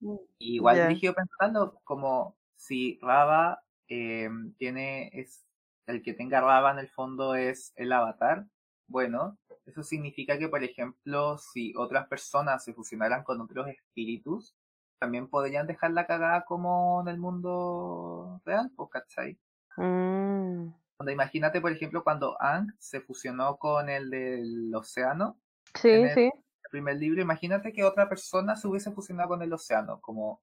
[0.00, 0.88] Mm, Igual ya.
[0.88, 4.28] dirigido pensando como si Rava eh,
[4.58, 5.44] tiene, es,
[5.86, 8.46] el que tenga Rava en el fondo es el avatar,
[8.86, 14.54] bueno, eso significa que, por ejemplo, si otras personas se fusionaran con otros espíritus,
[14.98, 19.38] también podrían dejar la cagada como en el mundo real, pues, ¿cachai?
[19.76, 20.68] Mm,
[20.98, 25.40] Cuando imagínate, por ejemplo, cuando Ang se fusionó con el del océano,
[25.74, 26.30] Sí, en el- sí.
[26.64, 30.42] el primer libro, imagínate que otra persona se hubiese fusionado con el océano, como,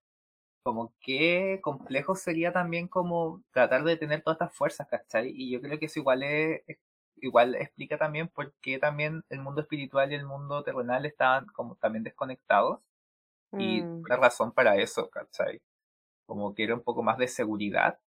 [0.64, 5.32] como qué complejo sería también como tratar de tener todas estas fuerzas, ¿cachai?
[5.36, 6.62] Y yo creo que eso igual es,
[7.18, 11.76] igual explica también por qué también el mundo espiritual y el mundo terrenal estaban como
[11.78, 12.82] también desconectados
[13.58, 15.62] y Mm, una razón para eso, ¿cachai?
[16.28, 18.00] Como que era un poco más de seguridad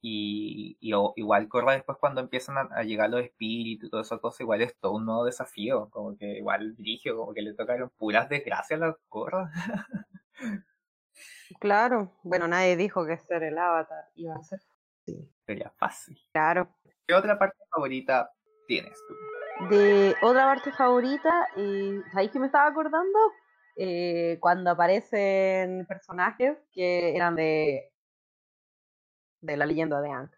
[0.00, 4.02] y, y o- igual Corra después cuando empiezan a, a llegar los espíritus y toda
[4.02, 7.54] esa cosa, igual es todo un nuevo desafío, como que igual dirigio, como que le
[7.54, 9.50] tocaron puras desgracias a las Corra.
[11.60, 12.12] Claro.
[12.22, 15.30] Bueno, nadie dijo que ser el avatar iba a ser fácil.
[15.46, 16.18] Sería fácil.
[16.32, 16.68] Claro.
[17.06, 18.30] ¿Qué otra parte favorita
[18.66, 19.14] tienes tú?
[19.70, 23.18] De otra parte favorita, y ¿sabéis que me estaba acordando?
[23.76, 27.92] Eh, cuando aparecen personajes que eran de,
[29.40, 30.30] de la leyenda de Aang.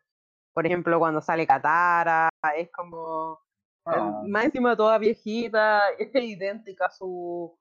[0.55, 3.41] Por ejemplo, cuando sale Katara, es como
[3.87, 7.59] eh, Ah, más encima toda viejita, es idéntica a su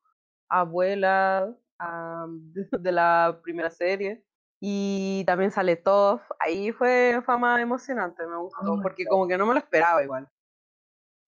[0.49, 4.23] abuela am, de, de la primera serie.
[4.59, 9.45] Y también sale Toph, ahí fue fama emocionante, me gustó, Ah, porque como que no
[9.45, 10.27] me lo esperaba igual.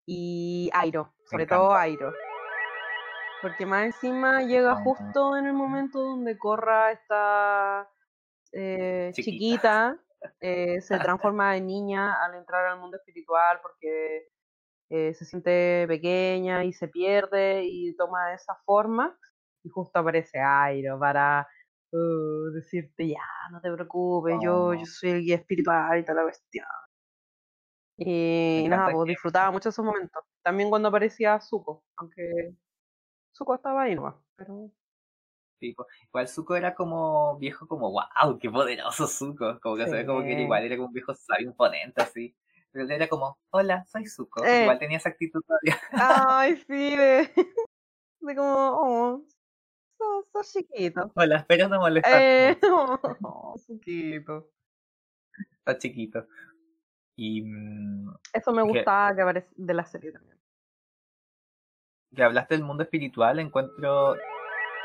[0.08, 2.12] Y Airo, sobre todo Airo.
[3.44, 4.82] Porque más encima llega Ah.
[4.84, 7.88] justo en el momento donde Korra está
[8.52, 10.00] eh, Chiquita.
[10.42, 14.28] eh, se transforma en niña al entrar al mundo espiritual porque
[14.90, 19.18] eh, se siente pequeña y se pierde y toma esa forma.
[19.64, 21.48] Y justo aparece Airo para
[21.92, 23.22] uh, decirte, ya,
[23.52, 24.74] no te preocupes, yo, Oh.
[24.74, 26.66] yo soy el guía espiritual y toda la cuestión.
[27.98, 30.24] Y nada, pues disfrutaba mucho esos momentos.
[30.44, 32.56] También cuando aparecía Zuko, aunque
[33.36, 34.72] Zuko estaba ahí nomás, pero
[35.60, 39.60] tipo, igual Zuko era como viejo, como wow, qué poderoso Zuko.
[39.62, 40.44] Como que se ve como que era Sí.
[40.44, 42.36] igual, era como un viejo sabio imponente así.
[42.72, 44.44] Pero él era como, hola, soy Zuko.
[44.46, 44.62] Eh.
[44.64, 45.78] Igual tenía esa actitud todavía.
[45.92, 47.30] Ay, sí, de,
[48.22, 49.26] de como, oh,
[49.98, 51.12] sos, sos chiquito.
[51.16, 52.22] Hola, espero no molestar.
[52.22, 52.60] Eh,
[53.24, 54.50] oh, chiquito.
[55.60, 56.28] Está chiquito.
[57.16, 60.38] Y mm, Eso me Es que- gustaba que aparece de la serie también.
[62.16, 64.16] que hablaste del mundo espiritual, encuentro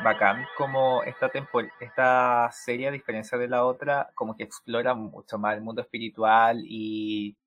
[0.03, 5.37] bacán como esta tempor esta serie, a diferencia de la otra, como que explora mucho
[5.37, 7.37] más el mundo espiritual y,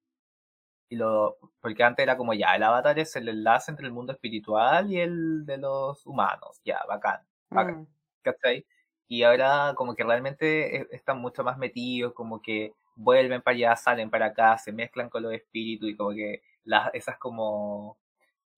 [0.88, 4.12] y lo porque antes era como ya, el avatar es el enlace entre el mundo
[4.12, 7.20] espiritual y el de los humanos, ya, bacán,
[7.50, 7.76] bacán.
[7.82, 7.86] Mm,
[8.22, 8.66] ¿cachai?
[9.08, 13.76] Y ahora como que realmente e- están mucho más metidos, como que vuelven para allá,
[13.76, 17.98] salen para acá, se mezclan con los espíritus y como que las, esas como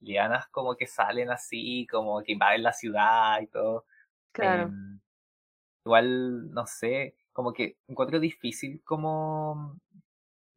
[0.00, 3.86] lianas como que salen así, como que invaden la ciudad y todo.
[4.32, 4.74] claro.
[4.74, 5.00] Em,
[5.84, 9.76] igual, no sé, como que encuentro difícil como,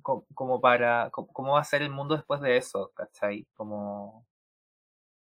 [0.04, 3.48] co- como, para, co- cómo va a ser el mundo después de eso, ¿cachai?
[3.56, 4.28] Como,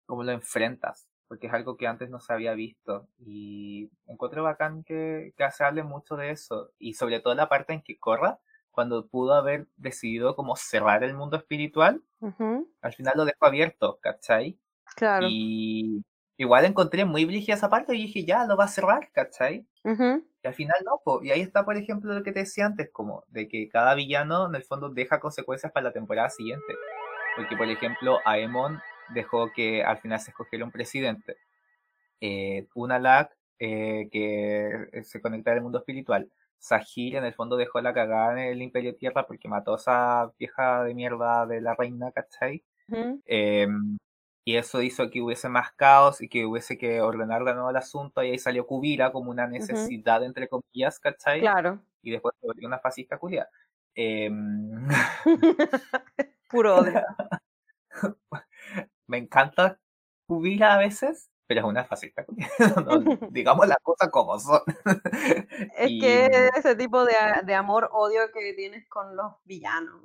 [0.06, 4.84] cómo lo enfrentas, porque es algo que antes no se había visto y encuentro bacán
[4.84, 8.40] que, que se hable mucho de eso y sobre todo la parte en que Corra,
[8.78, 14.60] cuando pudo haber decidido como cerrar el mundo espiritual, al final lo dejó abierto, ¿cachai?
[14.96, 15.26] Claro.
[15.28, 16.04] Y,
[16.38, 19.66] igual encontré muy brígida esa parte y dije, ya, lo va a cerrar, ¿cachai?
[19.84, 21.24] Ujú, Y al final no, po.
[21.24, 24.46] y ahí está, por ejemplo, lo que te decía antes, como de que cada villano
[24.46, 26.76] en el fondo deja consecuencias para la temporada siguiente.
[27.36, 28.80] Porque, por ejemplo, Aemon
[29.10, 31.38] dejó que al final se escogiera un presidente.
[32.22, 36.30] Eh, Unalak, eh, que se conecta al mundo espiritual.
[36.60, 40.34] Sahir en el fondo dejó la cagada en el Imperio Tierra porque mató a esa
[40.40, 42.64] vieja de mierda de la reina, ¿cachai?
[43.26, 43.98] Em,
[44.46, 47.76] y eso hizo que hubiese más caos y que hubiese que ordenar de nuevo el
[47.76, 48.24] asunto.
[48.24, 51.42] Y ahí salió Kubira como una necesidad, entre comillas, ¿cachai?
[51.42, 51.82] Claro.
[52.02, 53.50] Y después se volvió una fascista culia.
[53.94, 54.88] Em,
[56.50, 57.04] Puro odio.
[59.08, 59.80] me encanta
[60.28, 62.50] Kubira a veces, pero es una fascista culia.
[62.86, 63.00] No,
[63.32, 64.62] digamos las cosas como son.
[65.78, 67.14] Es Y- que ese tipo de,
[67.46, 70.02] de amor-odio que tienes con los villanos.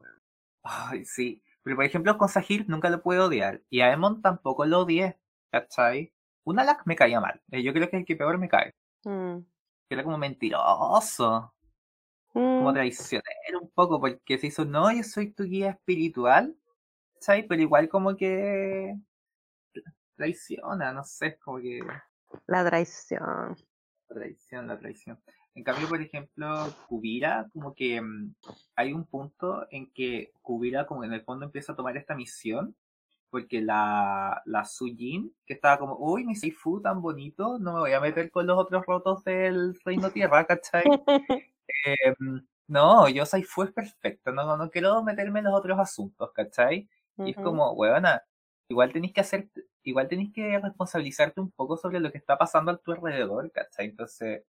[0.63, 1.43] Ay, sí.
[1.63, 3.61] Pero por ejemplo, con Sahir nunca lo puedo odiar.
[3.71, 5.19] Y a Emon tampoco lo odié.
[5.51, 6.13] ¿Cachai?
[6.45, 7.41] Unalak me caía mal.
[7.51, 8.75] Eh, Yo creo que es el que peor me cae.
[9.05, 9.39] Mm,
[9.91, 11.53] Era como mentiroso.
[12.33, 14.01] Como mm, traicionero un poco.
[14.01, 16.57] Porque se hizo, no, yo soy tu guía espiritual.
[17.15, 17.47] ¿Cachai?
[17.47, 18.97] Pero igual como que
[20.17, 21.81] traiciona, no sé, como que
[22.47, 23.57] La traición.
[24.09, 25.19] la traición, la traición.
[25.55, 28.35] En cambio, por ejemplo, Kubira, como que mm,
[28.77, 32.75] hay un punto en que Kubira, como en el fondo, empieza a tomar esta misión,
[33.31, 37.93] porque la, la Sujin, que estaba como, uy, mi Seifu tan bonito, no me voy
[37.93, 40.85] a meter con los otros rotos del Reino Tierra, ¿cachai?
[41.87, 46.89] Em, no, yo Seifu es perfecto, no, no quiero meterme en los otros asuntos, ¿cachai?
[47.19, 48.23] Y es como, weona,
[48.71, 49.49] igual tenéis que hacer,
[49.83, 53.87] igual tenéis que responsabilizarte un poco sobre lo que está pasando a tu alrededor, ¿cachai?
[53.87, 54.45] Entonces,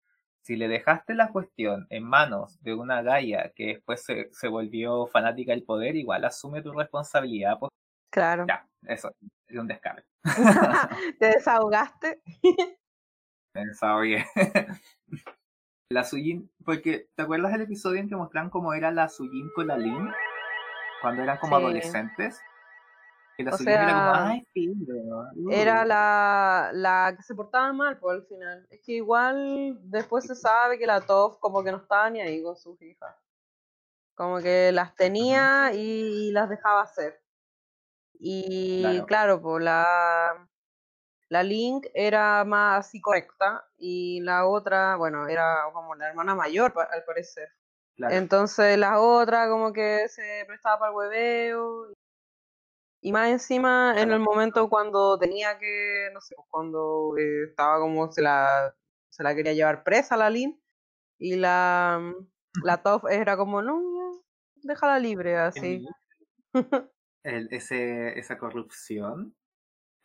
[0.42, 5.06] si le dejaste la cuestión en manos de una Gaia que después se, se volvió
[5.06, 7.70] fanática del poder, igual asume tu responsabilidad, pues
[8.12, 8.44] Claro.
[8.48, 9.12] ya, eso,
[9.46, 10.02] es un descargo.
[11.18, 12.20] Te desahogaste.
[13.54, 14.24] Me desahogué.
[15.92, 19.66] La Sujin, porque ¿te acuerdas del episodio en que mostraron cómo era la Sujin con
[19.66, 20.08] la Lin?
[21.02, 21.62] Cuando eran como Sí.
[21.64, 22.40] adolescentes.
[23.40, 24.94] Que la O Sujin era como, sea, ay, filo,
[25.34, 25.50] uh".
[25.50, 28.66] Era la, la que se portaba mal, por al final.
[28.68, 32.42] Es que igual después se sabe que la Toph como que no estaba ni ahí
[32.42, 33.16] con sus hijas.
[34.14, 37.22] Como que las tenía y las dejaba hacer.
[38.18, 39.06] Y Claro.
[39.06, 40.46] claro, pues la,
[41.30, 46.74] la Link era más así correcta y la otra, bueno, era como la hermana mayor
[46.76, 47.48] al parecer.
[47.96, 48.14] Claro.
[48.14, 51.86] Entonces la otra como que se prestaba para el hueveo.
[53.02, 57.78] Y más encima en el momento cuando tenía que, no sé, pues, cuando eh, estaba
[57.78, 58.74] como se la,
[59.08, 60.60] se la quería llevar presa la Lin.
[61.18, 62.14] Y la,
[62.62, 64.22] la Toph era como, no,
[64.56, 65.84] déjala libre, así.
[67.22, 69.34] El- ese, esa corrupción.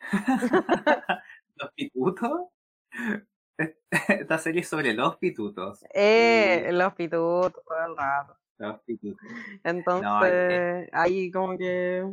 [1.56, 2.48] los pitutos.
[3.90, 5.84] Esta serie es sobre los pitutos.
[5.94, 8.36] Eh, los pitutos todo el rato.
[8.58, 9.26] Los pitutos.
[9.64, 12.04] Entonces, ahí como que,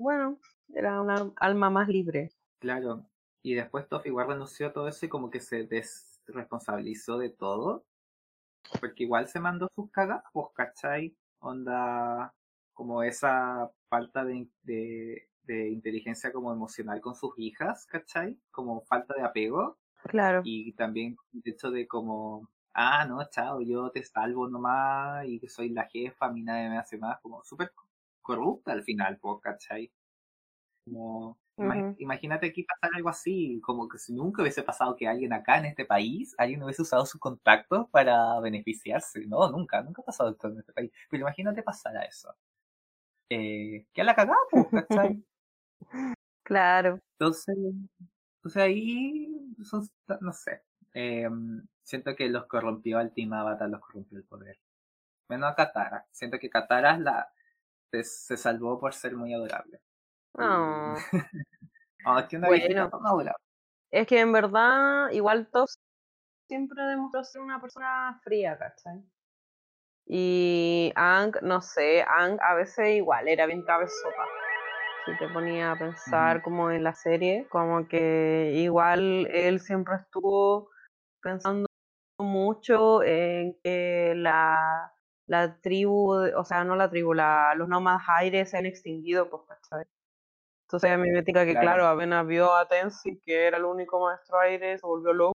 [0.00, 0.38] bueno,
[0.74, 2.30] era una alma más libre.
[2.58, 3.06] Claro.
[3.42, 7.84] Y después Toff igual renunció a todo eso y como que se desresponsabilizó de todo.
[8.80, 11.16] Porque igual se mandó sus cagas, pues, ¿cachai?
[11.40, 12.34] Onda,
[12.72, 18.38] como esa falta de, de, de inteligencia como emocional con sus hijas, ¿cachai?
[18.50, 19.78] Como falta de apego.
[20.04, 20.42] Claro.
[20.44, 25.48] Y también el hecho de como, ah, no, chao, yo te salvo nomás y que
[25.48, 27.72] soy la jefa, a mí nadie me hace más, como súper
[28.20, 29.92] corrupta al final, pues, ¿cachai?
[30.84, 31.38] Como,
[31.98, 35.66] imagínate aquí pasar algo así, como que si nunca hubiese pasado que alguien acá en
[35.66, 40.48] este país, alguien hubiese usado sus contactos para beneficiarse, no, nunca, nunca ha pasado esto
[40.48, 42.34] en este país, pero imagínate pasar a eso.
[43.28, 45.24] Eh, que a la cagada, pues, ¿cachai?
[46.42, 46.98] Claro.
[47.12, 49.88] Entonces, entonces ahí, son,
[50.20, 50.62] no sé,
[50.94, 51.28] eh,
[51.84, 54.58] siento que los corrompió al Team Avatar, los corrompió el poder.
[55.28, 56.06] Menos a Katara.
[56.10, 57.32] Siento que Katara la,
[57.92, 59.80] se, salvó por ser muy adorable.
[60.38, 60.94] Ah.
[62.04, 62.90] Ah, es que una Bueno.
[62.90, 63.44] tan adorable.
[63.92, 65.70] Es que en verdad, igual Toph
[66.48, 69.04] siempre demostró ser una persona fría, ¿cachai?
[70.06, 74.24] Y Ang, no sé, Ang a veces igual era bien cabezota.
[75.06, 80.70] Si te ponía a pensar como en la serie, como que igual él siempre estuvo
[81.22, 81.66] pensando
[82.18, 84.92] mucho en que la,
[85.30, 89.42] la tribu, o sea, no la tribu, la, los nómadas aires se han extinguido, pues,
[89.46, 89.84] ¿cachai?
[90.66, 91.66] Entonces a mí me tica que, Claro.
[91.66, 95.34] claro, apenas vio a Tenzin, que era el único maestro aire, se volvió loco,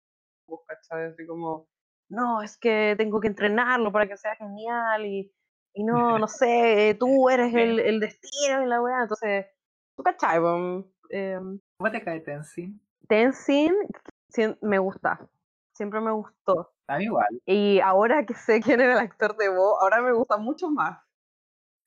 [0.48, 1.08] pues, ¿cachai?
[1.08, 1.68] Así como,
[2.10, 5.34] no, es que tengo que entrenarlo para que sea genial y,
[5.74, 9.02] y no, no sé, eh, tú eres el, el destino y la weá.
[9.04, 9.48] Entonces,
[9.98, 12.80] tú cachai, pues, em, ¿Cómo te cae Tenzin?
[13.10, 13.74] Tenzin
[14.62, 15.28] me gusta,
[15.82, 16.76] siempre me gustó.
[16.88, 17.42] A mí igual.
[17.44, 21.00] Y ahora que sé quién era el actor de Bo, ahora me gusta mucho más.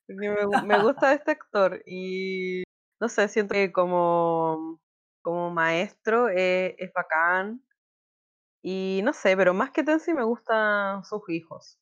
[0.09, 0.29] Me,
[0.65, 2.63] me gusta este actor y
[2.99, 4.81] no sé, siento que como,
[5.21, 7.63] como maestro eh, es bacán.
[8.61, 11.79] Y no sé, pero más que Tenzin me gustan sus hijos.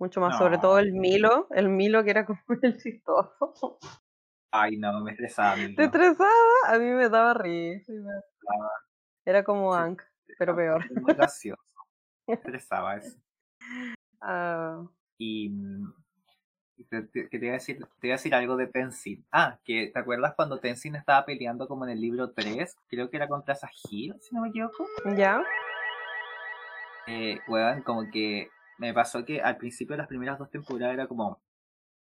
[0.00, 3.78] Mucho más, sobre todo el Milo, el Milo que era como el chistoso.
[4.50, 5.54] Ay, no, me estresaba.
[5.54, 5.76] Milo.
[5.76, 6.30] ¿Te estresaba?
[6.66, 7.92] A mí me daba risa.
[7.92, 8.22] me-
[9.24, 9.96] Era como Sí.
[10.38, 10.84] Pero peor.
[11.00, 11.62] Muy gracioso.
[12.26, 13.18] Me estresaba eso.
[14.20, 14.82] Ah,
[15.18, 15.50] Y
[16.88, 19.24] te, te- te iba a decir, te iba a decir algo de Tenzin.
[19.30, 22.76] Ah, que ¿te acuerdas cuando Tenzin estaba peleando como en el libro 3?
[22.88, 24.86] Creo que era contra Sahir, si no me equivoco.
[25.16, 25.42] ¿Ya?
[27.06, 28.48] Eh, weón, como que
[28.78, 31.40] me pasó que al principio de las primeras dos temporadas era como,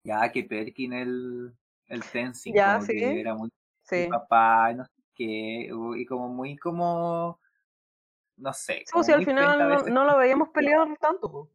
[0.04, 1.52] ya que Perkin el,
[1.86, 2.92] el Tenzin, Ya, como sí.
[2.92, 3.50] que era muy
[3.82, 4.06] Sí.
[4.08, 7.40] papá, no sé qué, y como muy como,
[8.40, 11.30] no sé, pues, si al final no, lo veíamos pelear tanto.
[11.30, 11.50] po.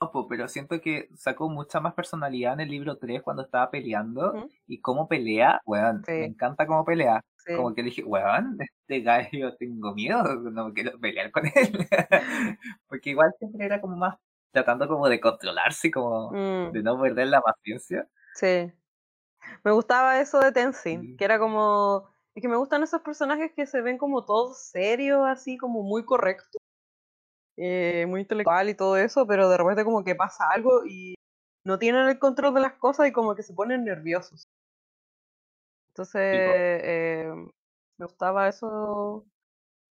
[0.00, 3.70] No, po, pero siento que sacó mucha más personalidad en el libro 3 cuando estaba
[3.70, 6.12] peleando y cómo pelea, weón, Sí.
[6.12, 7.22] me encanta cómo pelea.
[7.38, 7.54] Sí.
[7.56, 11.52] Como que dije, weón, este gallo tengo miedo, no quiero pelear con él.
[12.88, 14.16] Porque igual siempre era como más
[14.52, 18.06] tratando como de controlarse, como Mm, de no perder la paciencia.
[18.34, 18.70] sí.
[19.64, 21.16] Me gustaba eso de Tenzin, Sí.
[21.16, 22.08] que era como.
[22.36, 26.04] Es que me gustan esos personajes que se ven como todos serios, así como muy
[26.04, 26.60] correctos,
[27.56, 31.14] eh, muy intelectual y todo eso, pero de repente como que pasa algo y
[31.64, 34.44] no tienen el control de las cosas y como que se ponen nerviosos.
[35.94, 37.32] Entonces, eh,
[37.96, 39.24] me gustaba eso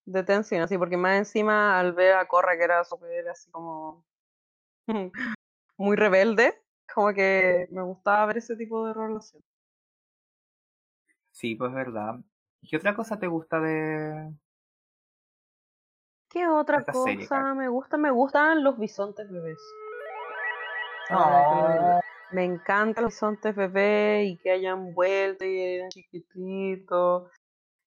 [0.05, 4.05] de Tenzin, así, porque más encima al ver a Korra, que era súper así como
[5.77, 6.61] muy rebelde,
[6.93, 9.41] como que me gustaba ver ese tipo de relación.
[11.31, 12.21] Sí, pues verdad.
[12.65, 14.33] ¿Y ¿Qué otra cosa te gusta de
[16.31, 17.39] ¿Qué otra esta serie, Kat?
[17.41, 17.97] cosa me gusta?
[17.97, 19.59] Me gustan los bisontes bebés.
[21.11, 21.99] Oh,
[22.31, 27.31] Me encantan los bisontes bebés y que hayan vuelto y eran chiquititos.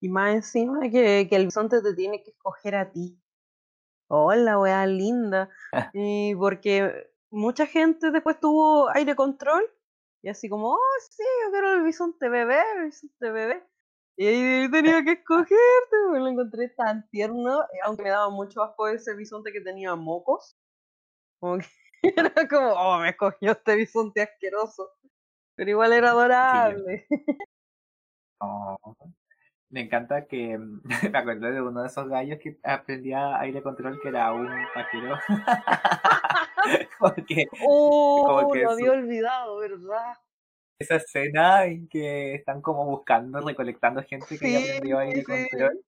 [0.00, 3.20] Y más encima que, que el bisonte te tiene que escoger a ti.
[4.06, 5.50] Hola, weá linda.
[5.92, 9.64] Y porque mucha gente después tuvo aire control
[10.22, 13.66] y así como, oh, sí, yo quiero el bisonte bebé, el bisonte bebé.
[14.20, 18.65] Y ahí tenía que escogerte, me lo encontré tan tierno, eh, aunque me daba mucho
[18.65, 20.59] asco ese bisonte que tenía mocos.
[21.39, 21.66] Como que
[22.16, 24.90] era como, oh, me escogió este bisonte asqueroso.
[25.55, 27.07] Pero igual era adorable.
[28.40, 28.77] oh.
[29.70, 30.59] Me encanta que
[31.12, 35.16] me acuerdo de uno de esos gallos que aprendía aire control que era un pajero.
[36.99, 40.15] Porque Oh, lo su- había olvidado, ¿verdad?
[40.78, 45.24] Esa escena en que están como buscando, recolectando gente que haya Sí, aprendido aire sí.
[45.24, 45.80] control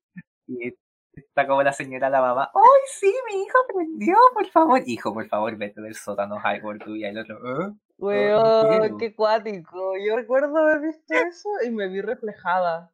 [0.49, 0.75] y
[1.15, 4.83] está como la señora la mamá, ¡ay sí, mi hijo aprendió, por favor!
[4.87, 7.73] Hijo, por favor, vete del sótano, Hagrid, tú y el otro, ¿eh?
[7.99, 9.95] Weón, qué cuático.
[10.05, 12.91] Yo recuerdo haber visto eso y me vi reflejada.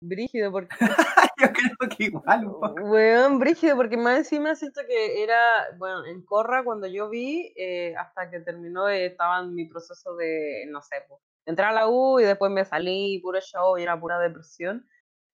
[0.00, 0.68] Brígido, porque,
[1.38, 2.46] Yo creo que igual
[2.82, 5.38] weón, brígido, porque más encima siento que era,
[5.78, 10.14] bueno, en Corra cuando yo vi, eh, hasta que terminó, eh, estaba en mi proceso
[10.16, 13.82] de, no sé, pues, entrar a la U y después me salí, puro show y
[13.82, 14.86] era pura depresión.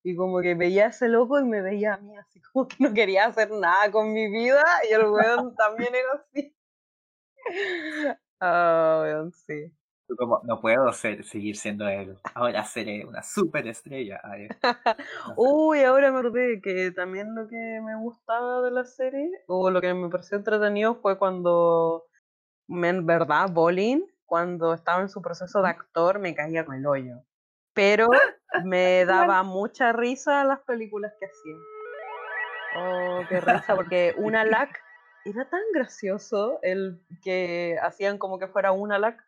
[0.05, 2.77] Y como que veía a ese loco y me veía a mí así como que
[2.81, 6.55] no quería hacer nada con mi vida y el weón también era así.
[8.41, 9.73] Ah, weón, sí.
[10.17, 14.21] Como, no puedo ser, seguir siendo él, ahora seré una superestrella.
[15.27, 15.35] No sé.
[15.37, 19.81] Uy, ahora me acordé que también lo que me gustaba de la serie, o lo
[19.81, 22.07] que me pareció entretenido fue cuando,
[22.69, 27.25] en verdad, Bolin, cuando estaba en su proceso de actor, me caía con el hoyo.
[27.73, 28.09] Pero
[28.65, 31.57] me daba mucha risa las películas que hacía.
[32.77, 34.79] Oh, qué risa, porque una lac
[35.25, 39.27] era tan gracioso el que hacían como que fuera una lac,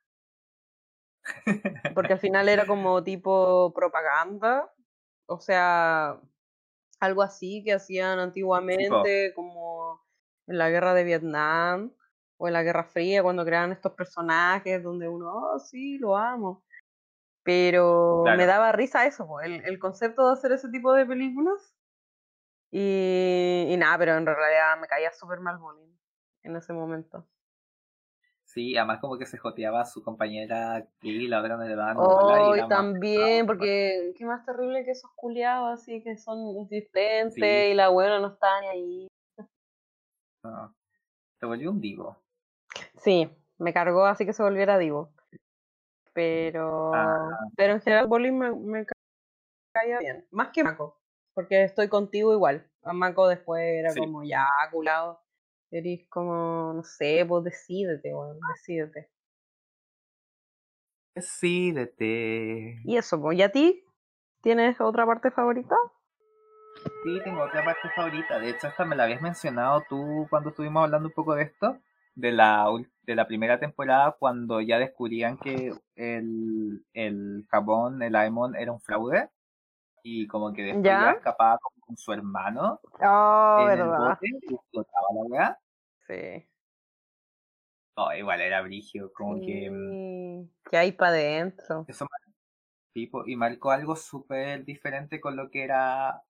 [1.95, 4.71] porque al final era como tipo propaganda,
[5.27, 6.21] o sea,
[7.01, 10.03] algo así que hacían antiguamente, como
[10.47, 11.95] en la guerra de Vietnam
[12.43, 16.65] o en la Guerra Fría, cuando creaban estos personajes donde uno, oh, sí, lo amo.
[17.43, 21.77] Pero me daba risa eso, po, el, el concepto de hacer ese tipo de películas.
[22.71, 25.99] Y, y nada, pero en realidad me caía súper mal Bolin
[26.43, 27.27] en ese momento.
[28.45, 31.97] Sí, además como que se joteaba a su compañera actriz, la otra no le daban
[31.99, 37.35] Oh, y más también, porque qué más terrible que esos culiados así que son insistentes
[37.35, 37.45] Sí.
[37.45, 39.09] y la buena no está ni ahí.
[40.43, 40.75] No.
[41.39, 42.17] Se volvió un divo.
[42.99, 45.13] Sí, me cargó así que se volviera divo.
[46.13, 47.39] Pero, Ah.
[47.57, 48.95] pero en general Bolin me, me ca-
[49.73, 50.99] caía bien, más que Mako.
[51.35, 52.69] porque estoy contigo igual.
[52.83, 54.01] A Mako después era Sí.
[54.01, 55.21] como ya culado.
[55.71, 59.09] Eres como, no sé, pues decídete, weón, decídete.
[61.15, 62.81] Decídete.
[62.85, 63.85] Y eso, pues, ¿y a ti?
[64.43, 65.77] ¿Tienes otra parte favorita?
[67.05, 68.39] Sí, tengo otra parte favorita.
[68.39, 71.79] De hecho, esta me la habías mencionado tú cuando estuvimos hablando un poco de esto.
[72.21, 72.67] De la,
[73.03, 78.81] de la primera temporada, cuando ya descubrían que el, el jabón, el Aemon, era un
[78.81, 79.29] fraude.
[80.03, 81.11] Y como que después ¿Ya?
[81.13, 84.19] escapaba con su hermano Oh, en el verdad.
[84.19, 85.59] bote y explotaba la weá.
[86.07, 86.47] Sí.
[87.97, 90.51] Oh, igual era brigio, como que mm, Sí.
[90.71, 91.85] ¿Qué hay para adentro?
[91.89, 92.07] eso
[92.93, 96.23] tipo, y marcó algo súper diferente con lo que era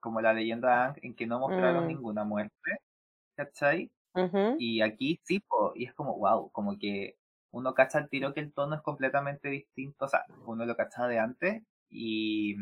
[0.00, 1.88] como la leyenda en que no mostraron Mm.
[1.88, 2.70] ninguna muerte,
[3.36, 3.90] ¿cachai?
[4.56, 5.42] Y aquí sí,
[5.74, 7.16] y es como, wow, como que
[7.52, 11.08] uno cacha el tiro que el tono es completamente distinto, o sea, uno lo cachaba
[11.08, 12.56] de antes, y,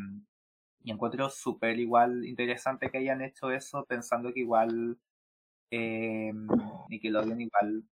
[0.85, 4.99] y encuentro súper igual interesante que hayan hecho eso, pensando que igual
[5.71, 6.33] eh,
[6.89, 7.85] Nickelodeon igual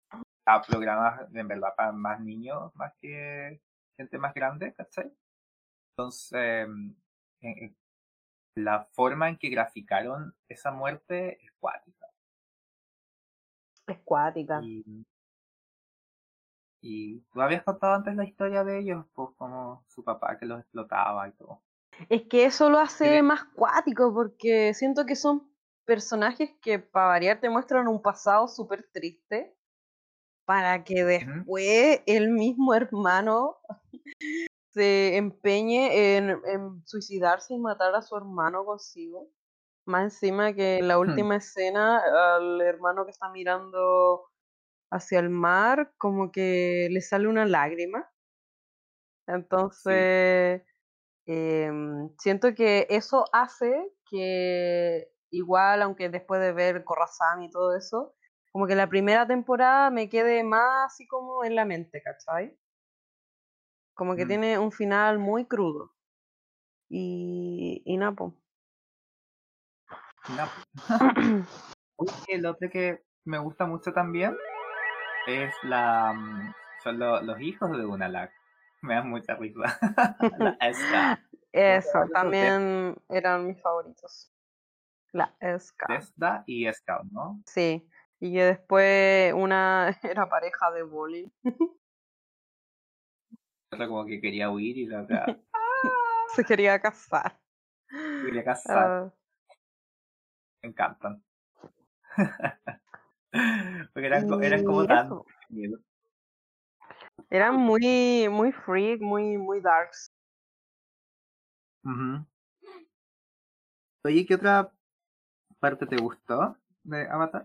[0.47, 3.61] a programas en verdad para más niños, más que
[3.97, 5.13] gente más grande, ¿cachai?
[5.93, 6.67] Entonces, eh,
[7.43, 7.75] eh,
[8.57, 12.07] la forma en que graficaron esa muerte es cuática.
[13.87, 14.61] Es cuática.
[14.63, 14.85] Y,
[16.81, 20.61] y tú habías contado antes la historia de ellos, pues como su papá que los
[20.61, 21.63] explotaba y todo.
[22.09, 25.51] Es que eso lo hace más cuático porque siento que son
[25.85, 29.57] personajes que para variar te muestran un pasado súper triste
[30.45, 33.57] para que después el mismo hermano
[34.73, 39.29] se empeñe en, en suicidarse y matar a su hermano consigo.
[39.87, 42.01] Más encima que en la última escena
[42.37, 44.25] al hermano que está mirando
[44.91, 48.11] hacia el mar como que le sale una lágrima.
[49.27, 50.63] Entonces,
[51.27, 58.17] em, siento que eso hace que igual, aunque después de ver Corrazán y todo eso,
[58.53, 62.59] como que la primera temporada me quede más así como en la mente, ¿cachai?
[63.97, 64.27] Como que Mm.
[64.27, 65.93] tiene un final muy crudo.
[66.91, 68.35] Y, y nada, po.
[70.29, 70.49] No.
[72.29, 74.37] El otro que me gusta mucho también
[75.27, 78.33] es la mm, son lo- los hijos de Unalak.
[78.83, 79.61] Me dan mucha risa.
[80.39, 81.23] la Esca,
[81.53, 84.31] Eso, también eran mis favoritos.
[85.13, 85.87] La Esca.
[85.89, 87.41] Desda y Scout, ¿no?
[87.47, 87.89] Sí.
[88.21, 91.29] Y que después una era pareja de bowling.
[93.71, 95.27] Otra como que quería huir y la otra
[96.35, 97.39] Se quería casar.
[97.89, 98.91] quería casar.
[98.91, 99.13] Ah,
[100.65, 101.23] Me encantan.
[103.93, 105.11] Porque eran, eran como tan.
[107.29, 110.11] Eran muy, muy freak, muy, muy darks.
[111.85, 112.25] Ujú.
[114.05, 114.73] Oye, ¿qué otra
[115.61, 117.45] parte te gustó de Avatar?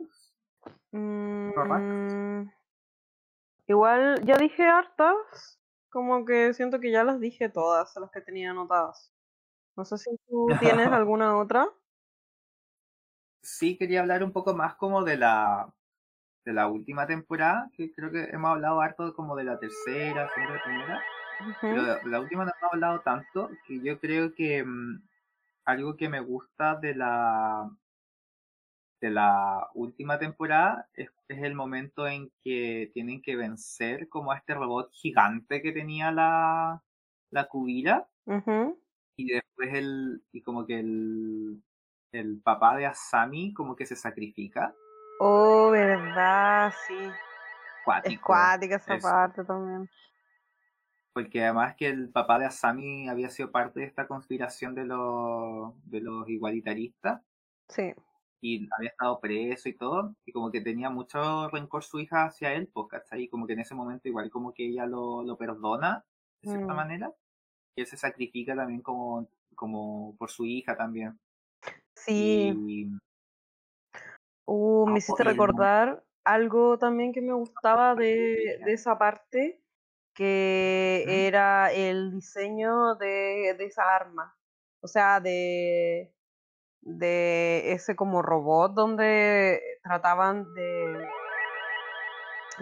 [0.92, 2.50] Mm,
[3.68, 5.60] igual, ya dije hartas.
[5.90, 9.12] Como que siento que ya las dije todas, las que tenía anotadas.
[9.76, 11.68] No sé si tú tienes alguna otra.
[13.50, 15.74] Sí, quería hablar un poco más como de la
[16.46, 20.62] de la última temporada, que creo que hemos hablado harto como de la tercera, segunda,
[20.64, 21.04] primera,
[21.62, 25.02] pero la última no hemos hablado tanto, que yo creo que mm,
[25.66, 27.70] algo que me gusta de la
[29.02, 34.38] de la última temporada es, es el momento en que tienen que vencer como a
[34.38, 36.84] este robot gigante que tenía la,
[37.32, 38.80] la Kubira Ujú.
[39.18, 41.64] y después el y como que el
[42.12, 44.74] el papá de Asami como que se sacrifica
[45.20, 46.96] Oh, verdad, sí.
[48.04, 49.90] Es cuática esa es- parte también.
[51.14, 55.74] porque además que el papá de Asami había sido parte de esta conspiración de los
[55.90, 57.22] de los igualitaristas
[57.68, 57.94] Sí.
[58.42, 62.54] y había estado preso y todo, y como que tenía mucho rencor su hija hacia
[62.54, 63.24] él, pues, ¿cachai?
[63.24, 66.06] Y como que en ese momento igual como que ella lo, lo perdona,
[66.42, 66.78] de cierta Mm.
[66.78, 67.12] manera,
[67.76, 71.20] y él se sacrifica también como, como por su hija también.
[72.16, 72.54] Sí.
[72.54, 73.00] Y
[74.46, 79.62] Uh, me Ah, hiciste recordar algo también que me gustaba de, de esa parte,
[80.14, 81.28] que ¿Mm?
[81.28, 84.36] era el diseño de, de esa arma.
[84.82, 86.14] O sea, de,
[86.82, 91.08] de ese como robot donde trataban de,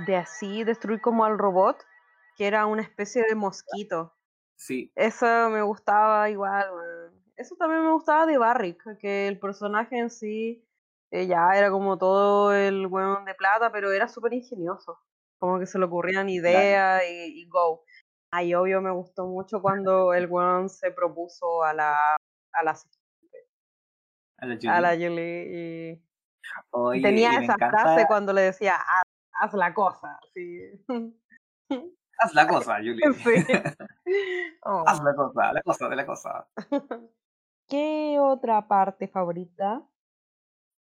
[0.05, 1.83] de así destruir como al robot,
[2.35, 4.13] que era una especie de mosquito.
[4.55, 6.67] sí, Eso me gustaba igual.
[7.37, 10.65] Eso también me gustaba de Barrick, que el personaje en sí
[11.11, 14.99] eh, ya era como todo el weón de plata, pero era súper ingenioso.
[15.39, 17.83] Como que se le ocurrían ideas y, y go.
[18.31, 22.15] Ay, obvio me gustó mucho cuando el weón se propuso a la,
[22.53, 22.71] a la.
[24.39, 25.07] A la a la Julie.
[25.07, 26.03] Julie y
[26.71, 27.69] Oye, tenía y esa encanta.
[27.69, 29.03] frase cuando le decía, haz,
[29.33, 30.19] haz la cosa.
[30.33, 30.59] Sí.
[32.19, 33.13] Haz la cosa, Julie.
[33.13, 33.45] Sí.
[34.63, 34.83] Oh.
[34.87, 36.47] Haz la cosa, la cosa de la cosa.
[37.69, 39.87] ¿Qué otra parte favorita?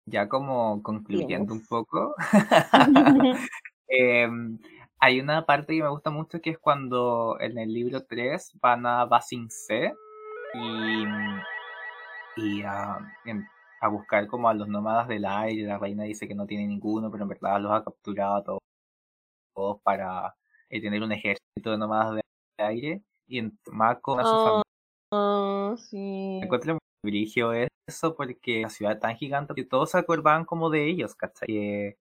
[0.06, 2.16] Ya como concluyendo un poco,
[3.88, 4.60] em,
[5.00, 8.86] hay una parte que me gusta mucho que es cuando en el libro 3 van
[8.86, 9.94] a Basing C
[10.56, 11.04] y,
[12.36, 13.48] y a, en-
[13.82, 15.64] a buscar como a los nómadas del aire.
[15.68, 18.60] La reina dice que no tiene ninguno, pero en verdad los ha capturado a todos,
[19.56, 20.36] todos para
[20.70, 22.24] eh, tener un ejército de nómadas del
[22.68, 23.04] aire.
[23.28, 24.64] Y en Mako a su familia.
[25.12, 26.40] Ah, sí.
[26.44, 30.70] Encuentro muy brigio eso porque la ciudad es tan gigante que todos se acordaban como
[30.70, 31.48] de ellos, ¿cachai?
[31.48, 31.98] Que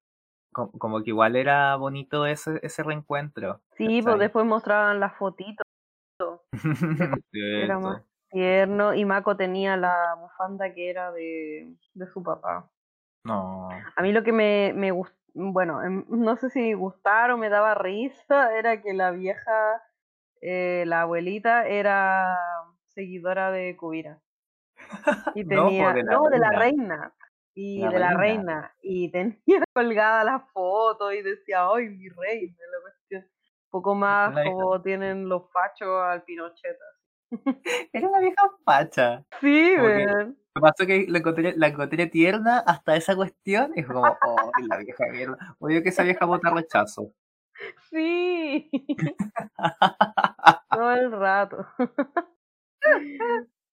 [0.52, 3.60] co- como que igual era bonito ese, ese reencuentro.
[3.76, 5.64] Sí, pues después mostraban las fotitos.
[7.32, 8.94] Era más tierno.
[8.94, 12.70] Y Mako tenía la bufanda que era de, de su papá.
[13.24, 13.68] No.
[13.97, 17.48] A mí lo que me, me gustó, bueno, em, no sé si gustara o me
[17.48, 19.82] daba risa, era que la vieja,
[20.40, 22.36] eh, la abuelita, era
[22.99, 24.20] seguidora de Kubira.
[25.37, 27.15] Y No, po, tenía, de la no, de la reina.
[27.55, 28.75] Y La de la reina.
[28.83, 29.37] Y tenía
[29.75, 32.57] colgada la foto y decía, ¡ay, mi reina!
[32.73, 33.23] La cuestión.
[33.23, 36.77] Un poco más como tienen los fachos al Pinochet.
[37.93, 39.25] Era una vieja facha.
[39.41, 40.39] Sí, que- weón.
[40.55, 44.79] Me pasó que la encontré, la encontré tierna hasta esa cuestión fue como, oh, la
[44.79, 45.37] vieja mierda.
[45.61, 47.12] Oye que esa vieja vota rechazo.
[47.91, 48.69] Sí.
[50.70, 51.66] Todo el rato.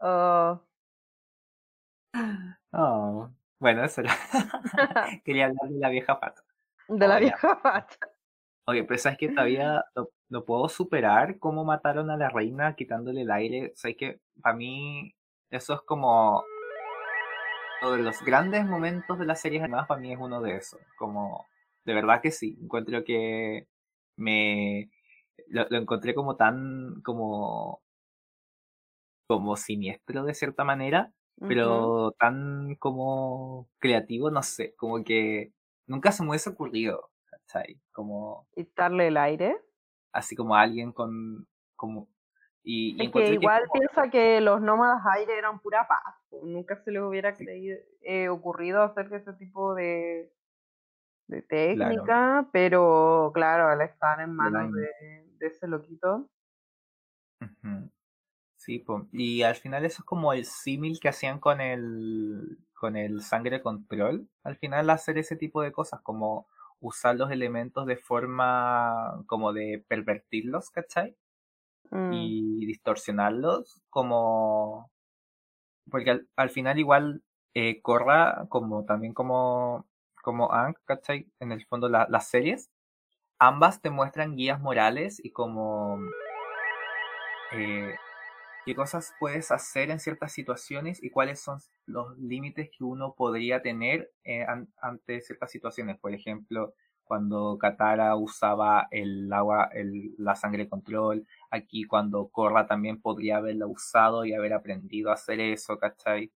[0.02, 0.60] Oh.
[2.74, 3.30] Oh.
[3.60, 4.14] Bueno, eso era.
[5.24, 6.42] Quería hablar de la vieja facha.
[6.88, 7.98] De la vieja facha.
[8.68, 13.22] Oye, pero sabes que todavía no, no puedo superar cómo mataron a la reina quitándole
[13.22, 13.74] el aire.
[13.76, 15.16] Sabes que para mí
[15.52, 16.44] eso es como
[17.82, 19.88] uno de los grandes momentos de las series animadas.
[19.88, 20.80] Para mí es uno de esos.
[20.98, 21.46] Como
[21.86, 22.58] de verdad que sí.
[22.62, 23.68] Encuentro que
[24.18, 24.90] me
[25.50, 27.82] lo, lo encontré como tan como
[29.28, 35.52] como siniestro de cierta manera, pero tan como creativo, no sé, como que
[35.88, 37.82] nunca se me hubiese ocurrido, ¿cachai?
[37.92, 39.58] Como Quitarle el aire.
[40.14, 42.08] así como alguien con como
[42.64, 46.16] y, y Es que igual como- piensa que los nómadas aire eran pura paz.
[46.44, 50.32] Nunca se les hubiera creído, eh, ocurrido hacer ese tipo de,
[51.28, 54.90] de técnica, pero claro, al estar en manos de,
[55.38, 56.28] de ese loquito.
[57.42, 57.90] Ujú.
[58.66, 59.08] Sí, po.
[59.12, 63.62] y al final eso es como el símil que hacían con el con el sangre
[63.62, 64.28] control.
[64.44, 66.48] Al final hacer ese tipo de cosas, como
[66.80, 71.16] usar los elementos de forma como de pervertirlos, ¿cachai?
[71.92, 74.92] Mm, y distorsionarlos como
[75.92, 77.24] porque al, al final igual
[77.54, 79.88] eh, Korra como también como
[80.24, 81.32] como Aang, ¿cachai?
[81.40, 82.72] En el fondo la- las series
[83.40, 86.00] ambas te muestran guías morales y como
[87.52, 87.96] eh,
[88.66, 93.62] qué cosas puedes hacer en ciertas situaciones y cuáles son los límites que uno podría
[93.62, 95.98] tener eh, an- ante ciertas situaciones.
[96.00, 96.74] Por ejemplo,
[97.04, 103.68] cuando Katara usaba el agua, el, la sangre control, aquí cuando Korra también podría haberla
[103.68, 106.32] usado y haber aprendido a hacer eso, ¿cachai?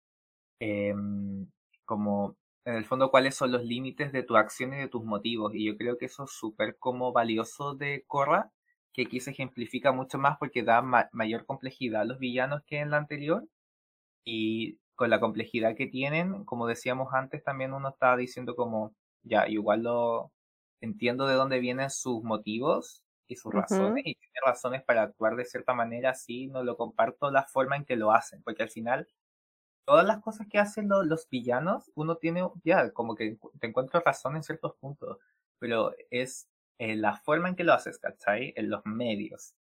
[0.60, 1.48] Em,
[1.86, 5.56] como en el fondo cuáles son los límites de tu acción y de tus motivos.
[5.56, 8.52] Y yo creo que eso es súper como valioso de Korra,
[8.94, 12.80] que aquí se ejemplifica mucho más porque da ma- mayor complejidad a los villanos que
[12.80, 13.48] en la anterior.
[14.26, 19.48] Y con la complejidad que tienen, como decíamos antes, también uno está diciendo como, ya,
[19.48, 20.32] igual lo
[20.82, 25.46] entiendo de dónde vienen sus motivos y sus razones, y tiene razones para actuar de
[25.46, 29.08] cierta manera, sí, no lo comparto la forma en que lo hacen, porque al final
[29.86, 34.02] todas las cosas que hacen lo- los villanos, uno tiene, ya, como que te encuentro
[34.06, 35.18] razón en ciertos puntos,
[35.60, 36.50] pero es
[36.80, 38.54] la forma en que lo haces, ¿cachai?
[38.56, 39.54] En los medios.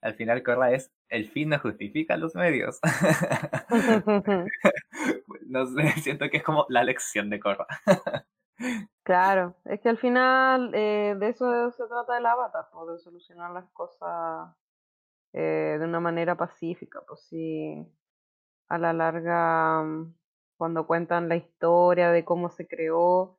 [0.00, 2.78] Al final, Corra es, el fin no justifica los medios.
[5.46, 7.66] no sé, siento que es como la lección de Corra.
[9.04, 13.52] Claro, es que al final eh, de eso se trata el avatar, pues, de solucionar
[13.52, 14.52] las cosas
[15.32, 17.86] eh, de una manera pacífica, pues sí,
[18.68, 20.14] a la larga, mm,
[20.58, 23.38] cuando cuentan la historia de cómo se creó,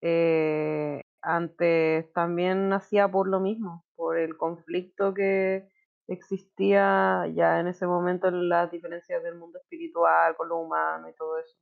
[0.00, 5.68] eh, antes también nacía por lo mismo, por el conflicto que
[6.08, 11.14] existía ya en ese momento en las diferencias del mundo espiritual con lo humano y
[11.14, 11.56] todo eso.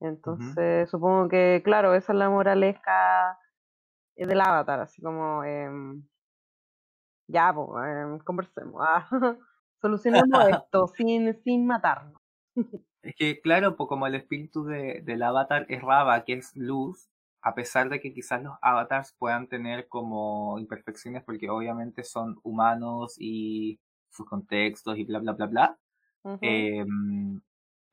[0.00, 3.38] Entonces, supongo que, claro, esa es la moraleja
[4.16, 6.02] del avatar, así como, em,
[7.28, 9.06] ya, pues, em, conversemos, ah,
[9.80, 12.20] solucionemos esto sin, sin matarnos.
[13.02, 17.08] Es que, claro, pues como el espíritu de, del avatar es Rava, que es luz,
[17.42, 23.14] a pesar de que quizás los avatars puedan tener como imperfecciones, porque obviamente son humanos
[23.18, 25.78] y sus contextos y bla, bla, bla, bla,
[26.40, 27.40] em,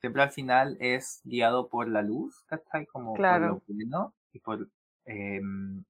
[0.01, 2.85] siempre al final es guiado por la luz, ¿cachai?
[2.87, 3.45] Como por Claro.
[3.45, 4.69] lo bueno y por...
[5.05, 5.85] em,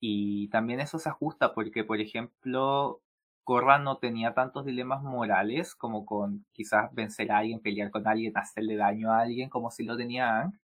[0.00, 3.02] y también eso se ajusta porque, por ejemplo,
[3.44, 8.36] Korra no tenía tantos dilemas morales como con quizás vencer a alguien, pelear con alguien,
[8.36, 10.60] hacerle daño a alguien, como si lo tenía Aang.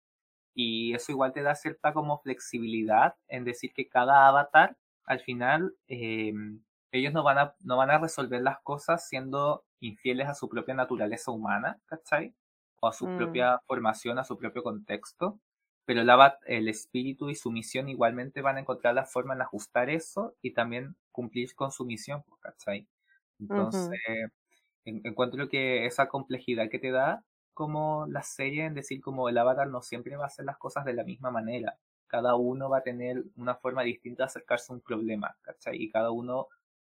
[0.60, 5.76] Y eso igual te da cierta como flexibilidad en decir que cada avatar, al final,
[5.88, 6.32] eh,
[6.92, 10.74] ellos no van, a, no van a resolver las cosas siendo infieles a su propia
[10.74, 12.34] naturaleza humana, ¿cachai?
[12.80, 13.12] O a su Mm.
[13.12, 15.40] propia formación, a su propio contexto.
[15.84, 19.42] Pero el, avat- el espíritu y su misión igualmente van a encontrar la forma en
[19.42, 22.88] ajustar eso y también cumplir con su misión, pues, ¿cachai?
[23.38, 23.88] Entonces,
[24.84, 27.24] en- encuentro que esa complejidad que te da
[27.58, 30.84] como la serie en decir como el avatar no siempre va a hacer las cosas
[30.84, 31.76] de la misma manera.
[32.06, 35.76] Cada uno va a tener una forma distinta de acercarse a un problema, ¿cachai?
[35.82, 36.46] Y cada uno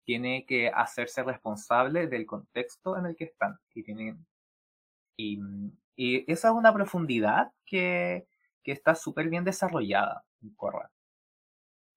[0.05, 3.60] tiene que hacerse responsable del contexto en el que están.
[3.74, 4.26] Y, tienen,
[5.16, 5.40] y,
[5.97, 8.26] y esa es una profundidad que,
[8.64, 10.90] que está súper bien desarrollada en Korra,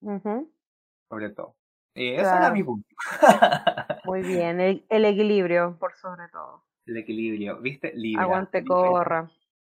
[0.02, 0.52] ujú.
[1.10, 1.56] sobre todo.
[1.94, 2.54] Y ese era Claro.
[2.54, 2.88] mi punto.
[4.04, 6.66] Muy bien, el, el equilibrio, por sobre todo.
[6.90, 7.92] El equilibrio, ¿viste?
[7.96, 8.24] Libra.
[8.24, 8.76] Aguante Libra.
[8.76, 9.32] corra.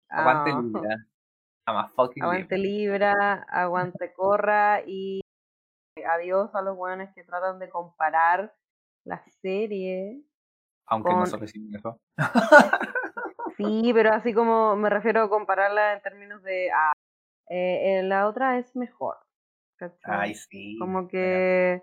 [0.09, 1.07] Aguante Ah, Libra.
[1.67, 3.07] I'm a fucking Aguante Libra.
[3.07, 5.21] Libra, aguante corra y
[6.05, 8.53] adiós a los buenos que tratan de comparar
[9.05, 10.21] la serie.
[10.87, 11.99] Aunque con- no se reciben eso.
[13.57, 16.91] Sí, pero así como me refiero a compararla en términos de ah,
[17.49, 19.17] eh, eh, la otra es mejor.
[19.77, 19.99] ¿cachai?
[20.29, 20.77] Ay, sí.
[20.79, 21.81] como que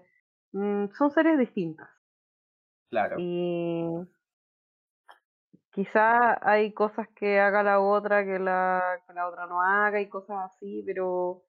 [0.53, 1.89] mm, son series distintas.
[2.91, 3.17] Claro.
[3.19, 3.85] Y
[5.71, 10.09] quizá hay cosas que haga la otra que la, que la otra no haga y
[10.09, 11.45] cosas así, pero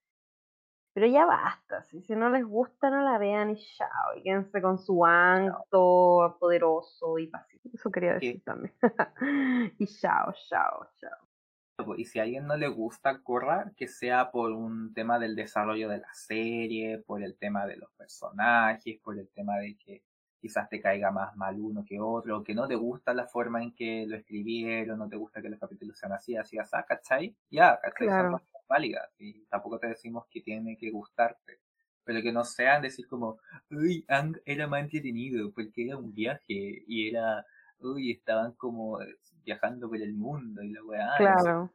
[0.94, 1.84] pero ya basta.
[1.84, 4.18] Si, si no les gusta, no la vean y chao.
[4.18, 7.78] Y quédense con su anto poderoso y pacífico.
[7.78, 8.74] Eso quería decir también.
[9.80, 11.96] y chao, chao, chao.
[11.98, 15.90] Y si a alguien no le gusta Korra, que sea por un tema del desarrollo
[15.90, 20.04] de la serie, por el tema de los personajes, por el tema de que
[20.42, 23.74] quizás te caiga más mal uno que otro, que no te gusta la forma en
[23.76, 27.36] que lo escribieron, no te gusta que los capítulos sean así, así, así, ¿cachai?
[27.52, 28.08] Ya, ¿cachai?
[28.08, 28.32] Claro.
[28.40, 31.60] Son válidas y tampoco te decimos que tiene que gustarte.
[32.04, 33.38] Pero que no sean decir como,
[33.70, 37.46] uy, Ang era más entretenido porque era un viaje y era,
[37.80, 38.98] uy, estaban como
[39.44, 41.10] viajando por el mundo y la weá.
[41.18, 41.72] Claro,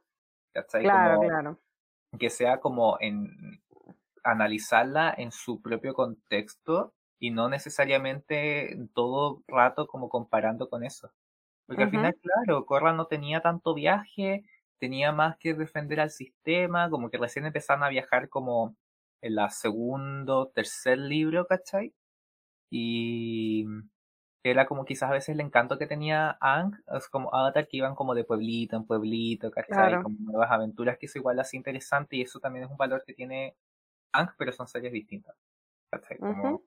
[0.51, 0.83] ¿cachai?
[0.83, 1.59] claro, Como- claro.
[2.19, 3.61] que sea como en
[4.23, 11.11] analizarla en su propio contexto y no necesariamente en todo rato como comparando con eso.
[11.65, 14.45] Porque al final, claro, Korra no tenía tanto viaje,
[14.79, 18.75] tenía más que defender al sistema, como que recién empezaron a viajar como
[19.21, 21.93] en la segundo, tercer libro, ¿cachai?
[22.69, 23.65] Y
[24.43, 27.95] era como quizás a veces el encanto que tenía Ang, es como Avatar que iban
[27.95, 29.89] como de pueblito en pueblito, ¿cachai?
[29.89, 30.03] Claro.
[30.03, 33.13] Como nuevas aventuras, que eso igual hace interesante y eso también es un valor que
[33.13, 33.57] tiene
[34.13, 35.35] Ang, pero son series distintas.
[35.89, 36.17] ¿cachai?
[36.17, 36.61] Como.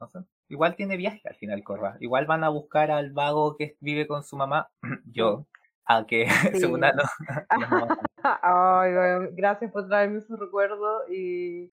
[0.00, 0.18] No sé.
[0.48, 1.96] Igual tiene viaje al final, Korra.
[2.00, 4.70] Igual van a buscar al vago que vive con su mamá,
[5.04, 5.46] yo,
[5.84, 6.60] a que Sí.
[6.60, 6.88] según no,
[8.22, 11.72] Ay, weón, gracias por traerme esos recuerdos y,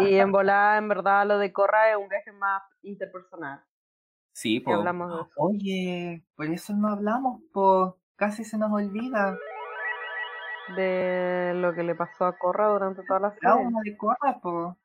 [0.00, 3.62] y en volada, en verdad, lo de Corra es un viaje más interpersonal.
[4.32, 4.82] Sí, po.
[4.82, 5.30] eso.
[5.36, 7.98] Oye, por eso no hablamos, po.
[8.16, 9.36] Casi se nos olvida.
[10.76, 13.40] De lo que le pasó a Corra durante toda la serie.
[13.40, 14.76] Trauma de Korra, po.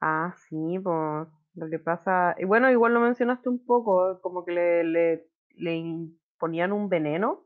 [0.00, 1.26] Ah, sí, pues
[1.58, 2.34] lo que pasa.
[2.38, 5.26] Y bueno, igual lo mencionaste un poco, como que le, le,
[5.56, 7.44] le imponían un veneno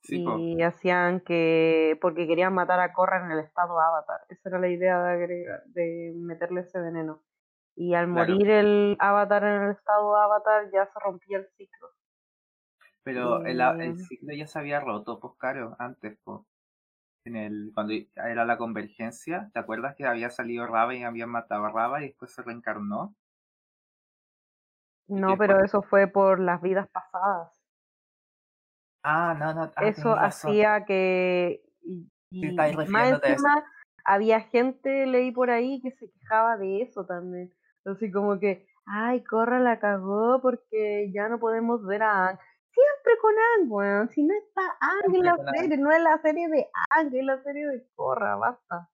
[0.00, 0.36] Sí, po.
[0.38, 1.98] y hacían que.
[2.00, 4.20] porque querían matar a Corra en el estado Avatar.
[4.28, 7.22] Esa era la idea de, agregar- de meterle ese veneno.
[7.74, 8.32] Y al Claro.
[8.32, 11.88] morir el Avatar en el estado Avatar ya se rompía el ciclo.
[13.02, 16.40] Pero el, el ciclo ya se había roto, pues claro, antes, pues.
[17.24, 21.64] En el, cuando era la convergencia, ¿te acuerdas que había salido Raba y habían matado
[21.64, 23.14] a Raba y después se reencarnó?
[25.08, 27.58] No, pero eso fue por las vidas pasadas.
[29.02, 33.64] Ah, no, no, ah, eso hacía que y, Sí, y estáis más encima
[34.04, 37.52] había gente leí por ahí que se quejaba de eso también
[37.84, 42.38] así como que ay Corra la cagó porque ya no podemos ver a
[42.78, 46.68] siempre con weón si no está Aang en la serie no es la serie de
[46.90, 48.88] Aang es la serie de Corra basta.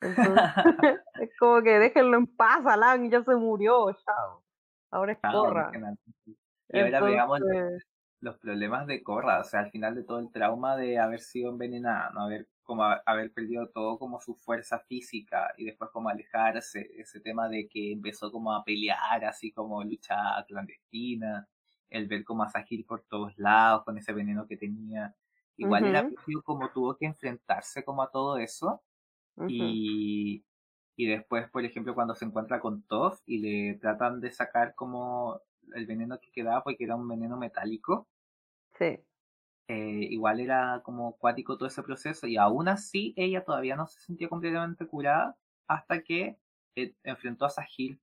[0.00, 0.34] Entonces
[1.20, 4.42] es como que déjenlo en paz al Aang ya se murió chao.
[4.90, 5.70] Ahora es Corra.
[6.70, 7.86] Y ahora veamos Entonces,
[8.20, 11.50] los problemas de Korra, o sea, al final de todo el trauma de haber sido
[11.50, 16.90] envenenada, no haber como haber perdido todo como su fuerza física y después como alejarse,
[16.98, 20.16] ese tema de que empezó como a pelear así como lucha
[20.46, 21.48] clandestina,
[21.90, 25.14] el ver como a Sahir por todos lados con ese veneno que tenía,
[25.56, 26.08] igual era
[26.44, 28.82] como tuvo que enfrentarse como a todo eso
[29.46, 30.44] y,
[30.96, 35.40] y después por ejemplo cuando se encuentra con Toph y le tratan de sacar como
[35.74, 38.08] el veneno que quedaba porque era un veneno metálico.
[38.78, 39.00] Sí.
[39.70, 44.00] Eh, igual era como acuático todo ese proceso y aún así ella todavía no se
[44.00, 45.36] sentía completamente curada
[45.66, 46.38] hasta que
[46.74, 48.00] eh, enfrentó a Sahil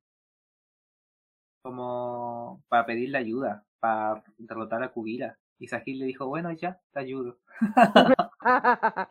[1.63, 5.37] como para pedirle ayuda, para derrotar a Kubira.
[5.59, 7.37] Y Sahil le dijo, bueno, ya, te ayudo.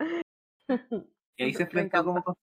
[1.37, 2.35] y ahí se enfrentó como con,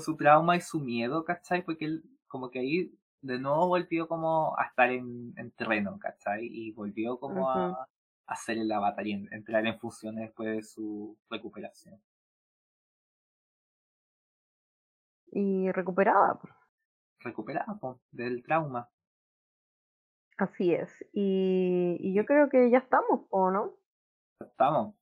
[0.00, 1.64] su trauma y su miedo, ¿cachai?
[1.64, 6.46] Porque él como que ahí de nuevo volvió como a estar en, terreno, ¿cachai?
[6.46, 7.88] Y volvió como a,
[8.26, 12.00] hacer la batalla, entrar en funciones después de su recuperación.
[15.30, 16.38] Y recuperada.
[17.20, 17.78] Recuperada
[18.10, 18.90] del trauma.
[20.38, 20.90] Así es.
[21.12, 23.74] Y, y, yo creo que ya estamos, ¿o no?
[24.40, 24.94] Estamos.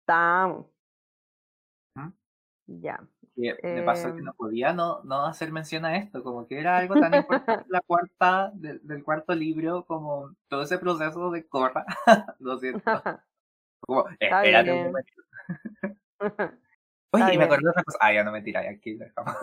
[0.00, 0.66] Estamos.
[2.66, 3.06] Ya.
[3.36, 4.36] me pasó que no em.
[4.36, 8.52] podía no, no hacer mención a esto, como que era algo tan importante la cuarta
[8.54, 11.84] del cuarto libro, como todo ese proceso de corra,
[12.38, 12.82] lo siento.
[13.86, 15.22] Como, espérate un momento.
[17.12, 17.98] Oye, y me acordé de otra cosa.
[18.00, 19.36] Ah, ya no me tiráis aquí, dejamos.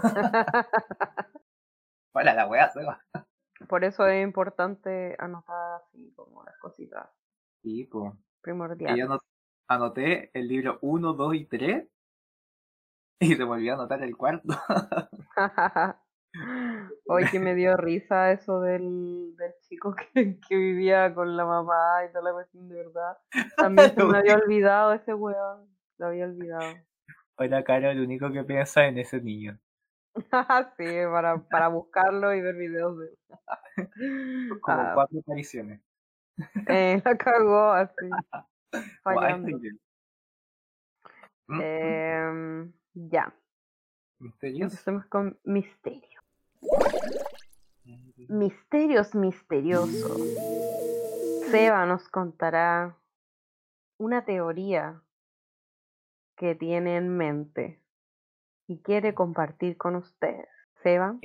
[2.15, 2.99] Hola, la wea se va.
[3.67, 7.09] Por eso es importante anotar así como las cositas.
[7.61, 8.13] Sí, pues.
[8.41, 8.97] Primordial.
[8.97, 9.19] Yo
[9.67, 11.87] anoté el libro 1, 2 y 3
[13.19, 14.47] y se volvió a anotar el cuarto.
[17.05, 22.05] Hoy que me dio risa eso del, del chico que, que, vivía con la mamá
[22.07, 23.17] y toda la cuestión de verdad.
[23.57, 25.69] También se me había olvidado ese weón.
[25.97, 26.73] Lo había olvidado.
[27.35, 29.59] Hola, Caro, el único que piensa en ese niño.
[30.77, 33.17] sí, para, para buscarlo y ver videos de
[34.61, 34.91] Como ah.
[34.93, 35.81] cuatro apariciones.
[36.67, 38.09] Eh, la cagó así.
[39.03, 39.59] Fallando.
[41.61, 43.33] eh, ya.
[44.19, 44.71] ¿Misterios?
[44.71, 46.21] Empecemos con misterio.
[48.29, 50.21] Misterios misteriosos.
[51.49, 52.97] Seba nos contará
[53.97, 55.01] una teoría
[56.37, 57.80] que tiene en mente
[58.71, 60.47] y quiere compartir con ustedes.
[60.81, 61.19] Seba.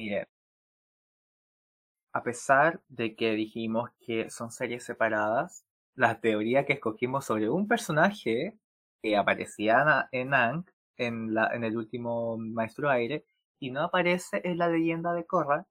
[2.13, 5.65] A pesar de que dijimos que son series separadas,
[5.95, 8.59] la teoría que escogimos sobre un personaje
[9.01, 13.25] que aparecía en la, en el último Maestro Aire
[13.61, 15.67] y no aparece en la leyenda de Korra,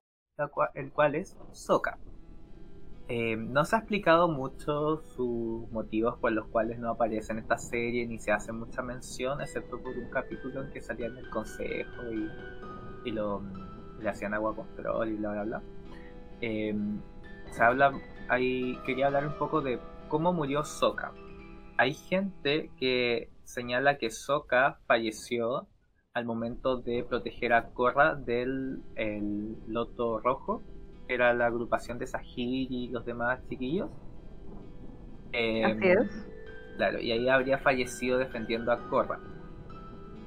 [0.74, 1.98] el cual es Sokka.
[3.08, 7.56] Eh, no se ha explicado mucho sus motivos por los cuales no aparece en esta
[7.56, 11.30] serie ni se hace mucha mención, excepto por un capítulo en que salía en el
[11.30, 12.02] consejo
[13.04, 13.40] y, lo,
[14.00, 15.62] le hacían agua control y bla bla bla.
[16.40, 16.74] Eh,
[17.52, 17.92] se habla,
[18.28, 19.78] ahí quería hablar un poco de
[20.08, 21.12] cómo murió Sokka.
[21.78, 25.68] Hay gente que señala que Sokka falleció
[26.12, 30.62] al momento de proteger a Korra del el Loto Rojo,
[31.08, 33.90] era la agrupación de Sahir y los demás chiquillos.
[35.32, 36.28] Em, Así es.
[36.76, 39.18] Claro, y ahí habría fallecido defendiendo a Korra.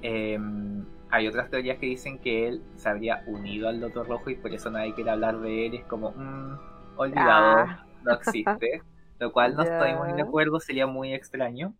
[0.02, 4.36] Em, hay otras teorías que dicen que él se habría unido al Loto Rojo y
[4.36, 5.76] por eso nadie quiere hablar de él.
[5.76, 6.58] Es como, mmm,
[6.98, 7.86] olvidado, ah.
[8.04, 8.82] no existe.
[9.20, 11.74] Lo cual no estoy muy de acuerdo, sería muy extraño.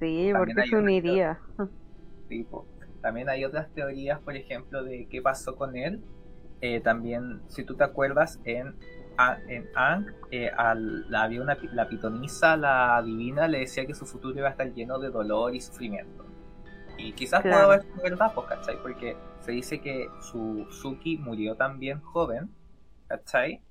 [0.00, 1.40] Sí, porque se uniría.
[2.28, 2.46] Sí,
[3.00, 6.02] también hay otras teorías, por ejemplo, de qué pasó con él.
[6.60, 8.76] Eh, también, si tú te acuerdas, en,
[9.48, 10.50] en Ang eh,
[11.08, 14.72] la, había una, la pitonisa, la divina, le decía que su futuro iba a estar
[14.74, 16.26] lleno de dolor y sufrimiento.
[16.96, 18.76] Y quizás pueda puedo ver verdad, pues, ¿cachai?
[18.82, 22.50] Porque se dice que su Suki murió también joven,
[23.06, 23.62] ¿cachai?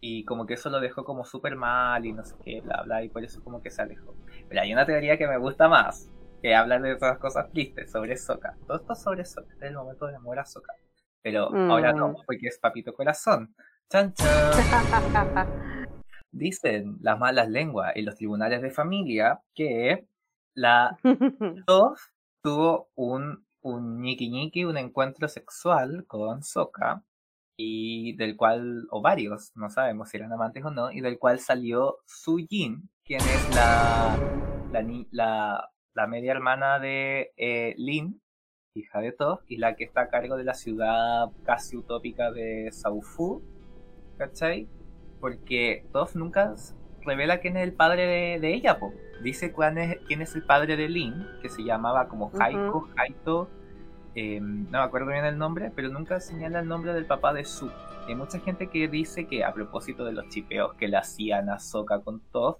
[0.00, 3.02] Y como que eso lo dejó como súper mal y no sé qué, bla, bla,
[3.02, 4.14] y por eso como que se alejó.
[4.48, 6.10] Pero hay una teoría que me gusta más,
[6.42, 8.54] que habla de todas cosas tristes, sobre Soka.
[8.66, 10.74] Todo esto sobre Soka, es el momento de amor a Soka.
[11.22, 12.16] Pero ahora no, mm.
[12.26, 13.54] porque es papito corazón.
[13.90, 15.48] ¡Chan, chan!
[16.30, 20.06] Dicen las malas lenguas y los tribunales de familia que
[20.54, 20.96] la
[21.66, 22.12] dos
[22.42, 27.02] tuvo un, un ñiqui ñiqui, un encuentro sexual con Soka
[27.60, 31.40] y del cual, o varios, no sabemos si eran amantes o no, y del cual
[31.40, 34.16] salió Su Jin, quien es la,
[34.70, 38.22] la, la, media hermana de eh, Lin,
[38.74, 42.68] hija de Toph, y la que está a cargo de la ciudad casi utópica de
[42.72, 43.42] Saufu,
[44.16, 44.68] ¿cachai?
[45.20, 46.54] Porque Toph nunca
[47.02, 48.92] revela quién es el padre de, de ella, po.
[49.22, 52.88] Dice cuál es, quién es el padre de Lin, que se llamaba como Haiko, Ujú.
[52.96, 53.48] Haito,
[54.14, 57.44] eh, no me acuerdo bien el nombre, pero nunca señala el nombre del papá de
[57.44, 57.70] Su.
[58.06, 61.58] Hay mucha gente que dice que a propósito de los chipeos que le hacían a
[61.58, 62.58] Sokka con Toph,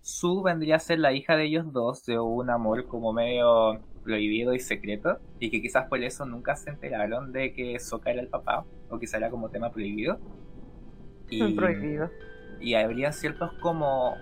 [0.00, 4.54] Su vendría a ser la hija de ellos dos de un amor como medio prohibido
[4.54, 8.28] y secreto, y que quizás por eso nunca se enteraron de que Sokka era el
[8.28, 10.18] papá, o quizá era como tema prohibido.
[11.28, 12.10] Y, Prohibido.
[12.60, 14.16] y habría ciertos como,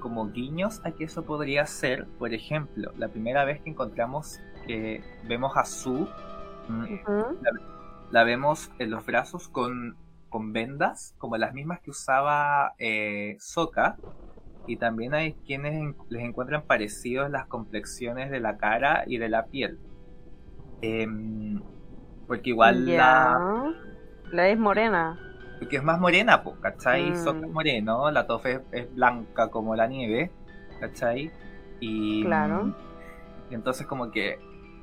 [0.00, 2.06] como guiños a que eso podría ser.
[2.18, 6.08] Por ejemplo, la primera vez que encontramos que vemos a Su,
[6.68, 6.94] mm,
[8.10, 9.96] la vemos en los brazos con,
[10.28, 13.96] con vendas, como las mismas que usaba eh, Sokka.
[14.66, 19.28] Y también hay quienes en- les encuentran parecidos las complexiones de la cara y de
[19.28, 19.78] la piel.
[20.82, 21.60] Em,
[22.26, 23.72] porque igual la.
[24.32, 25.18] La es morena.
[25.58, 27.10] Porque es más morena, pues, ¿cachai?
[27.10, 27.12] Mm.
[27.12, 30.30] Es moreno, la Toph es, es blanca como la nieve,
[30.78, 31.30] ¿cachai?
[31.80, 32.74] Y, Claro.
[33.50, 34.38] y entonces como que,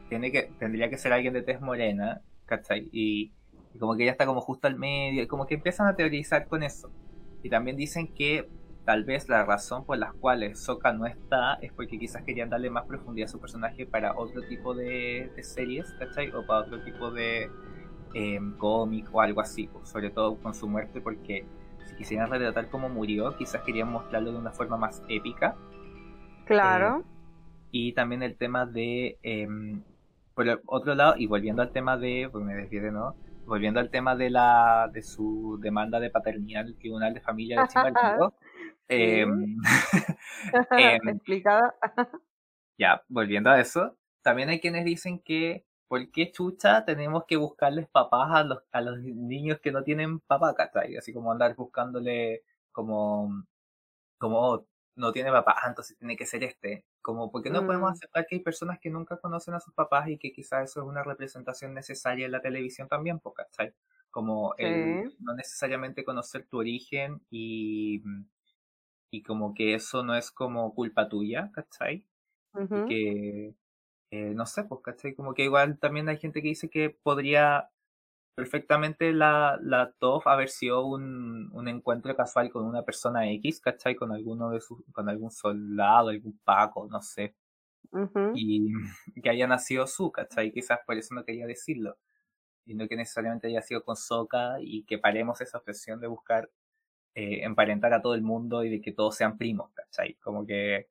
[0.09, 2.89] tiene que tendría que ser alguien de tez morena, ¿cachai?
[2.91, 3.31] Y,
[3.73, 6.47] y como que ella está como justo al medio, y como que empiezan a teorizar
[6.47, 6.91] con eso.
[7.41, 8.47] Y también dicen que
[8.87, 12.69] tal vez la razón por las cuales Sokka no está es porque quizás querían darle
[12.69, 16.31] más profundidad a su personaje para otro tipo de, de series, ¿cachai?
[16.31, 17.51] O para otro tipo de
[18.13, 21.45] eh, cómic o algo así, pues, sobre todo con su muerte, porque
[21.85, 25.57] si quisieran retratar cómo murió, quizás querían mostrarlo de una forma más épica.
[26.45, 27.03] Claro.
[27.71, 29.83] Y también el tema de, em,
[30.33, 33.79] por el otro lado, y volviendo al tema de, pues me desvié de nuevo, volviendo
[33.79, 38.33] al tema de la de su demanda de paternidad al Tribunal de Familia de Chimbalino,
[38.89, 39.57] em,
[40.77, 41.75] em, Explicada.
[42.77, 47.87] ya, volviendo a eso, también hay quienes dicen que ¿por qué chucha tenemos que buscarles
[47.89, 50.95] papás a los, a los niños que no tienen papá, ¿cachai?
[50.97, 53.29] Así como andar buscándole como,
[54.19, 56.85] como "Oh, no tiene papá, ah, entonces tiene que ser este.
[57.01, 57.93] Como, porque no podemos Mm.
[57.93, 60.87] aceptar que hay personas que nunca conocen a sus papás y que quizás eso es
[60.87, 63.73] una representación necesaria en la televisión también, ¿cachai?
[64.11, 65.17] Como el Sí.
[65.19, 68.03] no necesariamente conocer tu origen y,
[69.11, 72.05] y como que eso no es como culpa tuya, ¿cachai?
[72.73, 73.55] Y que
[74.11, 75.15] eh, no sé, pues, ¿cachai?
[75.15, 77.71] Como que igual también hay gente que dice que podría
[78.35, 83.95] perfectamente la, la Toph haber sido un, un encuentro casual con una persona X, ¿cachai?
[83.95, 87.35] Con alguno de sus, con algún soldado, algún Paco, no sé,
[88.33, 88.67] y
[89.23, 90.51] que haya nacido su, ¿cachai?
[90.51, 91.97] Quizás por eso no quería decirlo,
[92.65, 96.51] y no que necesariamente haya sido con Soka y que paremos esa obsesión de buscar
[97.19, 100.13] eh, emparentar a todo el mundo y de que todos sean primos, ¿cachai?
[100.21, 100.87] Como que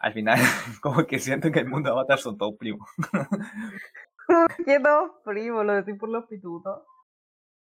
[0.00, 0.36] al final,
[0.82, 2.88] como que siento que el mundo de Avatar son todos primos.
[4.66, 5.64] ¿Qué dos primos?
[5.64, 6.82] Lo decís por los pitutos.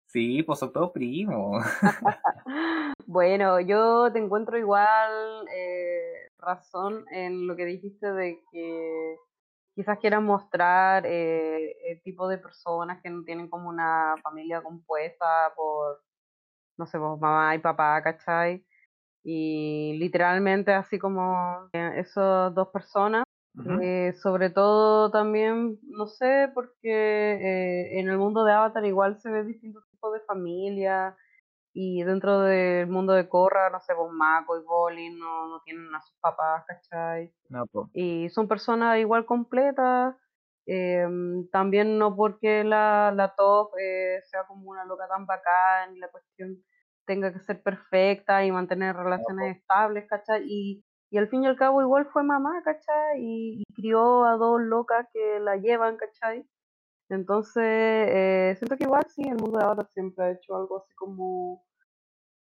[0.06, 1.66] Sí, pues son todos primos.
[3.08, 9.16] Bueno, yo te encuentro igual eh, razón en lo que dijiste de que
[9.76, 15.54] quizás quieran mostrar eh, el tipo de personas que no tienen como una familia compuesta
[15.56, 16.02] por,
[16.78, 18.66] no sé, por mamá y papá, ¿cachai?
[19.24, 23.24] Y literalmente así como eh, esas dos personas.
[23.82, 29.32] Eh, sobre todo también, no sé, porque eh, en el mundo de Avatar igual se
[29.32, 31.16] ve distintos tipos de familias
[31.74, 35.94] y dentro del mundo de Korra, no sé, pues Mako y Bolin no, no tienen
[35.96, 37.34] a sus papás, ¿cachai?
[37.50, 37.88] No, pues.
[37.94, 40.16] Y son personas igual completas,
[40.66, 46.00] em, también no porque la, la top eh, sea como una loca tan bacán y
[46.00, 46.64] la cuestión
[47.06, 50.44] tenga que ser perfecta y mantener relaciones estables, ¿cachai?
[50.48, 53.20] Y, y al fin y al cabo igual fue mamá, ¿cachai?
[53.22, 56.48] Y, y crió a dos locas que la llevan, ¿cachai?
[57.10, 60.94] Entonces, eh, siento que igual sí, el mundo de Avatar siempre ha hecho algo así
[60.96, 61.64] como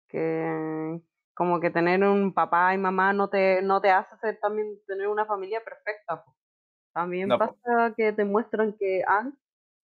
[0.08, 1.00] que
[1.34, 5.08] como que tener un papá y mamá no te, no te hace ser también tener
[5.08, 6.22] una familia perfecta.
[6.24, 6.34] po.
[6.92, 7.46] También No, po.
[7.64, 9.32] pasa que te muestran que Anne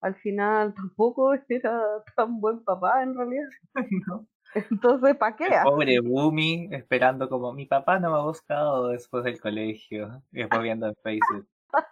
[0.00, 1.82] al final tampoco era
[2.16, 3.48] tan buen papá en realidad.
[4.08, 4.26] No.
[4.54, 5.44] Entonces, ¿para qué?
[5.44, 10.22] El pobre Bumi esperando como mi papá no me ha buscado después del colegio.
[10.32, 11.46] Y después viendo en Facebook.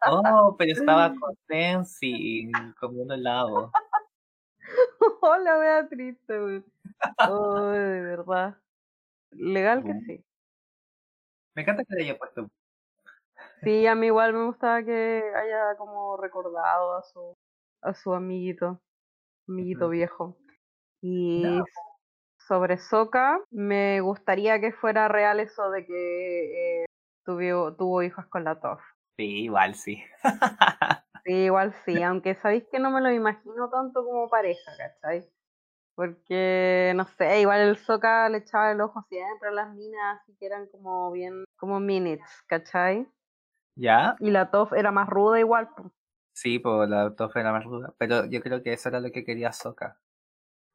[0.08, 3.70] Oh, pero estaba con Tensi comiendo helado.
[5.20, 6.64] Hola, vea triste, güey.
[7.28, 8.56] Oh, de verdad.
[9.32, 10.00] Legal que Bum.
[10.06, 10.24] sí.
[11.54, 12.48] Me encanta que le haya puesto.
[13.62, 17.34] Sí, a mí igual me gustaba que haya como recordado a su,
[17.82, 18.80] a su amiguito,
[19.48, 20.36] amiguito viejo.
[21.02, 21.64] Y No.
[22.38, 26.84] sobre Soka, me gustaría que fuera real eso de que eh,
[27.24, 28.80] tuvo, tuvo hijos con la Toph.
[29.16, 30.02] Sí, igual sí.
[31.24, 35.28] Sí, igual sí, aunque sabéis que no me lo imagino tanto como pareja, ¿cachai?
[35.96, 40.36] Porque, no sé, igual el Soca le echaba el ojo siempre a las minas, así
[40.38, 43.08] que eran como bien, como minutes, ¿cachai?
[43.76, 44.16] ¿Ya?
[44.20, 45.68] Y la Toff era más ruda igual.
[45.76, 45.92] po.
[46.34, 47.94] Sí, pues la Toff era más ruda.
[47.98, 49.98] Pero yo creo que eso era lo que quería Soka.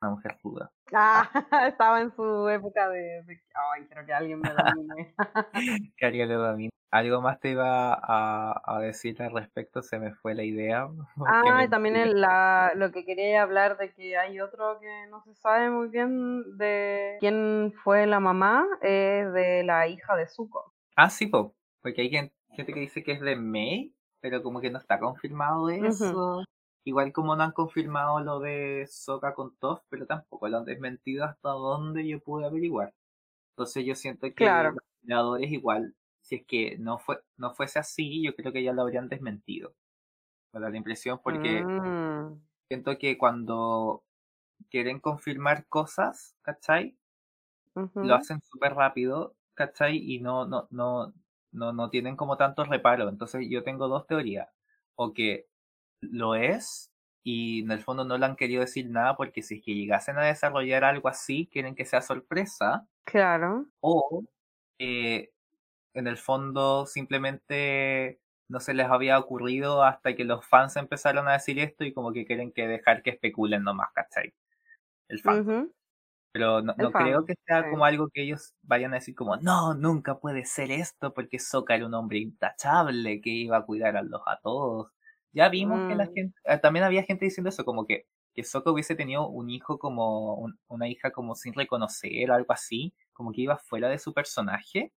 [0.01, 0.71] Una mujer ruda.
[0.93, 1.29] Ah,
[1.67, 3.41] estaba en su época de, de-
[3.73, 5.13] ay, quiero que alguien me domine.
[5.97, 6.69] Que haría luego a mí.
[6.91, 10.87] Algo más te iba a, a decir al respecto, se me fue la idea.
[11.27, 12.15] Ah, y también intrigué.
[12.15, 15.87] el- la, lo que quería hablar de que hay otro que no se sabe muy
[15.89, 20.73] bien de quién fue la mamá, es de la hija de Zuko.
[20.95, 24.61] Ah, sí, po, porque hay gen- gente que dice que es de May, pero como
[24.61, 26.43] que no está confirmado eso.
[26.85, 31.25] Igual como no han confirmado lo de Soka con Toph, pero tampoco lo han desmentido
[31.25, 32.93] hasta donde yo pude averiguar.
[33.51, 34.75] Entonces yo siento que Claro.
[34.75, 38.73] los creadores igual, si es que no fue no fuese así, yo creo que ya
[38.73, 39.75] lo habrían desmentido.
[40.53, 44.03] Me da la impresión porque Mm, siento que cuando
[44.69, 46.97] quieren confirmar cosas, ¿cachai?
[48.01, 49.97] lo hacen súper rápido, ¿cachai?
[49.97, 51.13] Y no, no, no,
[51.51, 53.09] no, no tienen como tanto reparo.
[53.09, 54.49] Entonces yo tengo dos teorías.
[54.95, 55.47] O que
[56.01, 56.91] lo es
[57.23, 60.17] y en el fondo no le han querido decir nada porque si es que llegasen
[60.17, 62.87] a desarrollar algo así, quieren que sea sorpresa.
[63.03, 63.67] Claro.
[63.79, 64.23] O
[64.79, 65.29] eh,
[65.93, 71.33] en el fondo simplemente no se les había ocurrido hasta que los fans empezaron a
[71.33, 74.33] decir esto y como que quieren que dejar que especulen nomás, ¿cachai?
[75.07, 75.71] El fan.
[76.31, 80.19] Pero no, creo que sea como algo que ellos vayan a decir como, no, nunca
[80.19, 84.21] puede ser esto porque Sokka era un hombre intachable que iba a cuidar a los
[84.25, 84.91] a todos.
[85.33, 86.15] Ya vimos que la Mm.
[86.15, 89.77] gente, ah, también había gente diciendo eso, como que, que Sokka hubiese tenido un hijo
[89.79, 94.13] como, un- una hija como sin reconocer, algo así, como que iba fuera de su
[94.13, 94.93] personaje.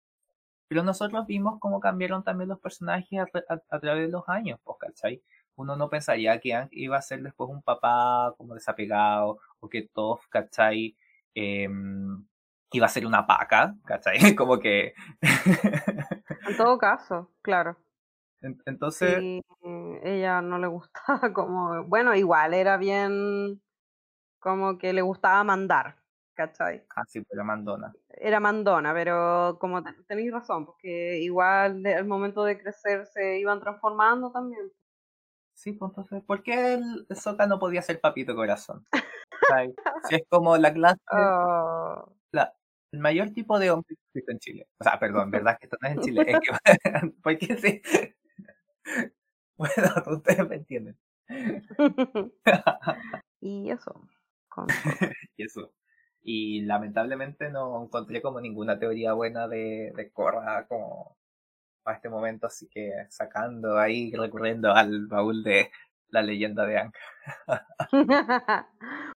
[0.69, 4.59] Pero nosotros vimos cómo cambiaron también los personajes a, a- a través de los años,
[4.65, 5.23] pues, ¿cachai?
[5.55, 9.83] Uno no pensaría que Aang iba a ser después un papá como desapegado, o que
[9.89, 10.97] Toph, ¿cachai?
[11.35, 12.25] Em,
[12.73, 14.17] iba a ser una paca, ¿cachai?
[14.37, 14.95] Como que...
[15.21, 17.77] En todo caso, claro.
[18.41, 19.43] En- Entonces, Sí,
[20.03, 23.61] ella no le gustaba como, bueno, igual era bien
[24.41, 25.97] como que le gustaba mandar,
[26.35, 26.85] ¿cachai?
[26.97, 27.93] así pero mandona.
[28.09, 33.61] Era mandona, pero como te- tenéis razón, porque igual al momento de crecer se iban
[33.61, 34.71] transformando también.
[35.55, 38.85] Sí, pues entonces, ¿por qué el Sokka no podía ser papito corazón?
[40.11, 41.01] Es como la clase,
[42.33, 42.55] la-
[42.93, 44.67] el mayor tipo de hombre que existe en Chile.
[44.79, 46.25] O sea, perdón, ¿verdad que esto no es en Chile?
[46.27, 46.51] Es que,
[47.23, 47.83] ¿por qué sí?
[49.57, 50.99] Bueno, ustedes me entienden.
[53.41, 54.09] y eso.
[55.37, 55.73] Y eso.
[56.23, 61.17] Y lamentablemente no encontré como ninguna teoría buena de, de Korra como
[61.85, 65.71] a este momento, así que sacando ahí, recurriendo al baúl de
[66.13, 66.93] la leyenda de Aang.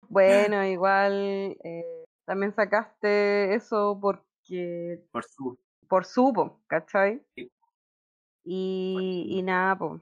[0.09, 5.59] bueno, igual eh, también sacaste eso porque Por su
[5.89, 7.23] por supo, ¿cachai?
[7.37, 7.49] Sí.
[8.45, 10.01] Y, y nada.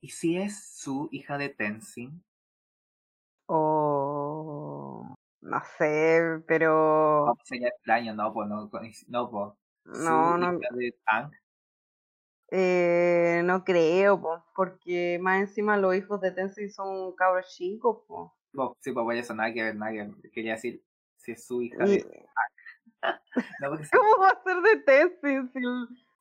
[0.00, 2.22] ¿Y si es su hija de Tenzin?
[3.48, 9.06] O no sé, pero No, pues sería extraño, no, pues no, no, pues.
[9.84, 11.30] Su no, no, hija de Aang.
[12.50, 18.36] Eh, no creo, po, porque más encima los hijos de Tenzin son cabros chicos, po.
[18.80, 20.30] Sí, pues por eso nada que ver, nada que ver.
[20.32, 20.82] Quería decir
[21.16, 22.26] si es su hija de
[23.60, 25.60] No, porque ¿Cómo va a ser de Tenzin si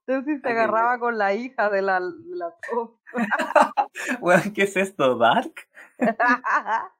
[0.05, 2.99] Tenzin se agarraba con la hija de la, de la Toph?
[4.19, 5.17] Bueno, ¿qué es esto?
[5.17, 5.53] ¿Dark?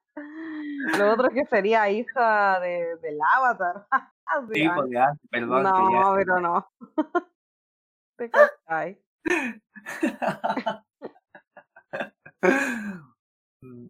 [0.98, 3.86] Lo otro que sería hija de, del Avatar.
[4.52, 4.76] Sí, Aang.
[4.76, 5.62] pues Aang, perdón.
[5.62, 6.70] no, pero no.
[8.16, 8.30] Te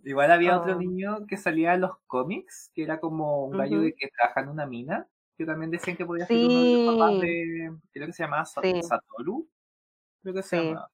[0.05, 0.79] Igual había otro Oh.
[0.79, 4.49] niño que salía en los cómics, que era como un gallo de que trabaja en
[4.49, 8.13] una mina, que también decían que podía ser uno de los papás de, creo que
[8.13, 8.83] se llamaba Sí.
[8.83, 9.49] Satoru,
[10.23, 10.67] creo que se Sí.
[10.69, 10.91] llamaba.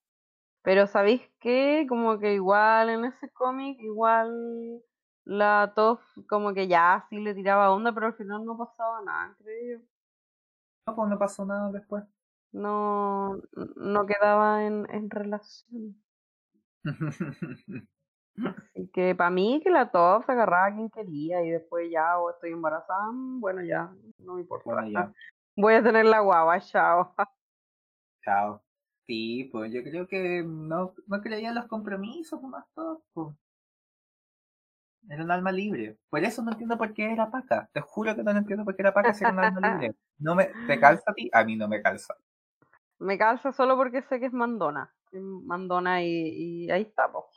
[0.63, 1.87] Pero ¿sabéis qué?
[1.89, 4.83] Como que igual en ese cómic, igual
[5.25, 9.37] la Toph como que ya sí le tiraba onda, pero al final no pasaba nada,
[9.39, 9.85] creo yo.
[10.87, 12.05] No, pues no pasó nada después.
[12.53, 13.41] No,
[13.77, 15.97] no quedaba en, en relación.
[18.75, 22.19] Así que para mí que la Toph se agarraba a quien quería y después ya
[22.19, 24.65] o estoy embarazada, mm, bueno ya, no me importa.
[24.65, 25.13] Bueno, ya,
[25.55, 27.15] Voy a tener la guagua, chao.
[28.25, 28.63] chao.
[29.07, 33.37] Sí, pues yo creo que no, no creía en los compromisos nomás todo, pues.
[35.11, 35.99] Era un alma libre.
[36.09, 37.69] Por eso no entiendo por qué era paca.
[37.73, 39.95] Te juro que no entiendo por qué era paca si era un alma libre.
[40.19, 41.29] No me, ¿Te calza a ti?
[41.33, 42.15] A mí no me calza.
[43.03, 44.95] Me calza solo porque sé que es mandona.
[45.13, 47.29] Mandona y, y ahí está, po.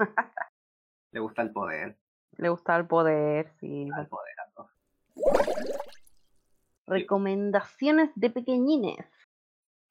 [1.12, 1.98] Le gusta el poder.
[2.38, 3.90] Le gusta el poder, sí.
[3.96, 4.72] al poder a todos.
[6.86, 9.08] Recomendaciones de pequeñines.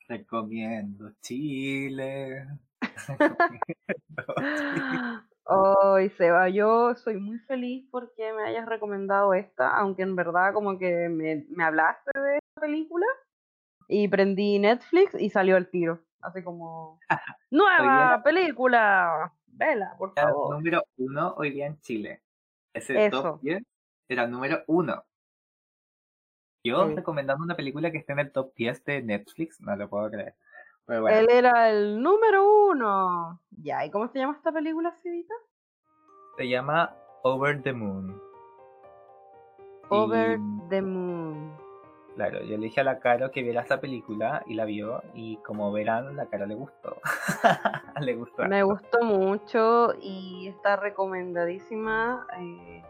[0.06, 2.46] Recomiendo Chile.
[5.46, 10.78] Ay, Seba, yo soy muy feliz porque me hayas recomendado esta, aunque en verdad como
[10.78, 13.06] que me, me hablaste de esta película
[13.88, 16.00] y prendí Netflix y salió el tiro.
[16.20, 16.98] Así como,
[17.50, 19.32] ¡nueva película!
[19.46, 20.54] Vela, por Era el favor.
[20.56, 22.22] número uno hoy día en Chile.
[22.72, 23.22] Ese Eso.
[23.22, 23.62] top 10
[24.08, 25.04] era el número uno.
[26.64, 26.94] Yo Sí.
[26.96, 30.34] recomendando una película que esté en el top 10 de Netflix, no lo puedo creer.
[30.86, 33.40] Pero bueno, Él era el número uno.
[33.50, 35.34] Ya, ¿y cómo se llama esta película, Civita?
[36.36, 38.20] se llama Over the Moon.
[39.90, 41.56] Over Y, the Moon.
[42.14, 45.36] Claro, yo le dije a la Caro que viera esta película y la vio y
[45.38, 46.96] como verán, la Caro le gustó.
[48.00, 48.44] le gustó.
[48.44, 52.82] Me gustó mucho y está recomendadísima, eh,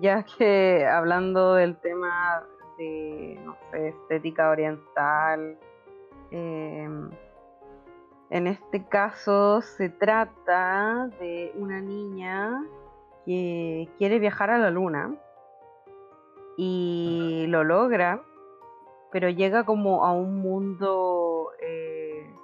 [0.00, 2.44] ya que hablando del tema
[2.78, 5.58] de, no sé, estética oriental,
[6.30, 6.88] eh,
[8.30, 12.64] en este caso se trata de una niña
[13.26, 15.14] que quiere viajar a la luna
[16.56, 18.22] y lo logra,
[19.12, 22.34] pero llega como a un mundo eh,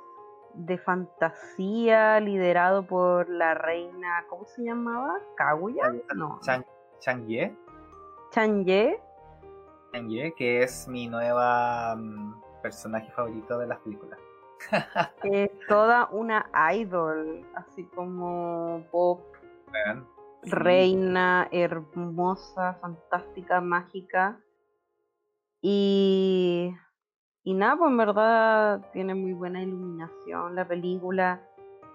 [0.54, 5.18] de fantasía liderado por la reina, ¿cómo se llamaba?
[5.36, 5.94] ¿Kaguya?
[6.14, 6.64] No, Chang,
[7.00, 7.56] Chang-ye,
[8.30, 9.00] Changye.
[9.92, 14.18] Chang-ye, que es mi nueva mm, personaje favorito de las películas.
[15.22, 19.20] Es toda una idol, así como pop.
[20.42, 20.50] Sí.
[20.50, 24.40] reina, hermosa, fantástica, mágica.
[25.60, 26.72] Y,
[27.42, 31.40] y nada, pues en verdad tiene muy buena iluminación la película.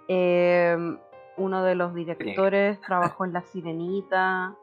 [0.07, 0.97] Em,
[1.37, 4.55] uno de los directores trabajó en La Sirenita.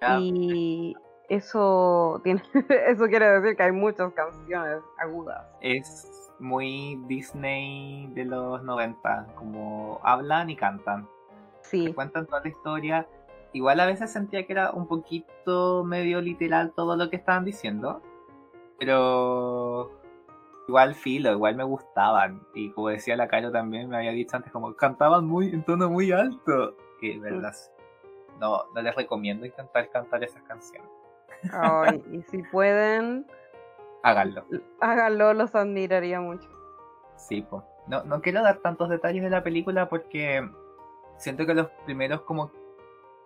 [0.00, 0.94] Ya, Y
[1.28, 2.42] eso tiene,
[2.86, 5.46] eso quiere decir que hay muchas canciones agudas.
[5.60, 11.08] Es muy Disney de los 90, como hablan y cantan.
[11.62, 13.06] Sí, Cuentan toda la historia.
[13.54, 18.02] Igual a veces sentía que era un poquito medio literal todo lo que estaban diciendo.
[18.78, 19.90] Pero
[20.68, 22.42] igual filo, igual me gustaban.
[22.52, 25.88] Y como decía la Caro también, me había dicho antes, como cantaban muy en tono
[25.88, 26.76] muy alto.
[27.00, 27.54] Y verdad,
[28.40, 30.90] no, no les recomiendo intentar cantar esas canciones.
[31.52, 33.26] Ay, y si pueden,
[34.02, 34.44] Háganlo.
[34.80, 36.48] háganlo, los admiraría mucho.
[37.16, 37.62] Sí, pues.
[37.86, 40.48] No, no quiero dar tantos detalles de la película porque
[41.18, 42.50] siento que los primeros como,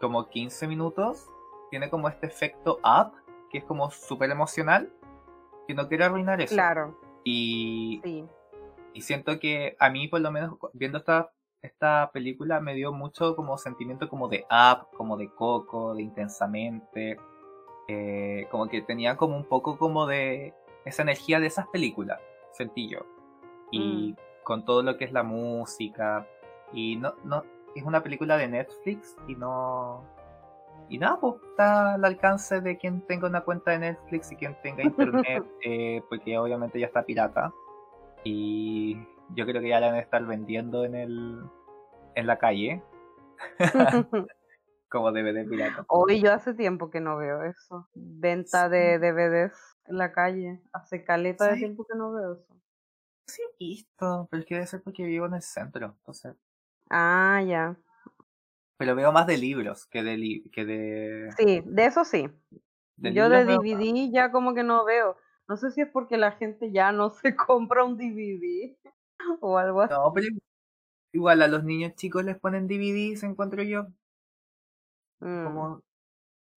[0.01, 1.29] como 15 minutos
[1.71, 3.13] tiene como este efecto up,
[3.51, 4.93] que es como súper emocional,
[5.67, 6.55] que no quiero arruinar eso.
[6.55, 8.25] Claro, Y, sí.
[8.95, 11.31] y siento que a mí, por lo menos, viendo esta,
[11.63, 17.19] esta película, me dio mucho como sentimiento como de up, como de coco, de intensamente.
[17.89, 20.55] eh, como que tenía como un poco como de
[20.85, 22.21] esa energía de esas películas,
[22.53, 23.01] sentí yo.
[23.71, 24.15] Y
[24.45, 26.27] con todo lo que es la música.
[26.73, 27.45] Y no, no,
[27.79, 30.05] es una película de Netflix y no.
[30.89, 34.57] Y nada, pues está al alcance de quien tenga una cuenta de Netflix y quien
[34.63, 37.53] tenga internet, eh, porque obviamente ya está pirata.
[38.25, 38.97] Y
[39.35, 41.43] yo creo que ya la van a estar vendiendo en el
[42.15, 42.83] en la calle
[44.89, 45.85] como DVD pirata.
[45.89, 47.89] Hoy yo hace tiempo que no veo eso.
[47.95, 50.61] Venta de DVDs en la calle.
[50.73, 52.57] Hace caleta de tiempo que no veo eso.
[53.27, 56.35] Sí, visto, pero es que debe ser porque vivo en el centro, entonces.
[56.91, 57.77] Ah, ya.
[58.77, 62.29] Pero veo más de libros que de li- que de, Sí, de eso sí.
[62.97, 63.47] de Yo de veo.
[63.47, 65.17] DVD ya como que no veo.
[65.49, 68.79] No sé si es porque la gente ya no se compra un DVD
[69.41, 69.97] o algo así.
[69.97, 70.29] No, pero
[71.13, 73.89] igual a los niños chicos les ponen DVDs, encuentro yo.
[75.21, 75.59] Mm.
[75.59, 75.83] Como,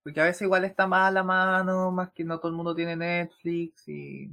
[0.03, 2.75] porque a veces igual está más a la mano, más que no todo el mundo
[2.75, 4.29] tiene Netflix y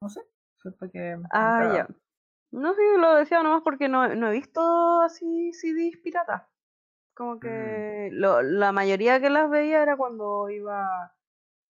[0.00, 0.20] no sé,
[0.62, 1.86] siento que Ah, ya.
[2.54, 6.42] No sé, lo decía nomás porque no, no he visto así CDs piratas.
[7.16, 11.12] Como que lo- la mayoría que las veía era cuando iba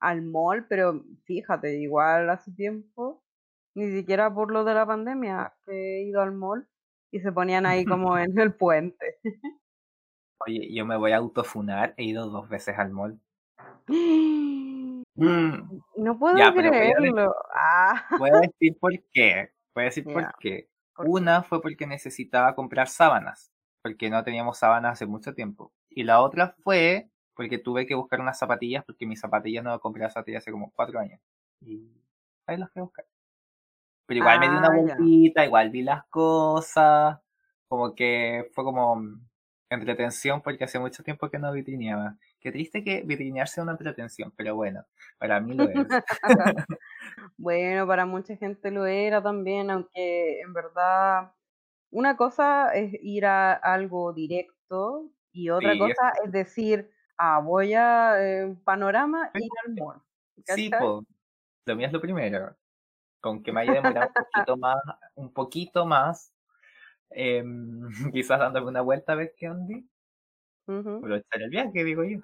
[0.00, 3.22] al mall, pero fíjate, igual hace tiempo,
[3.74, 6.68] ni siquiera por lo de la pandemia, que he ido al mall
[7.10, 9.18] y se ponían ahí como en el puente.
[10.46, 13.18] Oye, yo me voy a autofunar, he ido dos veces al mall.
[13.88, 17.34] No Mm, puedo Ya, pero voy a decir- creerlo.
[17.54, 19.50] Ah, Voy a decir por qué.
[19.74, 20.68] Voy a decir por qué.
[20.98, 23.52] Una fue porque necesitaba comprar sábanas,
[23.82, 25.72] porque no teníamos sábanas hace mucho tiempo.
[25.90, 30.08] Y la otra fue porque tuve que buscar unas zapatillas, porque mis zapatillas no compré
[30.08, 31.20] zapatillas hace como cuatro años.
[31.60, 31.90] Y
[32.46, 33.06] ahí las fui a buscar.
[34.06, 34.96] Pero igual me di una Ah, ya.
[34.96, 37.18] vueltita, igual vi las cosas,
[37.68, 39.00] como que fue como
[39.70, 42.16] entretención porque hace mucho tiempo que no vitrineaba.
[42.40, 44.84] Qué triste que vitrinear sea una pretensión, pero bueno,
[45.18, 45.74] para mí lo es.
[47.36, 51.32] Bueno, para mucha gente lo era también, aunque en verdad
[51.90, 57.74] una cosa es ir a algo directo y otra Sí, cosa es decir, ah, voy
[57.74, 60.02] a eh, panorama es- ir al mall.
[60.44, 61.04] Sí, po.
[61.66, 62.56] Lo mío es lo primero.
[63.20, 64.76] Con que me haya demorado un poquito más,
[65.16, 66.34] un poquito más,
[67.10, 69.74] em, quizás dándome una vuelta a ver qué onda,
[70.98, 72.18] aprovechar el viaje, digo yo.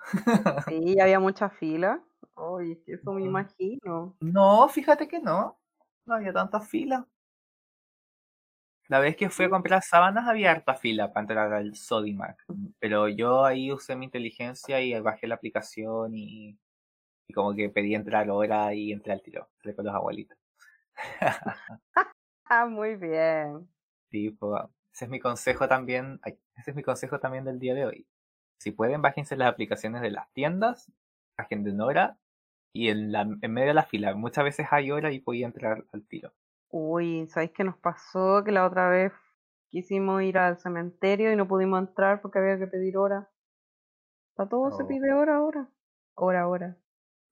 [0.59, 2.05] Sí, había mucha fila.
[2.41, 4.17] Oye, es que eso me imagino.
[4.21, 5.59] No, fíjate que no.
[6.07, 7.07] No había tanta fila.
[8.89, 12.45] La vez que fui a comprar sábanas había harta fila para entrar al Sodimac.
[12.81, 16.59] Pero yo ahí usé mi inteligencia y bajé la aplicación y,
[17.29, 19.49] y como que pedí entrar ahora y entré al tiro.
[19.59, 20.39] Entré con los abuelitos.
[22.53, 23.69] Ah, muy bien.
[24.11, 24.63] Sí, pues,
[24.93, 26.19] ese es mi consejo también.
[26.23, 28.07] ay, ese es mi consejo también del día de hoy.
[28.59, 30.93] Si pueden, bájense las aplicaciones de las tiendas,
[31.37, 32.19] agenden hora
[32.73, 34.15] y en, la, en medio de la fila.
[34.15, 36.33] Muchas veces hay hora y podía entrar al tiro.
[36.71, 38.43] Uy, ¿sabéis qué nos pasó?
[38.45, 39.13] Que la otra vez
[39.71, 43.29] quisimos ir al cementerio y no pudimos entrar porque había que pedir hora.
[44.35, 44.89] ¿Para todo se Oh.
[44.89, 45.69] pide hora ahora?
[46.15, 46.77] Hora, hora.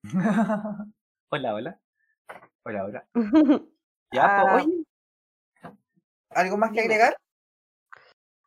[1.30, 1.80] hola, hola.
[2.64, 3.08] Hola, hola.
[4.12, 4.84] Ya, Ah, oye.
[6.30, 7.14] ¿Algo más que agregar?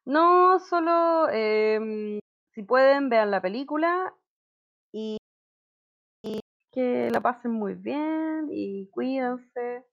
[0.06, 2.20] No, solo em,
[2.52, 4.14] si pueden, vean la película
[6.72, 9.86] que la pasen muy bien y cuídense.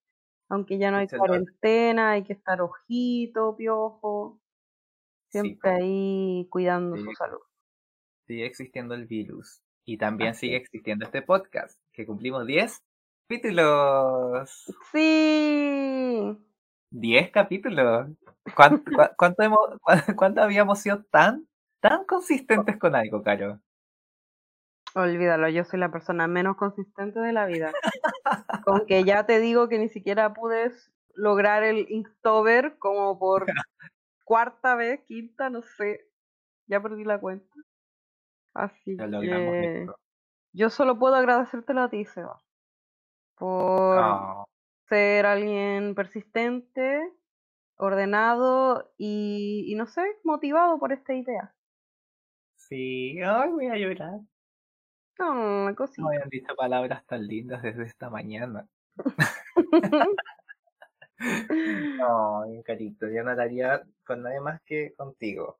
[0.50, 4.40] Aunque ya no hay cuarentena, hay que estar ojito, piojo,
[5.30, 7.02] Sí, siempre ahí cuidando Sí.
[7.04, 7.40] su salud.
[8.26, 9.62] sigue existiendo el virus.
[9.86, 12.82] Y también Así sigue existiendo este podcast, que cumplimos 10
[13.26, 14.66] capítulos.
[14.92, 16.36] Sí.
[16.90, 18.08] 10 capítulos.
[18.56, 19.60] ¿Cuánto, cua- cuánto, hemos,
[20.18, 21.46] cuánto habíamos sido tan,
[21.80, 23.60] tan consistentes con algo, Caro?
[24.94, 27.72] Olvídalo, yo soy la persona menos consistente de la vida.
[28.60, 30.72] Con que ya te digo que ni siquiera pude
[31.14, 33.46] lograr el Inktober como por
[34.24, 36.10] cuarta vez, quinta, no sé.
[36.66, 37.54] Ya perdí la cuenta.
[38.54, 39.86] Así logramos que
[40.52, 42.38] yo solo puedo agradecértelo a ti, Seba,
[43.36, 44.44] por Oh,
[44.88, 47.00] ser alguien persistente,
[47.76, 51.54] ordenado y, y no sé, motivado por esta idea.
[52.56, 54.20] sí, ay, voy a llorar.
[55.18, 56.02] No, No cosita.
[56.22, 58.66] han dicho palabras tan lindas desde esta mañana.
[61.20, 65.58] No, carito, yo haría con nadie más que contigo.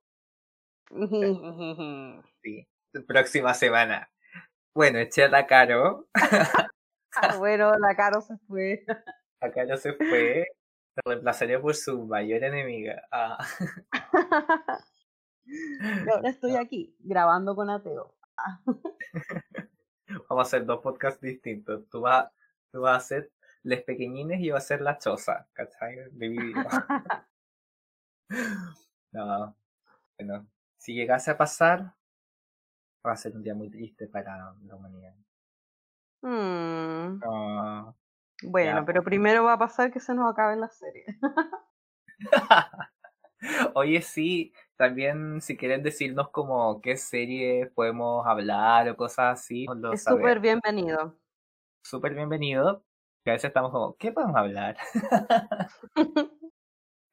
[2.42, 2.66] Sí.
[3.06, 4.08] Próxima semana.
[4.74, 6.06] Bueno, eché a la Caro.
[7.20, 8.84] Ah, bueno, la Caro se fue.
[9.40, 10.46] La Caro se fue.
[10.94, 13.02] La reemplazaré por su mayor enemiga.
[13.10, 13.38] Ah,
[16.12, 18.14] ahora estoy aquí, grabando con Ateo.
[20.28, 21.88] Vamos a hacer dos podcasts distintos.
[21.88, 22.30] Tú vas,
[22.70, 23.32] tú vas a hacer
[23.62, 25.48] Les Pequeñines y yo voy a hacer La Choza.
[25.52, 26.08] ¿Cachai?
[26.12, 26.86] Vida.
[29.10, 29.56] No.
[30.18, 30.46] Bueno,
[30.76, 31.94] si llegase a pasar,
[33.06, 35.14] va a ser un día muy triste para la humanidad.
[36.22, 37.96] Mm, No.
[38.42, 41.06] bueno, Ya, pero primero va a pasar que se nos acabe la serie.
[43.74, 49.92] Oye, sí, también si quieren decirnos como qué serie podemos hablar o cosas así, lo
[49.92, 51.18] Es súper bienvenido.
[51.84, 52.84] Súper bienvenido.
[53.24, 54.78] Que a veces estamos como, ¿qué podemos hablar?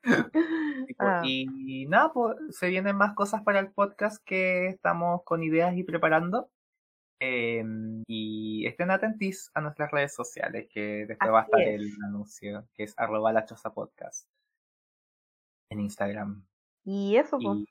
[1.00, 5.76] Ah, y nada, pues se vienen más cosas para el podcast que estamos con ideas
[5.76, 6.52] y preparando.
[7.20, 12.68] Em, y estén atentis a nuestras redes sociales, que después va a estar el anuncio,
[12.76, 14.30] que es arroba la choza podcast
[15.72, 16.46] en Instagram.
[16.86, 17.60] Y eso, pues.
[17.60, 17.66] Y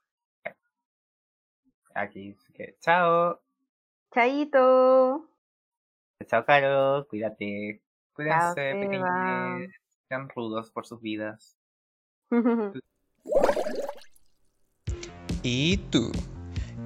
[1.95, 3.41] aquí, así que chao.
[4.13, 5.29] Chaito.
[6.27, 7.07] Chao, Caro.
[7.09, 7.81] Cuídate.
[8.13, 9.71] Cuídense, pequeñines.
[10.09, 11.57] Sean rudos por sus vidas.
[15.43, 16.11] ¿Y tú?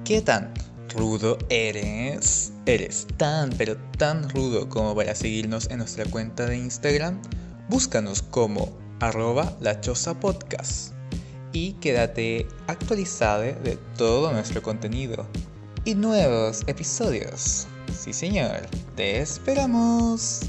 [0.05, 0.53] ¿Qué tan
[0.95, 2.53] rudo eres?
[2.65, 7.21] ¿Eres tan pero tan rudo como para seguirnos en nuestra cuenta de Instagram?
[7.69, 10.98] Búscanos como arroba la choza podcast
[11.51, 15.25] y quédate actualizado de todo nuestro contenido
[15.85, 17.67] y nuevos episodios.
[17.97, 20.41] Sí señor, te esperamos.